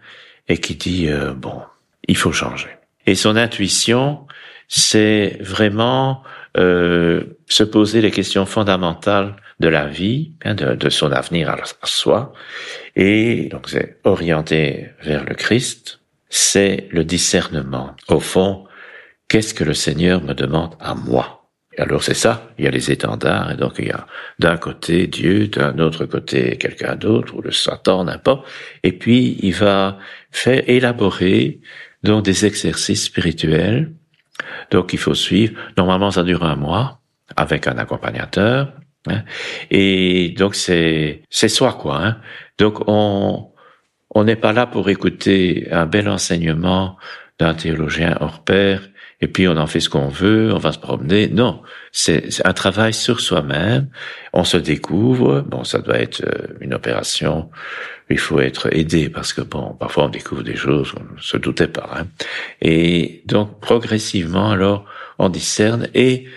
et 0.49 0.57
qui 0.57 0.75
dit 0.75 1.07
euh, 1.07 1.31
bon, 1.33 1.61
il 2.05 2.17
faut 2.17 2.33
changer. 2.33 2.67
Et 3.05 3.15
son 3.15 3.37
intuition, 3.37 4.27
c'est 4.67 5.37
vraiment 5.39 6.23
euh, 6.57 7.23
se 7.47 7.63
poser 7.63 8.01
les 8.01 8.11
questions 8.11 8.45
fondamentales 8.45 9.37
de 9.61 9.69
la 9.69 9.85
vie, 9.87 10.33
hein, 10.43 10.53
de, 10.53 10.75
de, 10.75 10.89
son 10.89 11.13
avenir 11.13 11.49
à, 11.49 11.57
soi, 11.83 12.33
et 12.97 13.47
donc 13.49 13.69
c'est 13.69 13.97
orienté 14.03 14.89
vers 15.01 15.23
le 15.23 15.33
Christ, 15.33 16.01
c'est 16.27 16.89
le 16.91 17.05
discernement. 17.05 17.95
Au 18.09 18.19
fond, 18.19 18.65
qu'est-ce 19.29 19.53
que 19.53 19.63
le 19.63 19.73
Seigneur 19.73 20.21
me 20.21 20.33
demande 20.33 20.75
à 20.81 20.93
moi? 20.93 21.36
Alors 21.77 22.03
c'est 22.03 22.13
ça, 22.13 22.49
il 22.57 22.65
y 22.65 22.67
a 22.67 22.71
les 22.71 22.91
étendards, 22.91 23.51
et 23.51 23.55
donc 23.55 23.75
il 23.79 23.87
y 23.87 23.91
a 23.91 24.07
d'un 24.39 24.57
côté 24.57 25.07
Dieu, 25.07 25.47
d'un 25.47 25.77
autre 25.79 26.05
côté 26.05 26.57
quelqu'un 26.57 26.95
d'autre, 26.95 27.35
ou 27.35 27.41
le 27.41 27.51
Satan, 27.51 28.05
n'importe, 28.05 28.47
et 28.83 28.91
puis 28.91 29.37
il 29.41 29.53
va 29.53 29.97
faire 30.31 30.63
élaborer 30.67 31.59
donc 32.03 32.25
des 32.25 32.45
exercices 32.45 33.05
spirituels, 33.05 33.93
donc 34.71 34.93
il 34.93 34.99
faut 34.99 35.13
suivre, 35.13 35.53
normalement 35.77 36.11
ça 36.11 36.23
dure 36.23 36.43
un 36.43 36.55
mois, 36.55 36.99
avec 37.35 37.67
un 37.67 37.77
accompagnateur, 37.77 38.73
hein, 39.07 39.23
et 39.69 40.33
donc 40.37 40.55
c'est 40.55 41.21
c'est 41.29 41.49
soi 41.49 41.73
quoi, 41.73 42.03
hein. 42.03 42.17
donc 42.57 42.87
on 42.87 43.51
on 44.15 44.23
n'est 44.23 44.35
pas 44.35 44.53
là 44.53 44.65
pour 44.65 44.89
écouter 44.89 45.67
un 45.71 45.85
bel 45.85 46.09
enseignement 46.09 46.97
d'un 47.39 47.53
théologien 47.53 48.17
hors 48.19 48.43
pair, 48.43 48.81
et 49.19 49.27
puis 49.27 49.47
on 49.47 49.57
en 49.57 49.65
fait 49.65 49.79
ce 49.79 49.89
qu'on 49.89 50.09
veut, 50.09 50.53
on 50.53 50.59
va 50.59 50.71
se 50.71 50.77
promener. 50.77 51.27
Non, 51.27 51.61
c'est 51.91 52.45
un 52.45 52.53
travail 52.53 52.93
sur 52.93 53.19
soi-même. 53.19 53.89
On 54.31 54.43
se 54.43 54.57
découvre. 54.57 55.41
Bon, 55.41 55.63
ça 55.63 55.79
doit 55.79 55.97
être 55.97 56.21
euh, 56.21 56.55
une 56.61 56.73
opération. 56.73 57.49
Il 58.09 58.19
faut 58.19 58.39
être 58.39 58.73
aidé 58.73 59.09
parce 59.09 59.33
que 59.33 59.41
bon, 59.41 59.73
parfois 59.73 60.05
on 60.05 60.09
découvre 60.09 60.43
des 60.43 60.55
choses 60.55 60.91
qu'on 60.91 61.15
ne 61.15 61.19
se 61.19 61.37
doutait 61.37 61.67
pas. 61.67 61.89
Hein. 61.97 62.05
Et 62.61 63.23
donc 63.25 63.59
progressivement, 63.59 64.51
alors, 64.51 64.85
on 65.17 65.29
discerne 65.29 65.87
et 65.95 66.27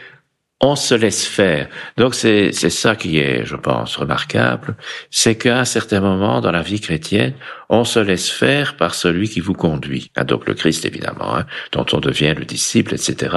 on 0.60 0.76
se 0.76 0.94
laisse 0.94 1.26
faire. 1.26 1.68
Donc 1.96 2.14
c'est 2.14 2.52
ça 2.52 2.94
qui 2.94 3.18
est, 3.18 3.46
je 3.46 3.56
pense, 3.56 3.96
remarquable, 3.96 4.76
c'est 5.10 5.36
qu'à 5.36 5.58
un 5.58 5.64
certain 5.64 6.00
moment 6.00 6.42
dans 6.42 6.52
la 6.52 6.60
vie 6.60 6.80
chrétienne, 6.80 7.32
on 7.70 7.84
se 7.84 7.98
laisse 7.98 8.28
faire 8.28 8.76
par 8.76 8.94
celui 8.94 9.28
qui 9.28 9.40
vous 9.40 9.54
conduit. 9.54 10.10
Ah, 10.16 10.24
donc 10.24 10.46
le 10.46 10.54
Christ 10.54 10.84
évidemment, 10.84 11.34
hein, 11.34 11.46
dont 11.72 11.86
on 11.92 12.00
devient 12.00 12.34
le 12.36 12.44
disciple, 12.44 12.94
etc. 12.94 13.36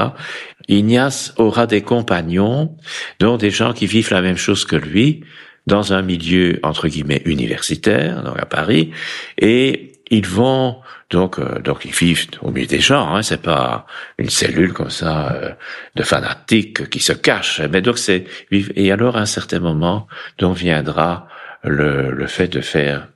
Ignace 0.67 1.33
aura 1.37 1.65
des 1.65 1.81
compagnons, 1.81 2.75
dont 3.19 3.37
des 3.37 3.51
gens 3.51 3.73
qui 3.73 3.87
vivent 3.87 4.11
la 4.11 4.21
même 4.21 4.37
chose 4.37 4.65
que 4.65 4.75
lui, 4.75 5.23
dans 5.65 5.93
un 5.93 6.01
milieu 6.01 6.59
entre 6.61 6.89
guillemets 6.89 7.21
universitaire, 7.23 8.21
donc 8.23 8.37
à 8.37 8.45
Paris, 8.45 8.91
et 9.37 9.92
ils 10.13 10.27
vont 10.27 10.77
donc, 11.09 11.37
euh, 11.37 11.59
donc 11.59 11.85
ils 11.85 11.91
vivent 11.91 12.27
au 12.41 12.51
milieu 12.51 12.67
des 12.67 12.79
gens. 12.79 13.15
Hein, 13.15 13.21
c'est 13.21 13.41
pas 13.41 13.85
une 14.17 14.29
cellule 14.29 14.73
comme 14.73 14.89
ça 14.89 15.31
euh, 15.33 15.51
de 15.95 16.03
fanatiques 16.03 16.89
qui 16.89 16.99
se 16.99 17.13
cachent. 17.13 17.61
Mais 17.71 17.81
donc 17.81 17.97
c'est 17.97 18.25
et 18.51 18.91
alors 18.91 19.15
à 19.17 19.21
un 19.21 19.25
certain 19.25 19.59
moment, 19.59 20.07
donc 20.39 20.57
viendra 20.57 21.27
le, 21.63 22.11
le 22.11 22.27
fait 22.27 22.47
de 22.47 22.61
faire 22.61 23.07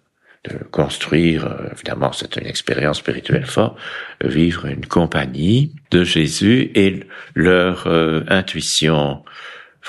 de 0.48 0.58
construire, 0.72 1.46
euh, 1.46 1.70
évidemment 1.74 2.12
c'est 2.14 2.36
une 2.36 2.46
expérience 2.46 3.00
spirituelle 3.00 3.46
forte, 3.46 3.78
vivre 4.24 4.66
une 4.66 4.86
compagnie 4.86 5.74
de 5.92 6.04
Jésus 6.04 6.72
et 6.76 7.04
leur 7.34 7.88
intuition 8.30 9.24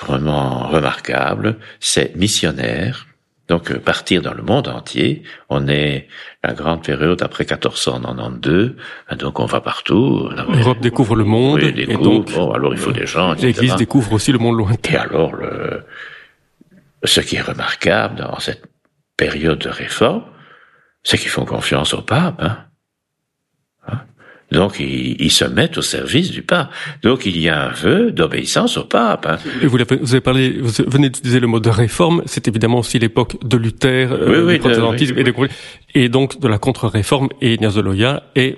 vraiment 0.01 0.69
remarquable, 0.69 1.57
c'est 1.81 2.15
missionnaire, 2.17 3.08
donc 3.49 3.71
euh, 3.71 3.79
partir 3.79 4.23
dans 4.23 4.35
le 4.35 4.43
monde 4.43 4.69
entier. 4.69 5.23
On 5.49 5.67
est 5.69 6.07
la 6.45 6.53
grande 6.53 6.85
période 6.85 7.23
après 7.23 7.45
1492, 7.45 8.77
hein, 9.09 9.17
donc 9.17 9.41
on 9.41 9.47
va 9.47 9.61
partout. 9.61 10.29
L'Europe 10.49 10.81
découvre 10.81 11.17
le 11.17 11.25
monde. 11.25 11.61
Oui, 11.63 11.73
découvre, 11.73 12.01
et 12.01 12.05
donc, 12.05 12.33
bon, 12.33 12.53
alors 12.53 12.73
il 12.73 12.79
faut 12.79 12.93
des 12.93 13.07
gens. 13.07 13.33
L'Église 13.35 13.77
découvre 13.77 14.13
aussi 14.13 14.33
le 14.33 14.39
monde 14.39 14.57
lointain. 14.59 14.93
Et 14.93 14.97
alors, 14.97 15.35
le, 15.35 15.85
ce 17.05 17.21
qui 17.21 17.37
est 17.37 17.43
remarquable 17.43 18.17
dans 18.17 18.39
cette 18.39 18.67
période 19.17 19.59
de 19.59 19.69
réforme, 19.69 20.25
c'est 21.03 21.19
qu'ils 21.19 21.31
font 21.31 21.45
confiance 21.45 21.95
au 21.95 22.03
pape. 22.03 22.41
Hein. 22.41 22.68
Donc, 24.51 24.81
ils, 24.81 25.31
se 25.31 25.45
mettent 25.45 25.77
au 25.77 25.83
service 25.83 26.31
du 26.31 26.43
pape. 26.43 26.71
Donc, 27.03 27.27
il 27.27 27.39
y 27.39 27.51
a 27.51 27.69
un 27.69 27.73
vœu 27.73 28.11
d'obéissance 28.13 28.79
au 28.79 28.85
pape. 28.85 29.27
Hein. 29.27 29.37
Et 29.63 29.67
vous, 29.67 29.79
avez 29.79 30.21
parlé, 30.21 30.57
vous 30.59 30.73
venez 30.87 31.11
d'utiliser 31.11 31.39
le 31.39 31.47
mot 31.47 31.61
de 31.61 31.69
réforme. 31.69 32.23
C'est 32.25 32.49
évidemment 32.49 32.79
aussi 32.79 32.99
l'époque 32.99 33.37
de 33.45 33.59
Luther, 33.59 34.11
euh, 34.11 34.27
oui, 34.27 34.47
oui, 34.47 34.53
du 34.55 34.61
protestantisme 34.61 35.19
et 35.19 35.25
des 35.25 35.33
et 35.95 36.09
donc 36.09 36.39
de 36.41 36.49
la 36.49 36.59
contre-réforme, 36.59 37.29
et 37.41 37.55
Ignace 37.55 37.75
de 37.75 37.83
est 38.35 38.57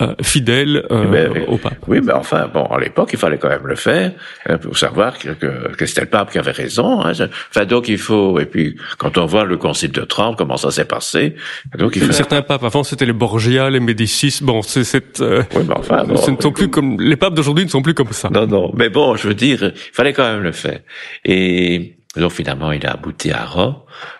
euh, 0.00 0.14
fidèle 0.22 0.86
euh, 0.92 1.04
Mais- 1.10 1.46
au 1.48 1.56
pape. 1.58 1.74
Oui, 1.88 2.00
mais 2.04 2.12
enfin, 2.12 2.48
bon, 2.52 2.64
à 2.66 2.78
l'époque, 2.78 3.10
il 3.12 3.18
fallait 3.18 3.38
quand 3.38 3.48
même 3.48 3.66
le 3.66 3.74
faire 3.74 4.12
euh, 4.48 4.56
pour 4.56 4.78
savoir 4.78 5.18
que, 5.18 5.30
que, 5.30 5.74
que 5.76 5.86
c'était 5.86 6.02
le 6.02 6.06
pape 6.06 6.30
qui 6.30 6.38
avait 6.38 6.52
raison. 6.52 7.00
Hein. 7.04 7.12
Enfin, 7.50 7.64
donc 7.64 7.88
il 7.88 7.98
faut. 7.98 8.38
Et 8.38 8.46
puis, 8.46 8.76
quand 8.98 9.18
on 9.18 9.26
voit 9.26 9.44
le 9.44 9.56
Concile 9.56 9.90
de 9.90 10.02
Trente, 10.02 10.38
comment 10.38 10.56
ça 10.56 10.70
s'est 10.70 10.84
passé, 10.84 11.34
donc 11.76 11.96
il 11.96 12.02
faut. 12.02 12.12
Certains 12.12 12.42
papes 12.42 12.62
avant 12.62 12.84
c'était 12.84 13.06
les 13.06 13.12
Borgia, 13.12 13.70
les 13.70 13.80
Médicis. 13.80 14.38
Bon, 14.42 14.62
c'est 14.62 14.84
cette. 14.84 15.20
euh, 15.20 15.42
Oui, 15.56 15.62
mais 15.68 15.74
enfin, 15.76 16.04
bon, 16.04 16.16
ce 16.16 16.30
ne 16.30 16.40
sont 16.40 16.52
plus 16.52 16.68
comme 16.68 17.00
les 17.00 17.16
papes 17.16 17.34
d'aujourd'hui 17.34 17.64
ne 17.64 17.70
sont 17.70 17.82
plus 17.82 17.94
comme 17.94 18.12
ça. 18.12 18.30
Non, 18.30 18.46
non. 18.46 18.70
Mais 18.76 18.88
bon, 18.88 19.16
je 19.16 19.26
veux 19.26 19.34
dire, 19.34 19.64
il 19.64 19.92
fallait 19.92 20.12
quand 20.12 20.30
même 20.30 20.42
le 20.42 20.52
faire. 20.52 20.78
Et 21.24 21.96
donc 22.16 22.30
finalement, 22.30 22.70
il 22.70 22.86
a 22.86 22.92
abouti 22.92 23.32
à 23.32 23.44
Rome. 23.44 23.76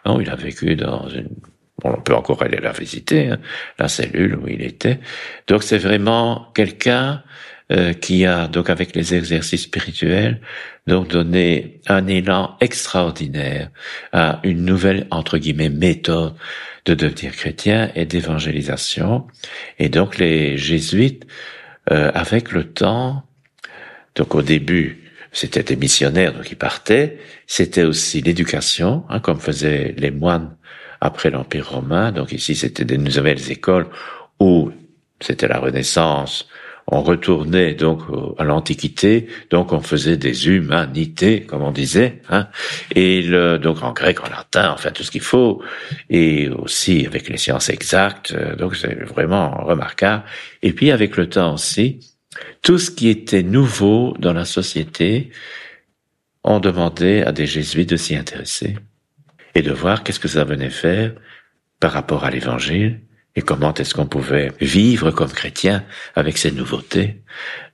Non, 0.06 0.20
il 0.20 0.28
a 0.28 0.34
vécu 0.34 0.74
dans 0.74 1.08
une. 1.08 1.28
On 1.84 2.00
peut 2.00 2.14
encore 2.14 2.42
aller 2.42 2.58
la 2.58 2.72
visiter, 2.72 3.28
hein, 3.28 3.38
la 3.78 3.88
cellule 3.88 4.36
où 4.36 4.48
il 4.48 4.62
était. 4.62 5.00
Donc 5.48 5.62
c'est 5.62 5.78
vraiment 5.78 6.50
quelqu'un 6.54 7.22
euh, 7.72 7.92
qui 7.92 8.26
a 8.26 8.48
donc 8.48 8.70
avec 8.70 8.94
les 8.94 9.14
exercices 9.14 9.62
spirituels 9.62 10.40
donc 10.86 11.08
donné 11.08 11.80
un 11.86 12.06
élan 12.06 12.56
extraordinaire 12.60 13.70
à 14.12 14.40
une 14.42 14.64
nouvelle 14.64 15.06
entre 15.10 15.38
guillemets 15.38 15.68
méthode 15.68 16.34
de 16.84 16.94
devenir 16.94 17.32
chrétien 17.32 17.90
et 17.94 18.04
d'évangélisation. 18.04 19.26
Et 19.78 19.88
donc 19.88 20.18
les 20.18 20.56
jésuites, 20.56 21.26
euh, 21.90 22.10
avec 22.14 22.52
le 22.52 22.64
temps, 22.64 23.22
donc 24.16 24.34
au 24.34 24.42
début, 24.42 24.98
c'était 25.32 25.62
des 25.62 25.76
missionnaires, 25.76 26.34
donc 26.34 26.50
ils 26.50 26.58
partaient. 26.58 27.18
C'était 27.46 27.84
aussi 27.84 28.20
l'éducation, 28.20 29.04
hein, 29.08 29.20
comme 29.20 29.40
faisaient 29.40 29.94
les 29.96 30.10
moines 30.10 30.56
après 31.02 31.30
l'Empire 31.30 31.68
romain. 31.68 32.12
Donc 32.12 32.32
ici, 32.32 32.54
c'était 32.54 32.84
des 32.84 32.96
nouvelles 32.96 33.50
écoles 33.50 33.86
où 34.40 34.70
c'était 35.20 35.48
la 35.48 35.58
Renaissance. 35.58 36.48
On 36.86 37.02
retournait 37.02 37.74
donc 37.74 38.00
à 38.38 38.44
l'Antiquité, 38.44 39.28
donc 39.50 39.72
on 39.72 39.80
faisait 39.80 40.16
des 40.16 40.48
humanités, 40.48 41.42
comme 41.42 41.62
on 41.62 41.70
disait, 41.70 42.20
hein, 42.28 42.48
et 42.94 43.22
le, 43.22 43.58
donc 43.58 43.84
en 43.84 43.92
grec, 43.92 44.20
en 44.20 44.28
latin, 44.28 44.72
enfin 44.72 44.90
tout 44.90 45.04
ce 45.04 45.12
qu'il 45.12 45.20
faut, 45.20 45.62
et 46.10 46.48
aussi 46.48 47.06
avec 47.06 47.28
les 47.28 47.36
sciences 47.36 47.68
exactes. 47.68 48.32
euh, 48.32 48.56
Donc 48.56 48.74
c'est 48.74 48.94
vraiment 49.04 49.64
remarquable. 49.64 50.24
Et 50.62 50.72
puis 50.72 50.90
avec 50.90 51.16
le 51.16 51.28
temps 51.28 51.54
aussi, 51.54 52.00
tout 52.62 52.78
ce 52.78 52.90
qui 52.90 53.08
était 53.08 53.44
nouveau 53.44 54.16
dans 54.18 54.32
la 54.32 54.44
société, 54.44 55.30
on 56.42 56.58
demandait 56.58 57.22
à 57.24 57.30
des 57.30 57.46
jésuites 57.46 57.90
de 57.90 57.96
s'y 57.96 58.16
intéresser 58.16 58.74
et 59.54 59.62
de 59.62 59.72
voir 59.72 60.02
qu'est-ce 60.02 60.20
que 60.20 60.28
ça 60.28 60.44
venait 60.44 60.70
faire 60.70 61.12
par 61.80 61.92
rapport 61.92 62.24
à 62.24 62.30
l'évangile 62.30 63.00
et 63.34 63.42
comment 63.42 63.72
est-ce 63.74 63.94
qu'on 63.94 64.06
pouvait 64.06 64.52
vivre 64.60 65.10
comme 65.10 65.30
chrétien 65.30 65.84
avec 66.14 66.36
ces 66.36 66.52
nouveautés. 66.52 67.22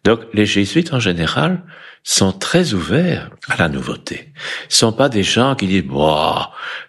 Donc 0.04 0.20
les 0.32 0.46
jésuites 0.46 0.92
en 0.92 1.00
général 1.00 1.62
sont 2.04 2.32
très 2.32 2.74
ouverts 2.74 3.30
à 3.48 3.56
la 3.56 3.68
nouveauté. 3.68 4.32
Ce 4.68 4.78
sont 4.78 4.92
pas 4.92 5.08
des 5.08 5.24
gens 5.24 5.56
qui 5.56 5.66
disent 5.66 5.84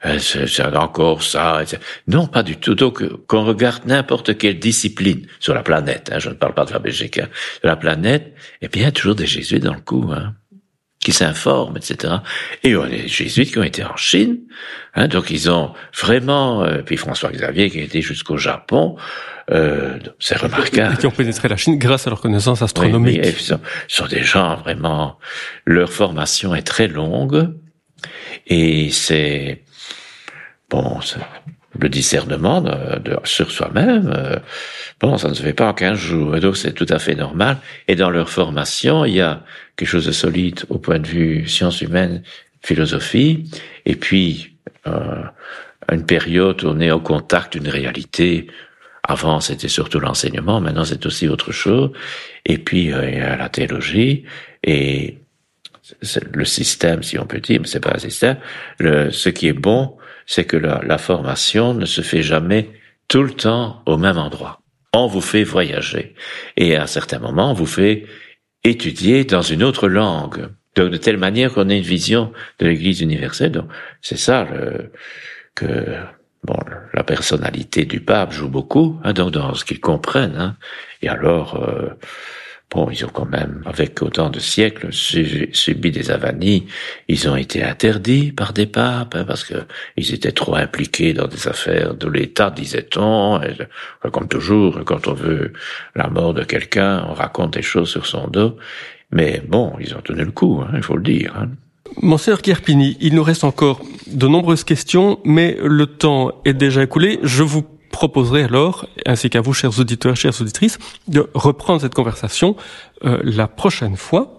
euh, 0.06 0.20
c'est 0.20 0.62
encore 0.78 1.24
ça. 1.24 1.64
Non, 2.08 2.28
pas 2.28 2.44
du 2.44 2.58
tout. 2.58 2.76
Donc 2.76 3.04
qu'on 3.26 3.44
regarde 3.44 3.86
n'importe 3.86 4.38
quelle 4.38 4.60
discipline 4.60 5.26
sur 5.40 5.54
la 5.54 5.64
planète, 5.64 6.12
hein, 6.14 6.20
je 6.20 6.30
ne 6.30 6.36
parle 6.36 6.54
pas 6.54 6.66
de 6.66 6.72
la 6.72 6.80
Belgique, 6.80 7.18
hein, 7.18 7.28
sur 7.60 7.68
la 7.68 7.76
planète, 7.76 8.34
eh 8.62 8.68
bien 8.68 8.84
il 8.84 8.86
y 8.86 8.88
a 8.88 8.92
toujours 8.92 9.16
des 9.16 9.28
jésuites 9.28 9.64
dans 9.64 9.74
le 9.74 9.82
coup. 9.82 10.10
Hein 10.14 10.36
qui 11.10 11.16
s'informent, 11.18 11.78
etc. 11.78 12.14
Et 12.64 12.76
on 12.76 12.84
a 12.84 12.88
des 12.89 13.07
jésuites 13.07 13.51
qui 13.51 13.57
ont 13.57 13.64
été 13.64 13.84
en 13.84 13.95
Chine, 13.95 14.38
hein, 14.93 15.07
donc 15.07 15.32
ils 15.32 15.49
ont 15.49 15.74
vraiment, 15.99 16.64
euh, 16.64 16.84
puis 16.84 16.97
François 16.97 17.32
Xavier 17.32 17.70
qui 17.72 17.80
a 17.80 17.84
été 17.84 18.01
jusqu'au 18.01 18.38
Japon, 18.38 18.95
euh, 19.49 19.97
c'est 20.20 20.36
Et 20.36 20.38
remarquable. 20.39 20.97
qui 20.97 21.07
ont 21.07 21.12
pénétré 21.12 21.47
la 21.47 21.57
Chine 21.57 21.80
grâce 21.80 22.05
à 22.05 22.12
leur 22.12 22.22
connaissance 22.22 22.62
astronomique. 22.62 23.20
oui, 23.24 23.28
et 23.28 23.32
ce 23.32 23.55
sont, 23.88 24.05
des 24.05 24.22
gens 24.22 24.55
vraiment, 24.57 25.18
leur 25.66 25.91
formation 25.91 26.53
est 26.53 26.62
très 26.62 26.88
longue 26.88 27.55
et 28.45 28.91
c'est 28.91 29.64
bon, 30.70 31.01
c'est- 31.01 31.18
le 31.82 31.89
discernement 31.89 32.61
de, 32.61 32.99
de- 32.99 33.17
sur 33.23 33.51
soi-même. 33.51 34.11
euh, 34.15 34.38
bon, 34.99 35.17
ça 35.17 35.30
ne 35.30 35.34
se 35.34 35.41
fait 35.43 35.53
pas 35.53 35.67
en 35.69 35.73
15 35.73 35.97
jours, 35.97 36.36
et 36.36 36.39
donc 36.39 36.57
c'est 36.57 36.73
tout 36.73 36.86
à 36.89 36.99
fait 36.99 37.15
normal. 37.15 37.57
Et 37.88 37.95
dans 37.95 38.09
leur 38.09 38.30
formation, 38.30 39.05
il 39.05 39.15
y 39.15 39.21
a 39.21 39.43
quelque 39.75 39.89
chose 39.89 40.05
de 40.05 40.11
solide 40.11 40.61
au 40.69 40.77
point 40.77 40.99
de 40.99 41.07
vue 41.07 41.47
sciences 41.47 41.82
humaines, 41.82 42.23
philosophie, 42.61 43.49
et 43.86 43.95
puis 43.95 44.55
euh, 44.88 45.23
une 45.91 46.05
période 46.05 46.63
où 46.63 46.67
on 46.69 46.80
est 46.80 46.91
au 46.91 46.99
contact 46.99 47.57
d'une 47.57 47.69
réalité. 47.69 48.47
Avant, 49.03 49.39
c'était 49.39 49.69
surtout 49.69 49.99
l'enseignement, 49.99 50.61
maintenant 50.61 50.84
c'est 50.86 51.05
aussi 51.05 51.27
autre 51.27 51.51
chose. 51.51 51.91
Et 52.45 52.57
puis 52.57 52.93
euh, 52.93 53.09
il 53.09 53.17
y 53.17 53.21
a 53.21 53.38
la 53.38 53.49
théologie 53.49 54.23
et 54.63 55.17
le 56.32 56.45
système, 56.45 57.01
si 57.01 57.17
on 57.17 57.25
peut 57.25 57.39
dire, 57.39 57.59
mais 57.61 57.67
c'est 57.67 57.80
pas 57.80 57.93
un 57.95 57.99
système. 57.99 58.38
Le, 58.77 59.09
ce 59.09 59.30
qui 59.30 59.47
est 59.47 59.53
bon, 59.53 59.97
c'est 60.30 60.45
que 60.45 60.57
la, 60.57 60.80
la 60.86 60.99
formation 60.99 61.73
ne 61.73 61.86
se 61.86 62.01
fait 62.01 62.21
jamais 62.21 62.69
tout 63.07 63.23
le 63.23 63.32
temps 63.32 63.82
au 63.88 63.97
même 63.97 64.19
endroit. 64.19 64.61
On 64.93 65.07
vous 65.07 65.21
fait 65.21 65.43
voyager 65.43 66.13
et 66.55 66.75
à 66.75 66.84
un 66.84 66.88
certain 66.88 67.17
moment, 67.17 67.49
on 67.49 67.53
vous 67.53 67.65
fait 67.65 68.05
étudier 68.63 69.23
dans 69.23 69.41
une 69.41 69.63
autre 69.63 69.88
langue. 69.88 70.49
Donc 70.75 70.91
de 70.91 70.97
telle 70.97 71.17
manière 71.17 71.51
qu'on 71.51 71.67
ait 71.69 71.80
une 71.80 71.84
vision 71.84 72.32
de 72.59 72.67
l'Église 72.67 73.01
universelle. 73.01 73.53
Donc 73.53 73.69
c'est 74.01 74.19
ça 74.19 74.47
que 75.55 75.95
bon 76.43 76.59
la 76.93 77.03
personnalité 77.03 77.86
du 77.86 77.99
pape 77.99 78.32
joue 78.32 78.49
beaucoup 78.49 78.99
hein, 79.03 79.13
donc 79.13 79.32
dans 79.32 79.55
ce 79.55 79.65
qu'ils 79.65 79.80
comprennent. 79.80 80.38
Hein. 80.38 80.57
Et 81.01 81.09
alors 81.09 81.55
euh, 81.55 81.89
Bon, 82.72 82.88
ils 82.91 83.03
ont 83.03 83.09
quand 83.11 83.26
même, 83.26 83.63
avec 83.65 83.99
autant 84.03 84.30
de 84.30 84.39
siècles, 84.39 84.93
su- 84.93 85.49
subi 85.53 85.89
des 85.89 86.11
avanies. 86.11 86.67
Ils 87.07 87.28
ont 87.28 87.36
été 87.36 87.63
interdits 87.63 88.32
par 88.32 88.53
des 88.53 88.67
papes 88.67 89.15
hein, 89.15 89.26
parce 89.26 89.43
que 89.43 89.55
ils 89.97 90.13
étaient 90.13 90.32
trop 90.32 90.53
impliqués 90.55 91.13
dans 91.13 91.28
des 91.28 91.47
affaires 91.47 91.95
de 91.95 92.07
l'État, 92.07 92.51
disait-on. 92.51 93.41
Comme 94.11 94.28
toujours, 94.28 94.82
quand 94.86 95.07
on 95.07 95.13
veut 95.13 95.53
la 95.95 96.09
mort 96.09 96.36
de 96.36 96.43
quelqu'un, 96.43 97.05
on 97.09 97.13
raconte 97.13 97.53
des 97.53 97.63
choses 97.63 97.89
sur 97.89 98.05
son 98.05 98.28
dos. 98.28 98.55
Mais 99.11 99.41
bon, 99.47 99.74
ils 99.80 99.95
ont 99.95 100.01
tenu 100.01 100.24
le 100.24 100.32
coup, 100.32 100.61
hein, 100.61 100.70
il 100.76 100.84
faut 100.84 100.95
le 100.95 101.01
dire. 101.01 101.34
Hein. 101.39 101.49
Monseigneur 102.03 102.43
Kierpini, 102.43 102.97
il 103.01 103.15
nous 103.15 103.24
reste 103.24 103.43
encore 103.43 103.82
de 104.05 104.28
nombreuses 104.28 104.63
questions, 104.63 105.20
mais 105.26 105.57
le 105.63 105.88
temps 105.88 106.39
est 106.45 106.53
déjà 106.53 106.84
écoulé. 106.84 107.17
Je 107.24 107.41
vous 107.41 107.65
proposerai 107.90 108.44
alors, 108.44 108.86
ainsi 109.06 109.30
qu'à 109.30 109.42
vous, 109.42 109.54
chers 109.54 109.80
auditeurs, 109.80 110.16
chères 110.16 110.40
auditrices, 110.42 110.78
de 111.08 111.30
reprendre 111.34 111.82
cette 111.82 111.96
conversation 111.96 112.56
euh, 113.06 113.20
la 113.24 113.48
prochaine 113.48 113.96
fois. 113.98 114.36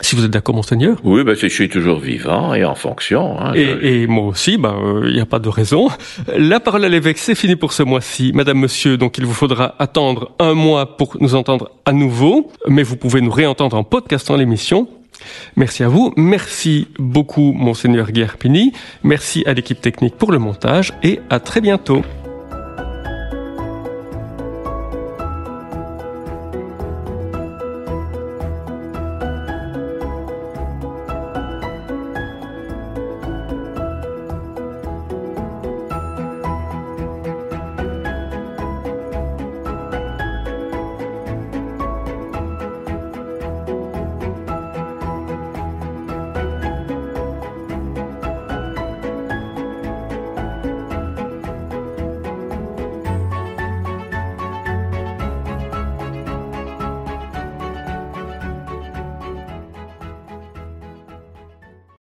Si 0.00 0.16
vous 0.16 0.24
êtes 0.24 0.32
d'accord, 0.32 0.56
Monseigneur. 0.56 0.98
Oui, 1.04 1.22
ben, 1.22 1.36
je 1.36 1.46
suis 1.46 1.68
toujours 1.68 2.00
vivant 2.00 2.52
et 2.52 2.64
en 2.64 2.74
fonction. 2.74 3.38
Hein, 3.40 3.52
Je- 3.54 3.60
Et, 3.60 4.02
et 4.02 4.06
moi 4.08 4.24
aussi, 4.26 4.56
bah, 4.58 4.76
il 5.04 5.12
n'y 5.14 5.20
a 5.20 5.24
pas 5.26 5.38
de 5.38 5.48
raison. 5.48 5.88
La 6.36 6.58
parole 6.58 6.84
à 6.84 6.88
l'évêque, 6.88 7.16
c'est 7.18 7.36
fini 7.36 7.54
pour 7.54 7.72
ce 7.72 7.84
mois-ci. 7.84 8.32
Madame, 8.34 8.58
monsieur, 8.58 8.96
donc 8.96 9.18
il 9.18 9.24
vous 9.24 9.32
faudra 9.32 9.76
attendre 9.78 10.32
un 10.40 10.52
mois 10.54 10.96
pour 10.96 11.16
nous 11.20 11.36
entendre 11.36 11.70
à 11.84 11.92
nouveau, 11.92 12.50
mais 12.68 12.82
vous 12.82 12.96
pouvez 12.96 13.20
nous 13.20 13.30
réentendre 13.30 13.76
en 13.76 13.84
podcastant 13.84 14.36
l'émission. 14.36 14.88
Merci 15.54 15.84
à 15.84 15.88
vous. 15.88 16.12
Merci 16.16 16.88
beaucoup, 16.98 17.52
Monseigneur 17.52 18.10
Guerpini. 18.10 18.72
Merci 19.04 19.44
à 19.46 19.54
l'équipe 19.54 19.80
technique 19.80 20.16
pour 20.16 20.32
le 20.32 20.40
montage 20.40 20.92
et 21.04 21.20
à 21.30 21.38
très 21.38 21.60
bientôt. 21.60 22.02